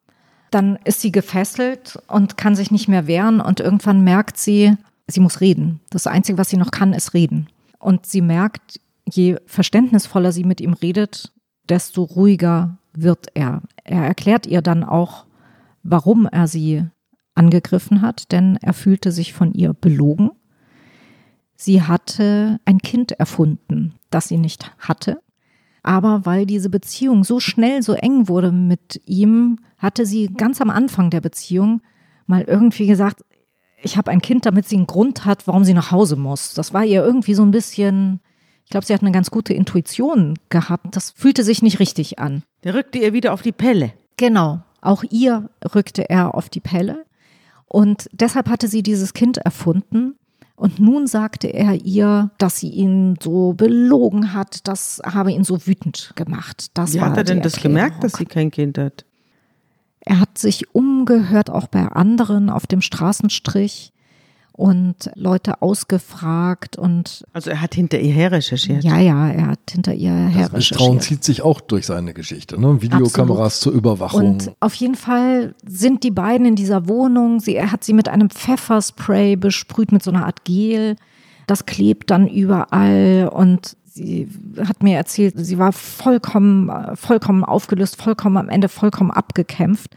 Dann 0.53 0.78
ist 0.84 1.00
sie 1.00 1.11
gefesselt 1.11 1.98
und 2.07 2.36
kann 2.36 2.55
sich 2.55 2.70
nicht 2.70 2.86
mehr 2.86 3.09
wehren 3.09 3.40
und 3.40 3.59
irgendwann 3.59 4.05
merkt 4.05 4.36
sie, 4.36 4.76
sie 5.09 5.20
muss 5.20 5.40
reden. 5.40 5.80
Das 5.90 6.07
Einzige, 6.07 6.38
was 6.38 6.50
sie 6.50 6.59
noch 6.59 6.70
kann, 6.70 6.92
ist 6.92 7.14
reden. 7.14 7.48
Und 7.78 8.07
sie 8.07 8.20
merkt, 8.20 8.78
je 9.11 9.38
verständnisvoller 9.46 10.30
sie 10.30 10.44
mit 10.44 10.61
ihm 10.61 10.74
redet, 10.74 11.32
desto 11.68 12.03
ruhiger 12.03 12.76
wird 12.92 13.28
er. 13.34 13.62
Er 13.82 14.05
erklärt 14.05 14.46
ihr 14.46 14.61
dann 14.61 14.84
auch, 14.84 15.24
warum 15.82 16.26
er 16.26 16.46
sie 16.46 16.84
angegriffen 17.34 18.03
hat, 18.03 18.30
denn 18.30 18.59
er 18.61 18.74
fühlte 18.74 19.11
sich 19.11 19.32
von 19.32 19.53
ihr 19.53 19.72
belogen. 19.72 20.32
Sie 21.57 21.80
hatte 21.82 22.61
ein 22.66 22.78
Kind 22.78 23.12
erfunden, 23.12 23.94
das 24.11 24.28
sie 24.28 24.36
nicht 24.36 24.70
hatte. 24.78 25.18
Aber 25.83 26.24
weil 26.24 26.47
diese 26.47 26.70
Beziehung 26.70 27.24
so 27.24 27.41
schnell 27.41 27.83
so 27.83 27.95
eng 27.95 28.28
wurde 28.28 28.53
mit 28.53 29.01
ihm, 29.07 29.59
hatte 29.78 30.07
sie 30.07 30.28
ganz 30.28 30.61
am 30.61 30.70
Anfang 30.70 31.11
der 31.11 31.20
Beziehung 31.20 31.83
mal 32.26 32.43
irgendwie 32.43 32.87
gesagt, 32.87 33.22
ich 33.83 33.97
habe 33.97 34.11
ein 34.11 34.22
Kind, 34.22 34.47
damit 34.47 34.68
sie 34.68 34.76
einen 34.76 34.87
Grund 34.87 35.24
hat, 35.24 35.47
warum 35.47 35.64
sie 35.64 35.74
nach 35.74 35.91
Hause 35.91 36.16
muss. 36.16 36.55
Das 36.55 36.72
war 36.72 36.85
ihr 36.85 37.05
irgendwie 37.05 37.35
so 37.35 37.43
ein 37.43 37.51
bisschen, 37.51 38.20
ich 38.64 38.70
glaube, 38.70 38.87
sie 38.87 38.95
hat 38.95 39.03
eine 39.03 39.11
ganz 39.11 39.30
gute 39.30 39.55
Intuition 39.55 40.39
gehabt. 40.51 40.95
Das 40.95 41.11
fühlte 41.11 41.43
sich 41.43 41.62
nicht 41.62 41.80
richtig 41.80 42.20
an. 42.20 42.45
Der 42.62 42.74
rückte 42.74 42.99
ihr 42.99 43.12
wieder 43.12 43.33
auf 43.33 43.43
die 43.43 43.53
Pelle. 43.53 43.93
Genau. 44.16 44.62
Auch 44.80 45.03
ihr 45.11 45.51
rückte 45.74 46.09
er 46.09 46.35
auf 46.35 46.49
die 46.49 46.61
Pelle. 46.61 47.05
Und 47.66 48.09
deshalb 48.12 48.49
hatte 48.49 48.68
sie 48.68 48.83
dieses 48.83 49.14
Kind 49.14 49.39
erfunden. 49.39 50.16
Und 50.62 50.78
nun 50.78 51.08
sagte 51.08 51.48
er 51.48 51.74
ihr, 51.84 52.30
dass 52.38 52.60
sie 52.60 52.68
ihn 52.68 53.16
so 53.20 53.52
belogen 53.52 54.32
hat. 54.32 54.68
Das 54.68 55.02
habe 55.04 55.32
ihn 55.32 55.42
so 55.42 55.66
wütend 55.66 56.12
gemacht. 56.14 56.66
Das 56.74 56.94
Wie 56.94 57.00
hat 57.00 57.16
er 57.16 57.24
denn 57.24 57.42
das 57.42 57.60
gemerkt, 57.60 58.04
dass 58.04 58.12
sie 58.12 58.26
kein 58.26 58.52
Kind 58.52 58.78
hat? 58.78 59.04
Er 60.02 60.20
hat 60.20 60.38
sich 60.38 60.72
umgehört, 60.72 61.50
auch 61.50 61.66
bei 61.66 61.88
anderen 61.88 62.48
auf 62.48 62.68
dem 62.68 62.80
Straßenstrich 62.80 63.92
und 64.62 65.10
Leute 65.16 65.60
ausgefragt 65.60 66.76
und. 66.76 67.24
Also 67.32 67.50
er 67.50 67.60
hat 67.60 67.74
hinter 67.74 67.98
ihr 67.98 68.12
her 68.12 68.30
recherchiert. 68.30 68.84
Ja, 68.84 69.00
ja, 69.00 69.28
er 69.28 69.48
hat 69.48 69.72
hinter 69.72 69.92
ihr 69.92 70.12
her 70.12 70.28
das 70.28 70.52
recherchiert. 70.52 70.52
Misstrauen 70.52 71.00
zieht 71.00 71.24
sich 71.24 71.42
auch 71.42 71.60
durch 71.60 71.84
seine 71.84 72.14
Geschichte, 72.14 72.60
ne? 72.60 72.80
Videokameras 72.80 73.56
Absolut. 73.56 73.60
zur 73.60 73.72
Überwachung. 73.72 74.20
Und 74.20 74.52
auf 74.60 74.74
jeden 74.76 74.94
Fall 74.94 75.56
sind 75.66 76.04
die 76.04 76.12
beiden 76.12 76.46
in 76.46 76.54
dieser 76.54 76.86
Wohnung. 76.86 77.40
Sie, 77.40 77.56
er 77.56 77.72
hat 77.72 77.82
sie 77.82 77.92
mit 77.92 78.08
einem 78.08 78.30
Pfefferspray 78.30 79.34
besprüht, 79.34 79.90
mit 79.90 80.04
so 80.04 80.12
einer 80.12 80.26
Art 80.26 80.44
Gel. 80.44 80.94
Das 81.48 81.66
klebt 81.66 82.12
dann 82.12 82.28
überall 82.28 83.32
und 83.34 83.76
sie 83.84 84.28
hat 84.64 84.84
mir 84.84 84.96
erzählt, 84.96 85.34
sie 85.38 85.58
war 85.58 85.72
vollkommen, 85.72 86.70
vollkommen 86.94 87.42
aufgelöst, 87.42 88.00
vollkommen 88.00 88.36
am 88.36 88.48
Ende, 88.48 88.68
vollkommen 88.68 89.10
abgekämpft. 89.10 89.96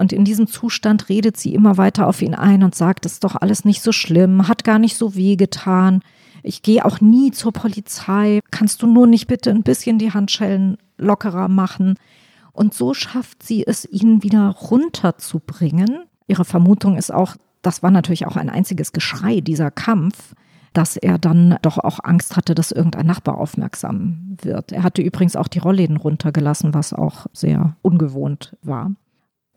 Und 0.00 0.14
in 0.14 0.24
diesem 0.24 0.46
Zustand 0.46 1.10
redet 1.10 1.36
sie 1.36 1.54
immer 1.54 1.76
weiter 1.76 2.06
auf 2.06 2.22
ihn 2.22 2.34
ein 2.34 2.62
und 2.62 2.74
sagt, 2.74 3.04
es 3.04 3.12
ist 3.12 3.24
doch 3.24 3.36
alles 3.36 3.66
nicht 3.66 3.82
so 3.82 3.92
schlimm, 3.92 4.48
hat 4.48 4.64
gar 4.64 4.78
nicht 4.78 4.96
so 4.96 5.14
weh 5.14 5.36
getan. 5.36 6.00
Ich 6.42 6.62
gehe 6.62 6.86
auch 6.86 7.02
nie 7.02 7.32
zur 7.32 7.52
Polizei. 7.52 8.40
Kannst 8.50 8.80
du 8.80 8.86
nur 8.86 9.06
nicht 9.06 9.26
bitte 9.26 9.50
ein 9.50 9.62
bisschen 9.62 9.98
die 9.98 10.14
Handschellen 10.14 10.78
lockerer 10.96 11.48
machen? 11.48 11.96
Und 12.52 12.72
so 12.72 12.94
schafft 12.94 13.42
sie 13.42 13.66
es, 13.66 13.84
ihn 13.84 14.22
wieder 14.22 14.48
runterzubringen. 14.48 16.04
Ihre 16.26 16.46
Vermutung 16.46 16.96
ist 16.96 17.12
auch, 17.12 17.36
das 17.60 17.82
war 17.82 17.90
natürlich 17.90 18.26
auch 18.26 18.36
ein 18.36 18.48
einziges 18.48 18.92
Geschrei, 18.92 19.42
dieser 19.42 19.70
Kampf 19.70 20.34
dass 20.72 20.96
er 20.96 21.18
dann 21.18 21.58
doch 21.62 21.78
auch 21.78 21.98
Angst 22.04 22.36
hatte, 22.36 22.54
dass 22.54 22.70
irgendein 22.70 23.06
Nachbar 23.06 23.38
aufmerksam 23.38 24.36
wird. 24.40 24.70
Er 24.70 24.84
hatte 24.84 25.02
übrigens 25.02 25.34
auch 25.34 25.48
die 25.48 25.58
Rollläden 25.58 25.96
runtergelassen, 25.96 26.74
was 26.74 26.92
auch 26.92 27.26
sehr 27.32 27.74
ungewohnt 27.82 28.56
war. 28.62 28.92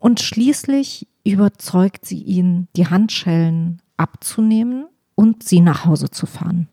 Und 0.04 0.20
schließlich 0.20 1.08
überzeugt 1.24 2.04
sie 2.04 2.18
ihn, 2.18 2.68
die 2.76 2.88
Handschellen 2.88 3.80
abzunehmen 3.96 4.84
und 5.14 5.42
sie 5.42 5.62
nach 5.62 5.86
Hause 5.86 6.10
zu 6.10 6.26
fahren. 6.26 6.68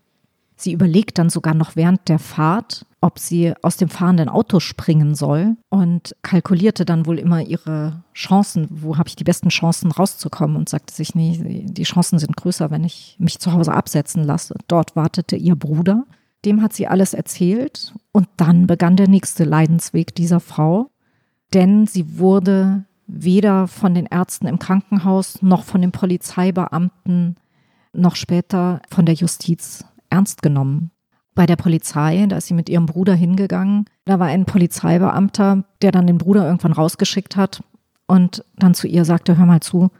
Sie 0.57 0.73
überlegt 0.73 1.17
dann 1.17 1.29
sogar 1.29 1.53
noch 1.53 1.77
während 1.77 2.09
der 2.09 2.19
Fahrt, 2.19 2.85
ob 2.99 3.19
sie 3.19 3.53
aus 3.61 3.77
dem 3.77 3.87
fahrenden 3.87 4.27
Auto 4.27 4.59
springen 4.59 5.15
soll 5.15 5.55
und 5.69 6.13
kalkulierte 6.23 6.83
dann 6.83 7.05
wohl 7.05 7.19
immer 7.19 7.41
ihre 7.41 8.03
Chancen, 8.13 8.67
wo 8.69 8.97
habe 8.97 9.07
ich 9.07 9.15
die 9.15 9.23
besten 9.23 9.47
Chancen 9.47 9.91
rauszukommen 9.91 10.57
und 10.57 10.67
sagte 10.67 10.93
sich, 10.93 11.15
nee, 11.15 11.63
die 11.69 11.83
Chancen 11.83 12.19
sind 12.19 12.35
größer, 12.35 12.69
wenn 12.69 12.83
ich 12.83 13.15
mich 13.17 13.39
zu 13.39 13.53
Hause 13.53 13.71
absetzen 13.71 14.25
lasse. 14.25 14.55
Dort 14.67 14.97
wartete 14.97 15.37
ihr 15.37 15.55
Bruder, 15.55 16.03
dem 16.43 16.61
hat 16.61 16.73
sie 16.73 16.87
alles 16.87 17.13
erzählt 17.13 17.93
und 18.11 18.27
dann 18.35 18.67
begann 18.67 18.97
der 18.97 19.07
nächste 19.07 19.45
Leidensweg 19.45 20.13
dieser 20.15 20.41
Frau, 20.41 20.91
denn 21.53 21.87
sie 21.87 22.19
wurde 22.19 22.83
weder 23.13 23.67
von 23.67 23.93
den 23.93 24.05
Ärzten 24.05 24.47
im 24.47 24.59
Krankenhaus 24.59 25.41
noch 25.41 25.63
von 25.63 25.81
den 25.81 25.91
Polizeibeamten 25.91 27.35
noch 27.93 28.15
später 28.15 28.81
von 28.89 29.05
der 29.05 29.15
Justiz 29.15 29.83
ernst 30.09 30.41
genommen 30.41 30.91
bei 31.33 31.45
der 31.45 31.55
Polizei, 31.55 32.25
da 32.27 32.37
ist 32.37 32.47
sie 32.47 32.53
mit 32.53 32.69
ihrem 32.69 32.85
Bruder 32.85 33.15
hingegangen. 33.15 33.85
Da 34.05 34.19
war 34.19 34.27
ein 34.27 34.45
Polizeibeamter, 34.45 35.63
der 35.81 35.91
dann 35.91 36.07
den 36.07 36.17
Bruder 36.17 36.45
irgendwann 36.45 36.73
rausgeschickt 36.73 37.35
hat 37.35 37.63
und 38.05 38.43
dann 38.57 38.73
zu 38.73 38.87
ihr 38.87 39.05
sagte, 39.05 39.37
hör 39.37 39.45
mal 39.45 39.61
zu, 39.61 39.91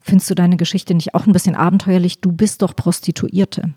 findest 0.00 0.30
du 0.30 0.34
deine 0.34 0.56
Geschichte 0.56 0.94
nicht 0.94 1.14
auch 1.14 1.26
ein 1.26 1.32
bisschen 1.32 1.54
abenteuerlich? 1.54 2.20
Du 2.20 2.32
bist 2.32 2.62
doch 2.62 2.74
Prostituierte. 2.74 3.74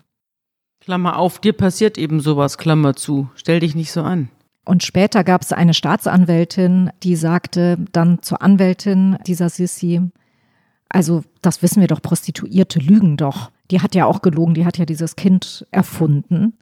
Klammer 0.80 1.18
auf, 1.18 1.38
dir 1.38 1.52
passiert 1.52 1.98
eben 1.98 2.20
sowas, 2.20 2.58
Klammer 2.58 2.94
zu. 2.94 3.30
Stell 3.34 3.60
dich 3.60 3.74
nicht 3.74 3.92
so 3.92 4.02
an. 4.02 4.30
Und 4.64 4.82
später 4.82 5.24
gab 5.24 5.42
es 5.42 5.52
eine 5.52 5.74
Staatsanwältin, 5.74 6.90
die 7.02 7.16
sagte 7.16 7.76
dann 7.92 8.22
zur 8.22 8.42
Anwältin 8.42 9.18
dieser 9.26 9.50
Sissi, 9.50 10.00
also 10.88 11.22
das 11.42 11.62
wissen 11.62 11.80
wir 11.80 11.88
doch, 11.88 12.00
Prostituierte 12.00 12.78
lügen 12.78 13.16
doch 13.16 13.50
die 13.70 13.80
hat 13.80 13.94
ja 13.94 14.06
auch 14.06 14.22
gelogen, 14.22 14.54
die 14.54 14.66
hat 14.66 14.78
ja 14.78 14.84
dieses 14.84 15.16
Kind 15.16 15.66
erfunden. 15.70 16.54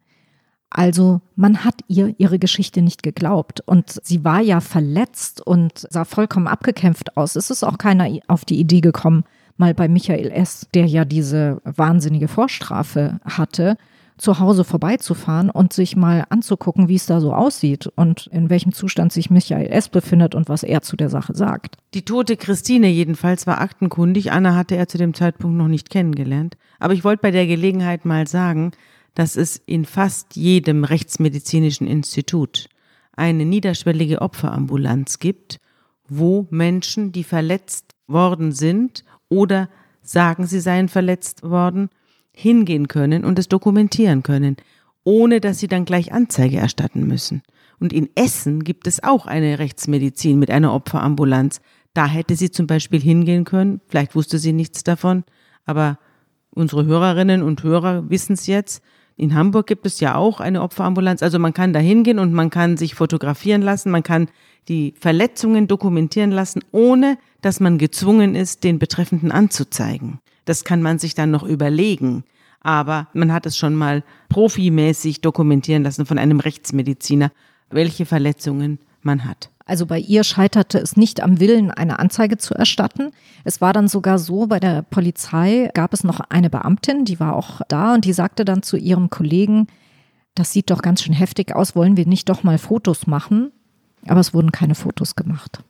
Also 0.70 1.20
man 1.36 1.64
hat 1.64 1.80
ihr 1.88 2.14
ihre 2.16 2.38
Geschichte 2.38 2.80
nicht 2.80 3.02
geglaubt 3.02 3.60
und 3.60 4.00
sie 4.02 4.24
war 4.24 4.40
ja 4.40 4.60
verletzt 4.60 5.46
und 5.46 5.86
sah 5.90 6.04
vollkommen 6.04 6.46
abgekämpft 6.46 7.16
aus. 7.16 7.36
Es 7.36 7.50
ist 7.50 7.62
auch 7.62 7.76
keiner 7.76 8.08
auf 8.28 8.46
die 8.46 8.58
Idee 8.58 8.80
gekommen, 8.80 9.24
mal 9.58 9.74
bei 9.74 9.88
Michael 9.88 10.30
S., 10.30 10.66
der 10.72 10.86
ja 10.86 11.04
diese 11.04 11.60
wahnsinnige 11.64 12.28
Vorstrafe 12.28 13.20
hatte, 13.24 13.76
zu 14.18 14.38
Hause 14.38 14.64
vorbeizufahren 14.64 15.50
und 15.50 15.72
sich 15.72 15.96
mal 15.96 16.24
anzugucken, 16.28 16.88
wie 16.88 16.94
es 16.94 17.06
da 17.06 17.20
so 17.20 17.34
aussieht 17.34 17.86
und 17.96 18.28
in 18.28 18.50
welchem 18.50 18.72
Zustand 18.72 19.12
sich 19.12 19.30
Michael 19.30 19.66
S. 19.66 19.88
befindet 19.88 20.34
und 20.34 20.48
was 20.48 20.62
er 20.62 20.82
zu 20.82 20.96
der 20.96 21.08
Sache 21.08 21.34
sagt. 21.34 21.76
Die 21.94 22.04
tote 22.04 22.36
Christine 22.36 22.88
jedenfalls 22.88 23.46
war 23.46 23.60
aktenkundig. 23.60 24.32
Anna 24.32 24.54
hatte 24.54 24.76
er 24.76 24.88
zu 24.88 24.98
dem 24.98 25.14
Zeitpunkt 25.14 25.56
noch 25.56 25.68
nicht 25.68 25.90
kennengelernt. 25.90 26.56
Aber 26.78 26.94
ich 26.94 27.04
wollte 27.04 27.22
bei 27.22 27.30
der 27.30 27.46
Gelegenheit 27.46 28.04
mal 28.04 28.26
sagen, 28.26 28.72
dass 29.14 29.36
es 29.36 29.56
in 29.66 29.84
fast 29.84 30.36
jedem 30.36 30.84
rechtsmedizinischen 30.84 31.86
Institut 31.86 32.68
eine 33.14 33.44
niederschwellige 33.44 34.22
Opferambulanz 34.22 35.18
gibt, 35.18 35.60
wo 36.08 36.46
Menschen, 36.50 37.12
die 37.12 37.24
verletzt 37.24 37.94
worden 38.06 38.52
sind 38.52 39.04
oder 39.28 39.68
sagen, 40.02 40.46
sie 40.46 40.60
seien 40.60 40.88
verletzt 40.88 41.42
worden, 41.42 41.88
hingehen 42.32 42.88
können 42.88 43.24
und 43.24 43.38
es 43.38 43.48
dokumentieren 43.48 44.22
können, 44.22 44.56
ohne 45.04 45.40
dass 45.40 45.58
sie 45.58 45.68
dann 45.68 45.84
gleich 45.84 46.12
Anzeige 46.12 46.58
erstatten 46.58 47.06
müssen. 47.06 47.42
Und 47.78 47.92
in 47.92 48.08
Essen 48.14 48.64
gibt 48.64 48.86
es 48.86 49.02
auch 49.02 49.26
eine 49.26 49.58
Rechtsmedizin 49.58 50.38
mit 50.38 50.50
einer 50.50 50.72
Opferambulanz. 50.72 51.60
Da 51.94 52.06
hätte 52.06 52.36
sie 52.36 52.50
zum 52.50 52.66
Beispiel 52.66 53.00
hingehen 53.00 53.44
können, 53.44 53.80
vielleicht 53.88 54.14
wusste 54.14 54.38
sie 54.38 54.52
nichts 54.52 54.84
davon, 54.84 55.24
aber 55.64 55.98
unsere 56.50 56.86
Hörerinnen 56.86 57.42
und 57.42 57.62
Hörer 57.62 58.08
wissen 58.08 58.34
es 58.34 58.46
jetzt. 58.46 58.82
In 59.16 59.34
Hamburg 59.34 59.66
gibt 59.66 59.84
es 59.84 60.00
ja 60.00 60.14
auch 60.14 60.40
eine 60.40 60.62
Opferambulanz. 60.62 61.22
Also 61.22 61.38
man 61.38 61.52
kann 61.52 61.72
da 61.72 61.80
hingehen 61.80 62.18
und 62.18 62.32
man 62.32 62.50
kann 62.50 62.76
sich 62.76 62.94
fotografieren 62.94 63.62
lassen, 63.62 63.90
man 63.90 64.02
kann 64.02 64.28
die 64.68 64.94
Verletzungen 64.98 65.66
dokumentieren 65.66 66.30
lassen, 66.30 66.62
ohne 66.70 67.18
dass 67.40 67.60
man 67.60 67.78
gezwungen 67.78 68.34
ist, 68.34 68.64
den 68.64 68.78
Betreffenden 68.78 69.32
anzuzeigen. 69.32 70.20
Das 70.44 70.64
kann 70.64 70.82
man 70.82 70.98
sich 70.98 71.14
dann 71.14 71.30
noch 71.30 71.42
überlegen. 71.42 72.24
Aber 72.60 73.08
man 73.12 73.32
hat 73.32 73.46
es 73.46 73.56
schon 73.56 73.74
mal 73.74 74.04
profimäßig 74.28 75.20
dokumentieren 75.20 75.82
lassen 75.82 76.06
von 76.06 76.18
einem 76.18 76.40
Rechtsmediziner, 76.40 77.32
welche 77.70 78.06
Verletzungen 78.06 78.78
man 79.02 79.24
hat. 79.24 79.50
Also 79.64 79.86
bei 79.86 79.98
ihr 79.98 80.24
scheiterte 80.24 80.78
es 80.78 80.96
nicht 80.96 81.22
am 81.22 81.40
Willen, 81.40 81.70
eine 81.70 81.98
Anzeige 81.98 82.36
zu 82.36 82.54
erstatten. 82.54 83.10
Es 83.44 83.60
war 83.60 83.72
dann 83.72 83.88
sogar 83.88 84.18
so, 84.18 84.46
bei 84.46 84.60
der 84.60 84.82
Polizei 84.82 85.70
gab 85.74 85.94
es 85.94 86.04
noch 86.04 86.20
eine 86.20 86.50
Beamtin, 86.50 87.04
die 87.04 87.20
war 87.20 87.36
auch 87.36 87.60
da 87.68 87.94
und 87.94 88.04
die 88.04 88.12
sagte 88.12 88.44
dann 88.44 88.62
zu 88.62 88.76
ihrem 88.76 89.10
Kollegen, 89.10 89.68
das 90.34 90.52
sieht 90.52 90.70
doch 90.70 90.82
ganz 90.82 91.02
schön 91.02 91.14
heftig 91.14 91.54
aus, 91.54 91.76
wollen 91.76 91.96
wir 91.96 92.06
nicht 92.06 92.28
doch 92.28 92.42
mal 92.42 92.58
Fotos 92.58 93.06
machen? 93.06 93.52
Aber 94.06 94.20
es 94.20 94.34
wurden 94.34 94.50
keine 94.50 94.74
Fotos 94.74 95.14
gemacht. 95.14 95.62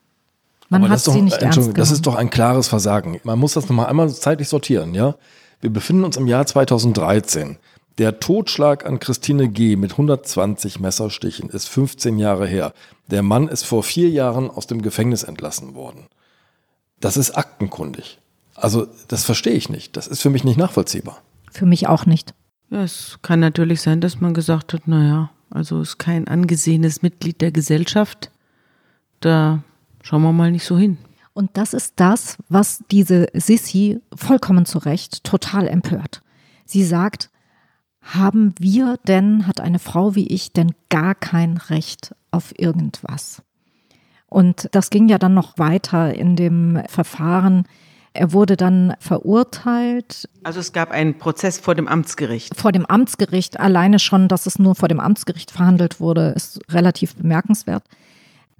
Man 0.72 0.84
Aber 0.84 0.94
hat 0.94 1.00
sie 1.00 1.10
doch, 1.10 1.20
nicht 1.20 1.36
ernst 1.36 1.58
genommen. 1.58 1.74
Das 1.74 1.90
ist 1.90 2.06
doch 2.06 2.14
ein 2.14 2.30
klares 2.30 2.66
Versagen. 2.66 3.20
Man 3.24 3.38
muss 3.38 3.52
das 3.52 3.68
nochmal 3.68 3.88
einmal 3.88 4.08
zeitlich 4.08 4.48
sortieren, 4.48 4.94
ja? 4.94 5.16
Wir 5.60 5.68
befinden 5.68 6.02
uns 6.02 6.16
im 6.16 6.26
Jahr 6.26 6.46
2013. 6.46 7.58
Der 7.98 8.20
Totschlag 8.20 8.86
an 8.86 8.98
Christine 8.98 9.50
G. 9.50 9.76
mit 9.76 9.90
120 9.90 10.80
Messerstichen 10.80 11.50
ist 11.50 11.68
15 11.68 12.18
Jahre 12.18 12.46
her. 12.46 12.72
Der 13.10 13.22
Mann 13.22 13.48
ist 13.48 13.64
vor 13.64 13.82
vier 13.82 14.08
Jahren 14.08 14.50
aus 14.50 14.66
dem 14.66 14.80
Gefängnis 14.80 15.24
entlassen 15.24 15.74
worden. 15.74 16.06
Das 17.00 17.18
ist 17.18 17.32
aktenkundig. 17.32 18.18
Also, 18.54 18.86
das 19.08 19.24
verstehe 19.24 19.52
ich 19.52 19.68
nicht. 19.68 19.98
Das 19.98 20.06
ist 20.06 20.22
für 20.22 20.30
mich 20.30 20.42
nicht 20.42 20.56
nachvollziehbar. 20.56 21.20
Für 21.50 21.66
mich 21.66 21.86
auch 21.86 22.06
nicht. 22.06 22.32
Ja, 22.70 22.82
es 22.82 23.18
kann 23.20 23.40
natürlich 23.40 23.82
sein, 23.82 24.00
dass 24.00 24.22
man 24.22 24.32
gesagt 24.32 24.72
hat, 24.72 24.88
naja, 24.88 25.28
also 25.50 25.82
ist 25.82 25.98
kein 25.98 26.28
angesehenes 26.28 27.02
Mitglied 27.02 27.42
der 27.42 27.52
Gesellschaft. 27.52 28.30
Da 29.20 29.62
Schauen 30.02 30.22
wir 30.22 30.32
mal 30.32 30.50
nicht 30.50 30.64
so 30.64 30.76
hin. 30.76 30.98
Und 31.32 31.56
das 31.56 31.72
ist 31.72 31.94
das, 31.96 32.36
was 32.48 32.82
diese 32.90 33.28
Sissi 33.32 34.00
vollkommen 34.14 34.66
zu 34.66 34.78
Recht 34.78 35.24
total 35.24 35.66
empört. 35.66 36.22
Sie 36.66 36.84
sagt, 36.84 37.30
haben 38.02 38.54
wir 38.58 38.98
denn, 39.06 39.46
hat 39.46 39.60
eine 39.60 39.78
Frau 39.78 40.14
wie 40.14 40.26
ich 40.26 40.52
denn 40.52 40.72
gar 40.90 41.14
kein 41.14 41.56
Recht 41.56 42.14
auf 42.30 42.52
irgendwas? 42.58 43.42
Und 44.26 44.68
das 44.72 44.90
ging 44.90 45.08
ja 45.08 45.18
dann 45.18 45.34
noch 45.34 45.58
weiter 45.58 46.14
in 46.14 46.36
dem 46.36 46.82
Verfahren. 46.88 47.64
Er 48.14 48.32
wurde 48.32 48.56
dann 48.56 48.94
verurteilt. 48.98 50.28
Also 50.42 50.60
es 50.60 50.72
gab 50.72 50.90
einen 50.90 51.18
Prozess 51.18 51.58
vor 51.58 51.74
dem 51.74 51.86
Amtsgericht. 51.86 52.56
Vor 52.56 52.72
dem 52.72 52.86
Amtsgericht. 52.86 53.60
Alleine 53.60 53.98
schon, 53.98 54.28
dass 54.28 54.46
es 54.46 54.58
nur 54.58 54.74
vor 54.74 54.88
dem 54.88 55.00
Amtsgericht 55.00 55.50
verhandelt 55.50 56.00
wurde, 56.00 56.30
ist 56.30 56.60
relativ 56.70 57.14
bemerkenswert. 57.14 57.84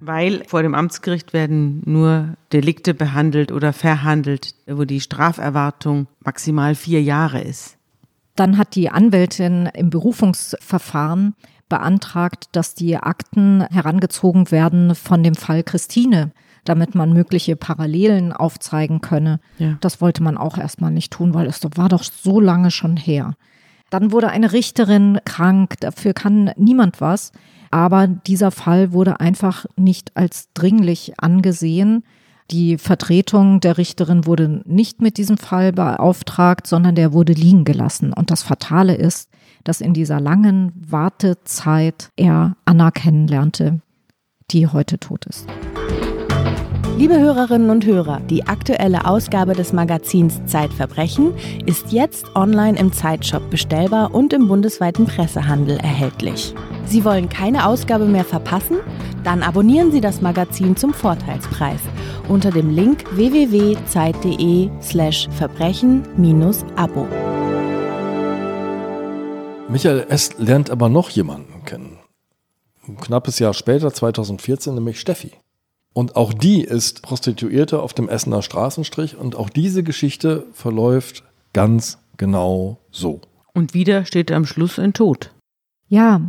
Weil 0.05 0.43
vor 0.47 0.63
dem 0.63 0.75
Amtsgericht 0.75 1.31
werden 1.31 1.81
nur 1.85 2.35
Delikte 2.51 2.93
behandelt 2.93 3.51
oder 3.51 3.71
verhandelt, 3.71 4.53
wo 4.67 4.83
die 4.83 4.99
Straferwartung 4.99 6.07
maximal 6.19 6.75
vier 6.75 7.01
Jahre 7.01 7.41
ist. 7.41 7.77
Dann 8.35 8.57
hat 8.57 8.75
die 8.75 8.89
Anwältin 8.89 9.69
im 9.73 9.89
Berufungsverfahren 9.89 11.35
beantragt, 11.69 12.49
dass 12.51 12.75
die 12.75 12.97
Akten 12.97 13.65
herangezogen 13.71 14.51
werden 14.51 14.93
von 14.93 15.23
dem 15.23 15.35
Fall 15.35 15.63
Christine, 15.63 16.31
damit 16.65 16.95
man 16.95 17.13
mögliche 17.13 17.55
Parallelen 17.55 18.33
aufzeigen 18.33 19.01
könne. 19.01 19.39
Ja. 19.57 19.77
Das 19.79 20.01
wollte 20.01 20.21
man 20.21 20.37
auch 20.37 20.57
erstmal 20.57 20.91
nicht 20.91 21.13
tun, 21.13 21.33
weil 21.33 21.47
es 21.47 21.61
war 21.75 21.89
doch 21.89 22.03
so 22.03 22.39
lange 22.39 22.71
schon 22.71 22.97
her. 22.97 23.35
Dann 23.89 24.11
wurde 24.11 24.29
eine 24.29 24.51
Richterin 24.51 25.19
krank, 25.23 25.79
dafür 25.79 26.13
kann 26.13 26.51
niemand 26.57 26.99
was. 26.99 27.31
Aber 27.73 28.05
dieser 28.05 28.51
Fall 28.51 28.93
wurde 28.93 29.19
einfach 29.19 29.65
nicht 29.75 30.15
als 30.15 30.49
dringlich 30.53 31.13
angesehen. 31.17 32.03
Die 32.51 32.77
Vertretung 32.77 33.61
der 33.61 33.79
Richterin 33.79 34.27
wurde 34.27 34.61
nicht 34.65 35.01
mit 35.01 35.17
diesem 35.17 35.39
Fall 35.39 35.73
beauftragt, 35.73 36.67
sondern 36.67 36.93
der 36.93 37.13
wurde 37.13 37.33
liegen 37.33 37.63
gelassen. 37.65 38.13
Und 38.13 38.29
das 38.29 38.43
Fatale 38.43 38.93
ist, 38.93 39.27
dass 39.63 39.81
in 39.81 39.95
dieser 39.95 40.19
langen 40.19 40.71
Wartezeit 40.87 42.11
er 42.15 42.55
Anna 42.63 42.91
kennenlernte, 42.91 43.81
die 44.51 44.67
heute 44.67 44.99
tot 44.99 45.25
ist. 45.25 45.47
Liebe 46.95 47.19
Hörerinnen 47.19 47.71
und 47.71 47.85
Hörer, 47.85 48.19
die 48.19 48.45
aktuelle 48.45 49.07
Ausgabe 49.07 49.53
des 49.53 49.73
Magazins 49.73 50.45
Zeitverbrechen 50.45 51.33
ist 51.65 51.91
jetzt 51.91 52.35
online 52.35 52.77
im 52.77 52.93
Zeitshop 52.93 53.49
bestellbar 53.49 54.13
und 54.13 54.31
im 54.31 54.47
bundesweiten 54.47 55.07
Pressehandel 55.07 55.77
erhältlich. 55.77 56.53
Sie 56.85 57.03
wollen 57.03 57.29
keine 57.29 57.65
Ausgabe 57.65 58.05
mehr 58.05 58.23
verpassen? 58.23 58.77
Dann 59.23 59.41
abonnieren 59.41 59.91
Sie 59.91 60.01
das 60.01 60.21
Magazin 60.21 60.75
zum 60.75 60.93
Vorteilspreis 60.93 61.81
unter 62.29 62.51
dem 62.51 62.69
Link 62.69 63.05
www.zeit.de/slash 63.15 65.29
verbrechen-abo. 65.31 67.07
Michael 69.67 70.05
S. 70.09 70.37
lernt 70.37 70.69
aber 70.69 70.89
noch 70.89 71.09
jemanden 71.09 71.65
kennen. 71.65 71.97
Ein 72.87 72.97
knappes 72.97 73.39
Jahr 73.39 73.55
später, 73.55 73.91
2014, 73.91 74.75
nämlich 74.75 74.99
Steffi. 74.99 75.31
Und 75.93 76.15
auch 76.15 76.33
die 76.33 76.63
ist 76.63 77.03
Prostituierte 77.03 77.81
auf 77.81 77.93
dem 77.93 78.09
Essener 78.09 78.41
Straßenstrich 78.41 79.15
und 79.15 79.35
auch 79.35 79.49
diese 79.49 79.83
Geschichte 79.83 80.47
verläuft 80.53 81.23
ganz 81.53 81.99
genau 82.17 82.79
so. 82.91 83.21
Und 83.53 83.75
wieder 83.75 84.05
steht 84.05 84.31
am 84.31 84.45
Schluss 84.45 84.79
ein 84.79 84.93
Tod. 84.93 85.31
Ja, 85.87 86.21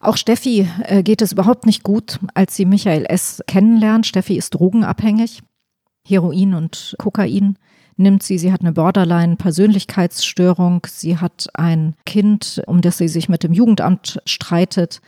auch 0.00 0.16
Steffi 0.16 0.68
äh, 0.82 1.02
geht 1.02 1.20
es 1.22 1.32
überhaupt 1.32 1.66
nicht 1.66 1.82
gut, 1.82 2.18
als 2.34 2.54
sie 2.56 2.64
Michael 2.64 3.04
S. 3.06 3.42
kennenlernt. 3.46 4.06
Steffi 4.06 4.36
ist 4.36 4.50
drogenabhängig. 4.50 5.42
Heroin 6.06 6.54
und 6.54 6.94
Kokain 6.98 7.58
nimmt 7.96 8.22
sie. 8.22 8.38
Sie 8.38 8.52
hat 8.52 8.60
eine 8.60 8.70
Borderline-Persönlichkeitsstörung. 8.72 10.86
Sie 10.88 11.18
hat 11.18 11.48
ein 11.54 11.96
Kind, 12.04 12.62
um 12.66 12.80
das 12.80 12.98
sie 12.98 13.08
sich 13.08 13.28
mit 13.28 13.42
dem 13.42 13.52
Jugendamt 13.52 14.20
streitet. 14.26 15.00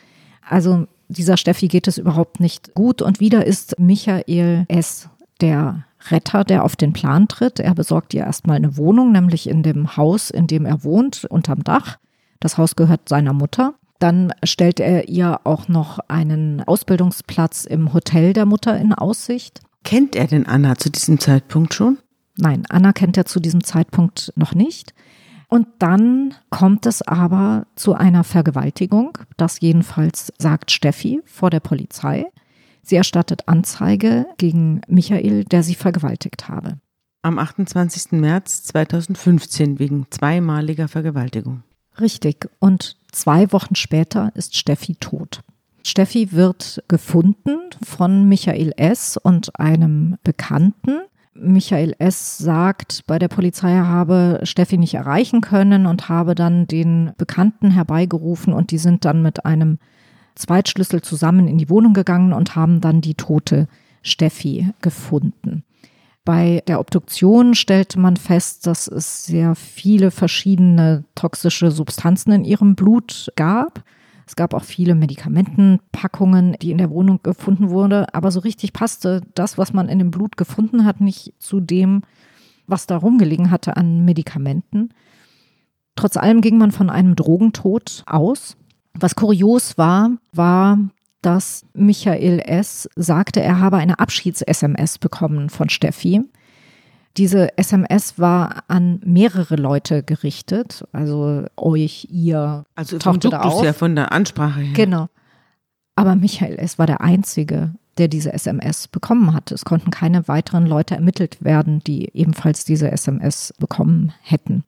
Also 0.48 0.88
dieser 1.08 1.36
Steffi 1.36 1.68
geht 1.68 1.88
es 1.88 1.98
überhaupt 1.98 2.40
nicht 2.40 2.74
gut. 2.74 3.02
Und 3.02 3.20
wieder 3.20 3.46
ist 3.46 3.78
Michael 3.78 4.66
S. 4.68 5.08
der 5.40 5.84
Retter, 6.10 6.44
der 6.44 6.64
auf 6.64 6.76
den 6.76 6.92
Plan 6.92 7.28
tritt. 7.28 7.58
Er 7.58 7.74
besorgt 7.74 8.14
ihr 8.14 8.22
erstmal 8.22 8.56
eine 8.56 8.76
Wohnung, 8.76 9.12
nämlich 9.12 9.48
in 9.48 9.62
dem 9.62 9.96
Haus, 9.96 10.30
in 10.30 10.46
dem 10.46 10.64
er 10.64 10.84
wohnt, 10.84 11.24
unterm 11.24 11.64
Dach. 11.64 11.98
Das 12.40 12.56
Haus 12.56 12.76
gehört 12.76 13.08
seiner 13.08 13.32
Mutter. 13.32 13.74
Dann 13.98 14.32
stellt 14.44 14.78
er 14.78 15.08
ihr 15.08 15.40
auch 15.44 15.66
noch 15.66 15.98
einen 16.08 16.62
Ausbildungsplatz 16.62 17.64
im 17.64 17.92
Hotel 17.92 18.32
der 18.32 18.46
Mutter 18.46 18.78
in 18.78 18.92
Aussicht. 18.92 19.60
Kennt 19.82 20.14
er 20.14 20.28
denn 20.28 20.46
Anna 20.46 20.76
zu 20.76 20.90
diesem 20.90 21.18
Zeitpunkt 21.18 21.74
schon? 21.74 21.98
Nein, 22.36 22.62
Anna 22.68 22.92
kennt 22.92 23.16
er 23.16 23.26
zu 23.26 23.40
diesem 23.40 23.64
Zeitpunkt 23.64 24.32
noch 24.36 24.54
nicht. 24.54 24.94
Und 25.48 25.66
dann 25.78 26.34
kommt 26.50 26.84
es 26.84 27.00
aber 27.02 27.66
zu 27.74 27.94
einer 27.94 28.22
Vergewaltigung. 28.22 29.16
Das 29.38 29.60
jedenfalls 29.60 30.32
sagt 30.38 30.70
Steffi 30.70 31.22
vor 31.24 31.48
der 31.48 31.60
Polizei. 31.60 32.26
Sie 32.82 32.96
erstattet 32.96 33.48
Anzeige 33.48 34.26
gegen 34.36 34.82
Michael, 34.88 35.44
der 35.44 35.62
sie 35.62 35.74
vergewaltigt 35.74 36.48
habe. 36.48 36.78
Am 37.22 37.38
28. 37.38 38.12
März 38.12 38.62
2015 38.64 39.78
wegen 39.78 40.06
zweimaliger 40.10 40.86
Vergewaltigung. 40.86 41.62
Richtig. 41.98 42.48
Und 42.60 42.96
zwei 43.10 43.50
Wochen 43.52 43.74
später 43.74 44.30
ist 44.34 44.56
Steffi 44.56 44.96
tot. 44.96 45.42
Steffi 45.82 46.32
wird 46.32 46.82
gefunden 46.88 47.58
von 47.82 48.28
Michael 48.28 48.72
S. 48.76 49.16
und 49.16 49.58
einem 49.58 50.16
Bekannten 50.22 51.00
Michael 51.40 51.94
S. 51.98 52.38
sagt, 52.38 53.04
bei 53.06 53.18
der 53.18 53.28
Polizei 53.28 53.76
habe 53.76 54.40
Steffi 54.42 54.78
nicht 54.78 54.94
erreichen 54.94 55.40
können 55.40 55.86
und 55.86 56.08
habe 56.08 56.34
dann 56.34 56.66
den 56.66 57.12
Bekannten 57.16 57.70
herbeigerufen 57.70 58.52
und 58.52 58.70
die 58.70 58.78
sind 58.78 59.04
dann 59.04 59.22
mit 59.22 59.44
einem 59.44 59.78
Zweitschlüssel 60.34 61.02
zusammen 61.02 61.48
in 61.48 61.58
die 61.58 61.70
Wohnung 61.70 61.94
gegangen 61.94 62.32
und 62.32 62.54
haben 62.54 62.80
dann 62.80 63.00
die 63.00 63.14
tote 63.14 63.68
Steffi 64.02 64.68
gefunden. 64.80 65.64
Bei 66.24 66.62
der 66.66 66.78
Obduktion 66.78 67.54
stellte 67.54 67.98
man 67.98 68.16
fest, 68.16 68.66
dass 68.66 68.86
es 68.86 69.24
sehr 69.24 69.54
viele 69.54 70.10
verschiedene 70.10 71.04
toxische 71.14 71.70
Substanzen 71.70 72.32
in 72.32 72.44
ihrem 72.44 72.74
Blut 72.74 73.32
gab. 73.34 73.82
Es 74.28 74.36
gab 74.36 74.52
auch 74.52 74.62
viele 74.62 74.94
Medikamentenpackungen, 74.94 76.54
die 76.60 76.70
in 76.70 76.76
der 76.76 76.90
Wohnung 76.90 77.20
gefunden 77.22 77.70
wurden, 77.70 78.04
aber 78.12 78.30
so 78.30 78.40
richtig 78.40 78.74
passte 78.74 79.22
das, 79.34 79.56
was 79.56 79.72
man 79.72 79.88
in 79.88 79.98
dem 79.98 80.10
Blut 80.10 80.36
gefunden 80.36 80.84
hat, 80.84 81.00
nicht 81.00 81.32
zu 81.38 81.60
dem, 81.60 82.02
was 82.66 82.86
da 82.86 82.98
rumgelegen 82.98 83.50
hatte 83.50 83.78
an 83.78 84.04
Medikamenten. 84.04 84.90
Trotz 85.96 86.18
allem 86.18 86.42
ging 86.42 86.58
man 86.58 86.72
von 86.72 86.90
einem 86.90 87.16
Drogentod 87.16 88.02
aus. 88.04 88.58
Was 88.92 89.16
kurios 89.16 89.78
war, 89.78 90.10
war, 90.32 90.78
dass 91.22 91.64
Michael 91.72 92.40
S. 92.40 92.86
sagte, 92.96 93.40
er 93.40 93.60
habe 93.60 93.78
eine 93.78 93.98
Abschieds-SMS 93.98 94.98
bekommen 94.98 95.48
von 95.48 95.70
Steffi. 95.70 96.20
Diese 97.16 97.56
SMS 97.58 98.18
war 98.18 98.64
an 98.68 99.00
mehrere 99.04 99.56
Leute 99.56 100.02
gerichtet, 100.02 100.84
also 100.92 101.46
euch, 101.56 102.06
ihr. 102.10 102.64
Also 102.74 102.98
tauchte 102.98 103.30
da 103.30 103.40
auf. 103.40 103.64
ja 103.64 103.72
von 103.72 103.96
der 103.96 104.12
Ansprache 104.12 104.60
her. 104.60 104.74
Genau. 104.74 105.08
Aber 105.96 106.14
Michael 106.14 106.58
S. 106.58 106.78
war 106.78 106.86
der 106.86 107.00
Einzige, 107.00 107.74
der 107.98 108.06
diese 108.06 108.32
SMS 108.32 108.86
bekommen 108.86 109.34
hatte. 109.34 109.54
Es 109.54 109.64
konnten 109.64 109.90
keine 109.90 110.28
weiteren 110.28 110.64
Leute 110.66 110.94
ermittelt 110.94 111.42
werden, 111.42 111.80
die 111.80 112.10
ebenfalls 112.14 112.64
diese 112.64 112.90
SMS 112.92 113.52
bekommen 113.58 114.12
hätten. 114.22 114.62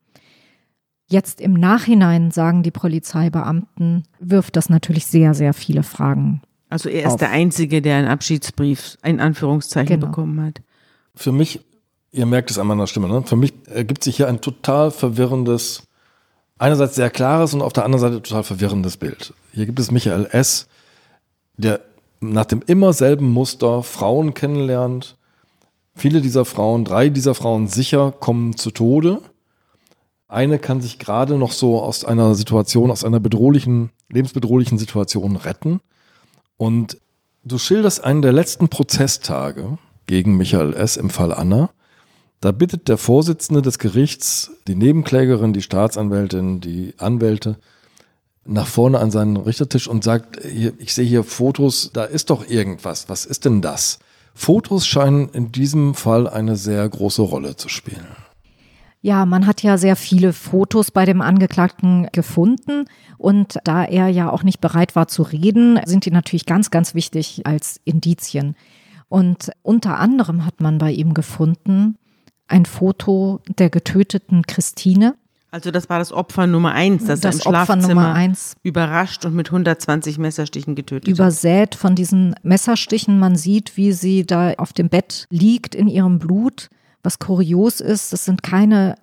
Jetzt 1.08 1.40
im 1.40 1.54
Nachhinein 1.54 2.30
sagen 2.30 2.62
die 2.62 2.70
Polizeibeamten, 2.70 4.04
wirft 4.20 4.56
das 4.56 4.70
natürlich 4.70 5.06
sehr, 5.06 5.34
sehr 5.34 5.54
viele 5.54 5.82
Fragen. 5.82 6.42
Also 6.68 6.88
er 6.88 7.06
ist 7.06 7.14
auf. 7.14 7.18
der 7.18 7.30
Einzige, 7.30 7.82
der 7.82 7.96
einen 7.96 8.08
Abschiedsbrief, 8.08 8.96
in 9.02 9.20
Anführungszeichen, 9.20 10.00
genau. 10.00 10.06
bekommen 10.06 10.40
hat. 10.40 10.62
Für 11.16 11.32
mich 11.32 11.60
Ihr 12.12 12.26
merkt 12.26 12.50
es 12.50 12.58
an 12.58 12.66
meiner 12.66 12.86
Stimme. 12.86 13.08
Ne? 13.08 13.22
Für 13.22 13.36
mich 13.36 13.52
ergibt 13.66 14.02
sich 14.02 14.16
hier 14.16 14.28
ein 14.28 14.40
total 14.40 14.90
verwirrendes, 14.90 15.84
einerseits 16.58 16.96
sehr 16.96 17.10
klares 17.10 17.54
und 17.54 17.62
auf 17.62 17.72
der 17.72 17.84
anderen 17.84 18.00
Seite 18.00 18.22
total 18.22 18.42
verwirrendes 18.42 18.96
Bild. 18.96 19.32
Hier 19.52 19.66
gibt 19.66 19.78
es 19.78 19.90
Michael 19.90 20.28
S., 20.30 20.66
der 21.56 21.80
nach 22.20 22.46
dem 22.46 22.62
immer 22.66 22.92
selben 22.92 23.30
Muster 23.32 23.82
Frauen 23.82 24.34
kennenlernt. 24.34 25.16
Viele 25.94 26.20
dieser 26.20 26.44
Frauen, 26.44 26.84
drei 26.84 27.08
dieser 27.08 27.34
Frauen 27.34 27.68
sicher, 27.68 28.12
kommen 28.12 28.56
zu 28.56 28.70
Tode. 28.70 29.20
Eine 30.28 30.58
kann 30.58 30.80
sich 30.80 30.98
gerade 30.98 31.36
noch 31.36 31.52
so 31.52 31.80
aus 31.80 32.04
einer 32.04 32.34
Situation, 32.34 32.90
aus 32.90 33.04
einer 33.04 33.20
bedrohlichen, 33.20 33.90
lebensbedrohlichen 34.08 34.78
Situation 34.78 35.36
retten. 35.36 35.80
Und 36.56 36.98
du 37.44 37.58
schilderst 37.58 38.04
einen 38.04 38.22
der 38.22 38.32
letzten 38.32 38.68
Prozesstage 38.68 39.78
gegen 40.06 40.36
Michael 40.36 40.74
S. 40.74 40.96
im 40.96 41.10
Fall 41.10 41.32
Anna. 41.32 41.70
Da 42.40 42.52
bittet 42.52 42.88
der 42.88 42.96
Vorsitzende 42.96 43.60
des 43.60 43.78
Gerichts 43.78 44.50
die 44.66 44.74
Nebenklägerin, 44.74 45.52
die 45.52 45.60
Staatsanwältin, 45.60 46.60
die 46.60 46.94
Anwälte 46.96 47.58
nach 48.46 48.66
vorne 48.66 48.98
an 48.98 49.10
seinen 49.10 49.36
Richtertisch 49.36 49.86
und 49.86 50.02
sagt, 50.02 50.38
ich 50.42 50.94
sehe 50.94 51.04
hier 51.04 51.22
Fotos, 51.22 51.90
da 51.92 52.04
ist 52.04 52.30
doch 52.30 52.48
irgendwas. 52.48 53.10
Was 53.10 53.26
ist 53.26 53.44
denn 53.44 53.60
das? 53.60 53.98
Fotos 54.34 54.86
scheinen 54.86 55.28
in 55.28 55.52
diesem 55.52 55.94
Fall 55.94 56.26
eine 56.26 56.56
sehr 56.56 56.88
große 56.88 57.20
Rolle 57.20 57.56
zu 57.56 57.68
spielen. 57.68 58.06
Ja, 59.02 59.26
man 59.26 59.46
hat 59.46 59.62
ja 59.62 59.76
sehr 59.76 59.96
viele 59.96 60.32
Fotos 60.32 60.90
bei 60.90 61.04
dem 61.04 61.20
Angeklagten 61.20 62.08
gefunden 62.12 62.86
und 63.18 63.58
da 63.64 63.84
er 63.84 64.08
ja 64.08 64.30
auch 64.30 64.42
nicht 64.42 64.60
bereit 64.62 64.96
war 64.96 65.08
zu 65.08 65.22
reden, 65.22 65.78
sind 65.84 66.06
die 66.06 66.10
natürlich 66.10 66.46
ganz, 66.46 66.70
ganz 66.70 66.94
wichtig 66.94 67.42
als 67.44 67.80
Indizien. 67.84 68.56
Und 69.08 69.50
unter 69.62 69.98
anderem 69.98 70.46
hat 70.46 70.60
man 70.60 70.78
bei 70.78 70.92
ihm 70.92 71.14
gefunden 71.14 71.96
ein 72.50 72.66
Foto 72.66 73.40
der 73.58 73.70
getöteten 73.70 74.46
Christine. 74.46 75.14
Also 75.52 75.70
das 75.72 75.88
war 75.88 75.98
das 75.98 76.12
Opfer 76.12 76.46
Nummer 76.46 76.72
eins, 76.72 77.06
das, 77.06 77.20
das 77.20 77.44
im 77.44 77.54
Opfer 77.54 77.76
Nummer 77.76 78.14
eins. 78.14 78.54
überrascht 78.62 79.24
und 79.24 79.34
mit 79.34 79.48
120 79.48 80.18
Messerstichen 80.18 80.76
getötet 80.76 81.08
Übersät 81.08 81.74
von 81.74 81.96
diesen 81.96 82.36
Messerstichen. 82.42 83.18
Man 83.18 83.34
sieht, 83.34 83.76
wie 83.76 83.92
sie 83.92 84.24
da 84.24 84.52
auf 84.54 84.72
dem 84.72 84.88
Bett 84.88 85.26
liegt 85.30 85.74
in 85.74 85.88
ihrem 85.88 86.20
Blut. 86.20 86.68
Was 87.02 87.18
kurios 87.18 87.80
ist, 87.80 88.12
es 88.12 88.24
sind 88.26 88.42
keine 88.42 88.96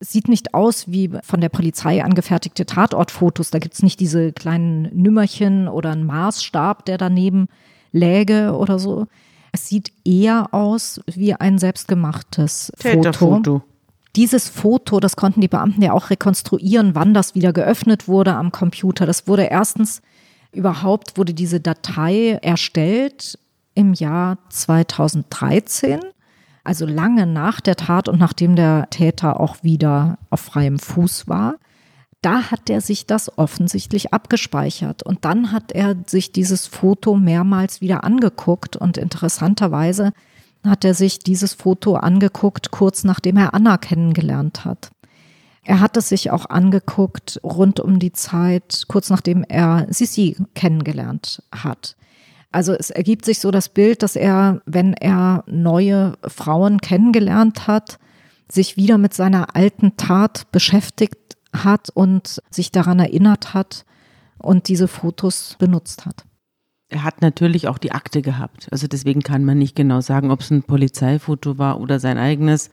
sieht 0.00 0.28
nicht 0.28 0.54
aus 0.54 0.90
wie 0.90 1.10
von 1.22 1.40
der 1.40 1.48
Polizei 1.48 2.04
angefertigte 2.04 2.66
Tatortfotos. 2.66 3.50
Da 3.50 3.58
gibt 3.58 3.74
es 3.74 3.82
nicht 3.82 3.98
diese 3.98 4.32
kleinen 4.32 4.82
Nümmerchen 4.94 5.68
oder 5.68 5.90
einen 5.90 6.06
Maßstab, 6.06 6.84
der 6.84 6.98
daneben 6.98 7.48
läge 7.90 8.54
oder 8.56 8.78
so. 8.78 9.06
Es 9.58 9.66
sieht 9.66 9.92
eher 10.04 10.54
aus 10.54 11.00
wie 11.06 11.34
ein 11.34 11.58
selbstgemachtes 11.58 12.72
Foto. 12.76 13.62
Dieses 14.14 14.48
Foto, 14.48 15.00
das 15.00 15.16
konnten 15.16 15.40
die 15.40 15.48
Beamten 15.48 15.82
ja 15.82 15.92
auch 15.92 16.10
rekonstruieren, 16.10 16.94
wann 16.94 17.12
das 17.12 17.34
wieder 17.34 17.52
geöffnet 17.52 18.06
wurde 18.06 18.34
am 18.34 18.52
Computer. 18.52 19.04
Das 19.04 19.26
wurde 19.26 19.44
erstens 19.44 20.00
überhaupt 20.52 21.18
wurde 21.18 21.34
diese 21.34 21.60
Datei 21.60 22.38
erstellt 22.40 23.36
im 23.74 23.94
Jahr 23.94 24.38
2013, 24.48 25.98
also 26.62 26.86
lange 26.86 27.26
nach 27.26 27.60
der 27.60 27.74
Tat 27.74 28.08
und 28.08 28.20
nachdem 28.20 28.54
der 28.54 28.88
Täter 28.90 29.40
auch 29.40 29.64
wieder 29.64 30.18
auf 30.30 30.40
freiem 30.40 30.78
Fuß 30.78 31.26
war 31.26 31.56
da 32.20 32.50
hat 32.50 32.68
er 32.68 32.80
sich 32.80 33.06
das 33.06 33.38
offensichtlich 33.38 34.12
abgespeichert. 34.12 35.02
Und 35.02 35.24
dann 35.24 35.52
hat 35.52 35.72
er 35.72 35.96
sich 36.06 36.32
dieses 36.32 36.66
Foto 36.66 37.14
mehrmals 37.16 37.80
wieder 37.80 38.04
angeguckt. 38.04 38.76
Und 38.76 38.98
interessanterweise 38.98 40.12
hat 40.64 40.84
er 40.84 40.94
sich 40.94 41.20
dieses 41.20 41.54
Foto 41.54 41.94
angeguckt, 41.94 42.70
kurz 42.70 43.04
nachdem 43.04 43.36
er 43.36 43.54
Anna 43.54 43.78
kennengelernt 43.78 44.64
hat. 44.64 44.90
Er 45.64 45.80
hat 45.80 45.96
es 45.96 46.08
sich 46.08 46.30
auch 46.30 46.46
angeguckt 46.46 47.40
rund 47.44 47.78
um 47.78 47.98
die 47.98 48.12
Zeit, 48.12 48.84
kurz 48.88 49.10
nachdem 49.10 49.44
er 49.44 49.86
Sissi 49.90 50.36
kennengelernt 50.54 51.42
hat. 51.52 51.94
Also 52.50 52.72
es 52.72 52.90
ergibt 52.90 53.26
sich 53.26 53.40
so 53.40 53.50
das 53.50 53.68
Bild, 53.68 54.02
dass 54.02 54.16
er, 54.16 54.62
wenn 54.64 54.94
er 54.94 55.44
neue 55.46 56.14
Frauen 56.26 56.80
kennengelernt 56.80 57.66
hat, 57.66 57.98
sich 58.50 58.78
wieder 58.78 58.96
mit 58.96 59.12
seiner 59.12 59.54
alten 59.54 59.96
Tat 59.96 60.50
beschäftigt 60.50 61.36
hat 61.64 61.90
und 61.90 62.42
sich 62.50 62.70
daran 62.72 62.98
erinnert 62.98 63.54
hat 63.54 63.84
und 64.38 64.68
diese 64.68 64.88
Fotos 64.88 65.56
benutzt 65.58 66.06
hat. 66.06 66.24
Er 66.90 67.04
hat 67.04 67.20
natürlich 67.20 67.68
auch 67.68 67.78
die 67.78 67.92
Akte 67.92 68.22
gehabt. 68.22 68.68
Also 68.70 68.86
deswegen 68.86 69.22
kann 69.22 69.44
man 69.44 69.58
nicht 69.58 69.76
genau 69.76 70.00
sagen, 70.00 70.30
ob 70.30 70.40
es 70.40 70.50
ein 70.50 70.62
Polizeifoto 70.62 71.58
war 71.58 71.80
oder 71.80 72.00
sein 72.00 72.16
eigenes. 72.16 72.70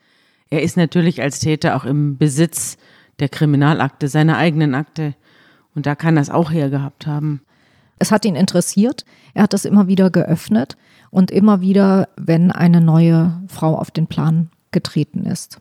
Er 0.50 0.62
ist 0.62 0.78
natürlich 0.78 1.22
als 1.22 1.40
Täter 1.40 1.76
auch 1.76 1.86
im 1.86 2.18
Besitz 2.18 2.78
der 3.20 3.30
Kriminalakte, 3.30 4.08
seiner 4.08 4.38
eigenen 4.38 4.74
Akte. 4.74 5.16
Und 5.74 5.86
da 5.86 5.96
kann 5.96 6.18
er 6.18 6.22
es 6.22 6.30
auch 6.30 6.52
hergehabt 6.52 7.08
haben. 7.08 7.42
Es 8.00 8.12
hat 8.12 8.26
ihn 8.26 8.36
interessiert. 8.36 9.04
Er 9.34 9.44
hat 9.44 9.54
es 9.54 9.66
immer 9.66 9.88
wieder 9.88 10.10
geöffnet 10.10 10.78
und 11.12 11.32
immer 11.32 11.62
wieder, 11.62 12.10
wenn 12.16 12.52
eine 12.52 12.82
neue 12.82 13.42
Frau 13.48 13.78
auf 13.78 13.92
den 13.92 14.08
Plan 14.08 14.50
getreten 14.72 15.26
ist. 15.26 15.60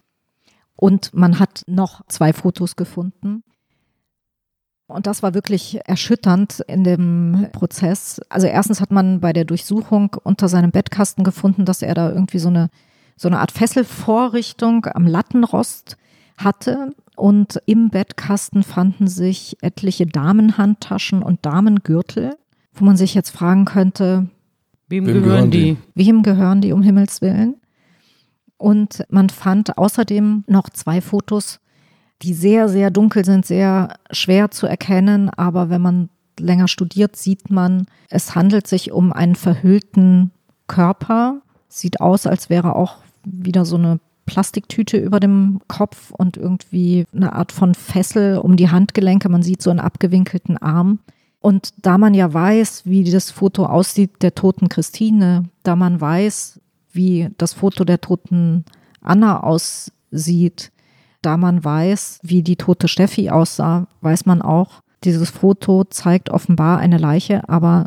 Und 0.76 1.14
man 1.14 1.38
hat 1.38 1.62
noch 1.66 2.02
zwei 2.08 2.32
Fotos 2.32 2.76
gefunden. 2.76 3.42
Und 4.86 5.06
das 5.06 5.22
war 5.22 5.34
wirklich 5.34 5.80
erschütternd 5.86 6.60
in 6.66 6.84
dem 6.84 7.48
Prozess. 7.52 8.20
Also 8.28 8.46
erstens 8.46 8.80
hat 8.80 8.90
man 8.90 9.20
bei 9.20 9.32
der 9.32 9.44
Durchsuchung 9.44 10.14
unter 10.22 10.48
seinem 10.48 10.72
Bettkasten 10.72 11.24
gefunden, 11.24 11.64
dass 11.64 11.80
er 11.80 11.94
da 11.94 12.10
irgendwie 12.10 12.38
so 12.38 12.48
eine, 12.48 12.68
so 13.16 13.28
eine 13.28 13.38
Art 13.38 13.50
Fesselvorrichtung 13.50 14.86
am 14.86 15.06
Lattenrost 15.06 15.96
hatte. 16.36 16.90
Und 17.16 17.62
im 17.64 17.90
Bettkasten 17.90 18.62
fanden 18.62 19.06
sich 19.06 19.56
etliche 19.62 20.06
Damenhandtaschen 20.06 21.22
und 21.22 21.46
Damengürtel, 21.46 22.36
wo 22.74 22.84
man 22.84 22.96
sich 22.96 23.14
jetzt 23.14 23.30
fragen 23.30 23.64
könnte, 23.64 24.28
wem, 24.88 25.06
wem 25.06 25.22
gehören 25.22 25.50
die? 25.50 25.76
Wem 25.94 26.22
gehören 26.22 26.60
die 26.60 26.72
um 26.72 26.82
Himmels 26.82 27.22
Willen? 27.22 27.56
Und 28.57 29.05
man 29.09 29.30
fand 29.30 29.76
außerdem 29.76 30.44
noch 30.46 30.70
zwei 30.70 31.00
Fotos, 31.00 31.61
die 32.22 32.34
sehr, 32.34 32.68
sehr 32.68 32.90
dunkel 32.90 33.24
sind, 33.24 33.44
sehr 33.44 33.94
schwer 34.11 34.50
zu 34.50 34.66
erkennen. 34.66 35.30
Aber 35.30 35.70
wenn 35.70 35.82
man 35.82 36.09
länger 36.38 36.68
studiert, 36.68 37.16
sieht 37.16 37.50
man, 37.50 37.86
es 38.09 38.34
handelt 38.34 38.66
sich 38.66 38.92
um 38.92 39.12
einen 39.12 39.34
verhüllten 39.34 40.30
Körper. 40.66 41.40
Sieht 41.68 42.00
aus, 42.00 42.26
als 42.26 42.50
wäre 42.50 42.76
auch 42.76 42.96
wieder 43.24 43.64
so 43.64 43.76
eine 43.76 44.00
Plastiktüte 44.26 44.96
über 44.96 45.20
dem 45.20 45.61
Kopf 45.68 46.11
und 46.11 46.36
irgendwie 46.36 47.05
eine 47.14 47.34
Art 47.34 47.52
von 47.52 47.74
Fessel 47.74 48.38
um 48.38 48.57
die 48.57 48.70
Handgelenke. 48.70 49.28
Man 49.28 49.42
sieht 49.42 49.62
so 49.62 49.70
einen 49.70 49.80
abgewinkelten 49.80 50.57
Arm. 50.57 51.00
Und 51.40 51.74
da 51.82 51.98
man 51.98 52.14
ja 52.14 52.32
weiß, 52.32 52.86
wie 52.86 53.05
das 53.11 53.30
Foto 53.30 53.66
aussieht 53.66 54.22
der 54.22 54.34
toten 54.34 54.70
Christine, 54.70 55.44
da 55.62 55.76
man 55.76 56.00
weiß, 56.00 56.59
wie 56.95 57.28
das 57.38 57.53
Foto 57.53 57.84
der 57.84 58.01
toten 58.01 58.64
Anna 59.01 59.40
aussieht, 59.40 60.72
da 61.22 61.36
man 61.36 61.64
weiß, 61.64 62.20
wie 62.22 62.42
die 62.42 62.57
tote 62.57 62.88
Steffi 62.88 63.30
aussah, 63.30 63.86
weiß 64.01 64.26
man 64.26 64.42
auch, 64.42 64.82
dieses 65.05 65.30
Foto 65.30 65.84
zeigt 65.84 66.30
offenbar 66.30 66.78
eine 66.78 66.99
Leiche, 66.99 67.49
aber 67.49 67.86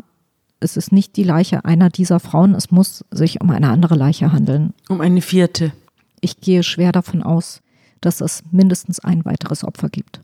es 0.60 0.76
ist 0.76 0.92
nicht 0.92 1.16
die 1.16 1.24
Leiche 1.24 1.64
einer 1.64 1.88
dieser 1.88 2.20
Frauen. 2.20 2.54
Es 2.54 2.70
muss 2.70 3.04
sich 3.10 3.40
um 3.40 3.50
eine 3.50 3.70
andere 3.70 3.94
Leiche 3.94 4.32
handeln. 4.32 4.74
Um 4.88 5.00
eine 5.00 5.20
vierte. 5.20 5.72
Ich 6.20 6.40
gehe 6.40 6.62
schwer 6.62 6.92
davon 6.92 7.22
aus, 7.22 7.60
dass 8.00 8.20
es 8.20 8.42
mindestens 8.50 9.00
ein 9.00 9.24
weiteres 9.24 9.64
Opfer 9.64 9.88
gibt. 9.88 10.20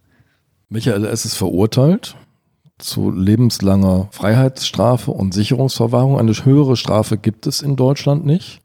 Michael 0.68 1.04
S. 1.04 1.24
ist 1.24 1.34
verurteilt 1.34 2.16
zu 2.78 3.12
lebenslanger 3.12 4.08
Freiheitsstrafe 4.10 5.12
und 5.12 5.32
Sicherungsverwahrung. 5.32 6.18
Eine 6.18 6.32
höhere 6.32 6.76
Strafe 6.76 7.16
gibt 7.16 7.46
es 7.46 7.62
in 7.62 7.76
Deutschland 7.76 8.26
nicht. 8.26 8.60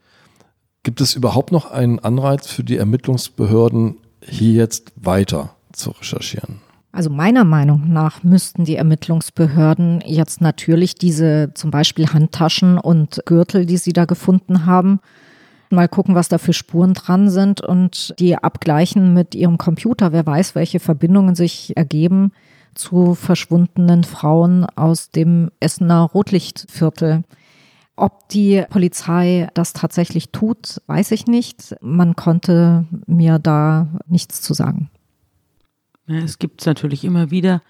Gibt 0.89 1.01
es 1.01 1.13
überhaupt 1.13 1.51
noch 1.51 1.69
einen 1.69 1.99
Anreiz 1.99 2.47
für 2.47 2.63
die 2.63 2.77
Ermittlungsbehörden, 2.77 3.97
hier 4.23 4.53
jetzt 4.53 4.91
weiter 4.95 5.51
zu 5.71 5.91
recherchieren? 5.91 6.61
Also 6.91 7.11
meiner 7.11 7.43
Meinung 7.43 7.93
nach 7.93 8.23
müssten 8.23 8.65
die 8.65 8.75
Ermittlungsbehörden 8.75 10.01
jetzt 10.03 10.41
natürlich 10.41 10.95
diese 10.95 11.51
zum 11.53 11.69
Beispiel 11.69 12.07
Handtaschen 12.07 12.79
und 12.79 13.21
Gürtel, 13.27 13.67
die 13.67 13.77
sie 13.77 13.93
da 13.93 14.05
gefunden 14.05 14.65
haben, 14.65 14.99
mal 15.69 15.87
gucken, 15.87 16.15
was 16.15 16.27
da 16.27 16.39
für 16.39 16.53
Spuren 16.53 16.95
dran 16.95 17.29
sind 17.29 17.61
und 17.61 18.15
die 18.17 18.35
abgleichen 18.35 19.13
mit 19.13 19.35
ihrem 19.35 19.59
Computer. 19.59 20.11
Wer 20.11 20.25
weiß, 20.25 20.55
welche 20.55 20.79
Verbindungen 20.79 21.35
sich 21.35 21.77
ergeben 21.77 22.31
zu 22.73 23.13
verschwundenen 23.13 24.03
Frauen 24.05 24.65
aus 24.75 25.11
dem 25.11 25.51
Essener 25.59 26.01
Rotlichtviertel. 26.01 27.25
Ob 27.99 28.29
die 28.29 28.63
Polizei 28.69 29.49
das 29.55 29.73
tatsächlich 29.73 30.31
tut, 30.31 30.81
weiß 30.87 31.11
ich 31.11 31.27
nicht. 31.27 31.75
Man 31.81 32.15
konnte 32.15 32.85
mir 33.07 33.39
da 33.39 33.89
nichts 34.07 34.41
zu 34.41 34.53
sagen. 34.53 34.89
Es 36.07 36.39
gibt 36.39 36.61
es 36.61 36.65
natürlich 36.65 37.03
immer 37.03 37.29
wieder, 37.29 37.61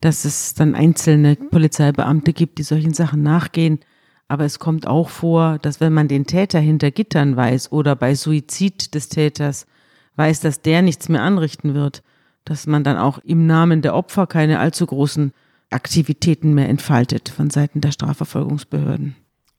dass 0.00 0.24
es 0.24 0.54
dann 0.54 0.74
einzelne 0.74 1.36
Polizeibeamte 1.36 2.32
gibt, 2.32 2.58
die 2.58 2.64
solchen 2.64 2.94
Sachen 2.94 3.22
nachgehen. 3.22 3.78
Aber 4.26 4.44
es 4.44 4.58
kommt 4.58 4.88
auch 4.88 5.08
vor, 5.08 5.60
dass 5.60 5.80
wenn 5.80 5.92
man 5.92 6.08
den 6.08 6.26
Täter 6.26 6.58
hinter 6.58 6.90
Gittern 6.90 7.36
weiß 7.36 7.70
oder 7.70 7.94
bei 7.94 8.16
Suizid 8.16 8.92
des 8.92 9.08
Täters 9.08 9.68
weiß, 10.16 10.40
dass 10.40 10.62
der 10.62 10.82
nichts 10.82 11.08
mehr 11.08 11.22
anrichten 11.22 11.74
wird, 11.74 12.02
dass 12.44 12.66
man 12.66 12.82
dann 12.82 12.96
auch 12.96 13.18
im 13.18 13.46
Namen 13.46 13.82
der 13.82 13.94
Opfer 13.94 14.26
keine 14.26 14.58
allzu 14.58 14.84
großen 14.84 15.32
Aktivitäten 15.70 16.54
mehr 16.54 16.68
entfaltet 16.68 17.28
von 17.28 17.50
Seiten 17.50 17.80
der 17.80 17.92
Strafverfolgungsbehörden. 17.92 19.14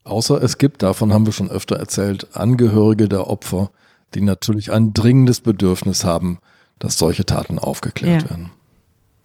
Außer 0.08 0.42
es 0.42 0.58
gibt, 0.58 0.84
davon 0.84 1.14
haben 1.14 1.26
wir 1.26 1.34
schon 1.34 1.52
öfter 1.52 1.76
erzählt, 1.76 2.28
Angehörige 2.34 3.10
der 3.10 3.28
Opfer, 3.28 3.72
die 4.14 4.22
natürlich 4.22 4.72
ein 4.72 4.94
dringendes 4.94 5.42
Bedürfnis 5.42 6.06
haben, 6.06 6.40
dass 6.80 6.98
solche 6.98 7.26
Taten 7.26 7.60
aufgeklärt 7.60 8.24
ja. 8.24 8.30
werden. 8.30 8.52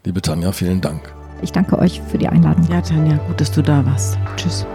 Liebe 0.05 0.23
Tanja, 0.23 0.53
vielen 0.53 0.81
Dank. 0.81 1.15
Ich 1.41 1.53
danke 1.53 1.79
euch 1.79 2.01
für 2.03 2.19
die 2.19 2.29
Einladung. 2.29 2.67
Ja, 2.71 2.81
Tanja, 2.81 3.17
gut, 3.29 3.41
dass 3.41 3.53
du 3.53 3.63
da 3.63 3.85
warst. 3.87 4.19
Tschüss. 4.37 4.67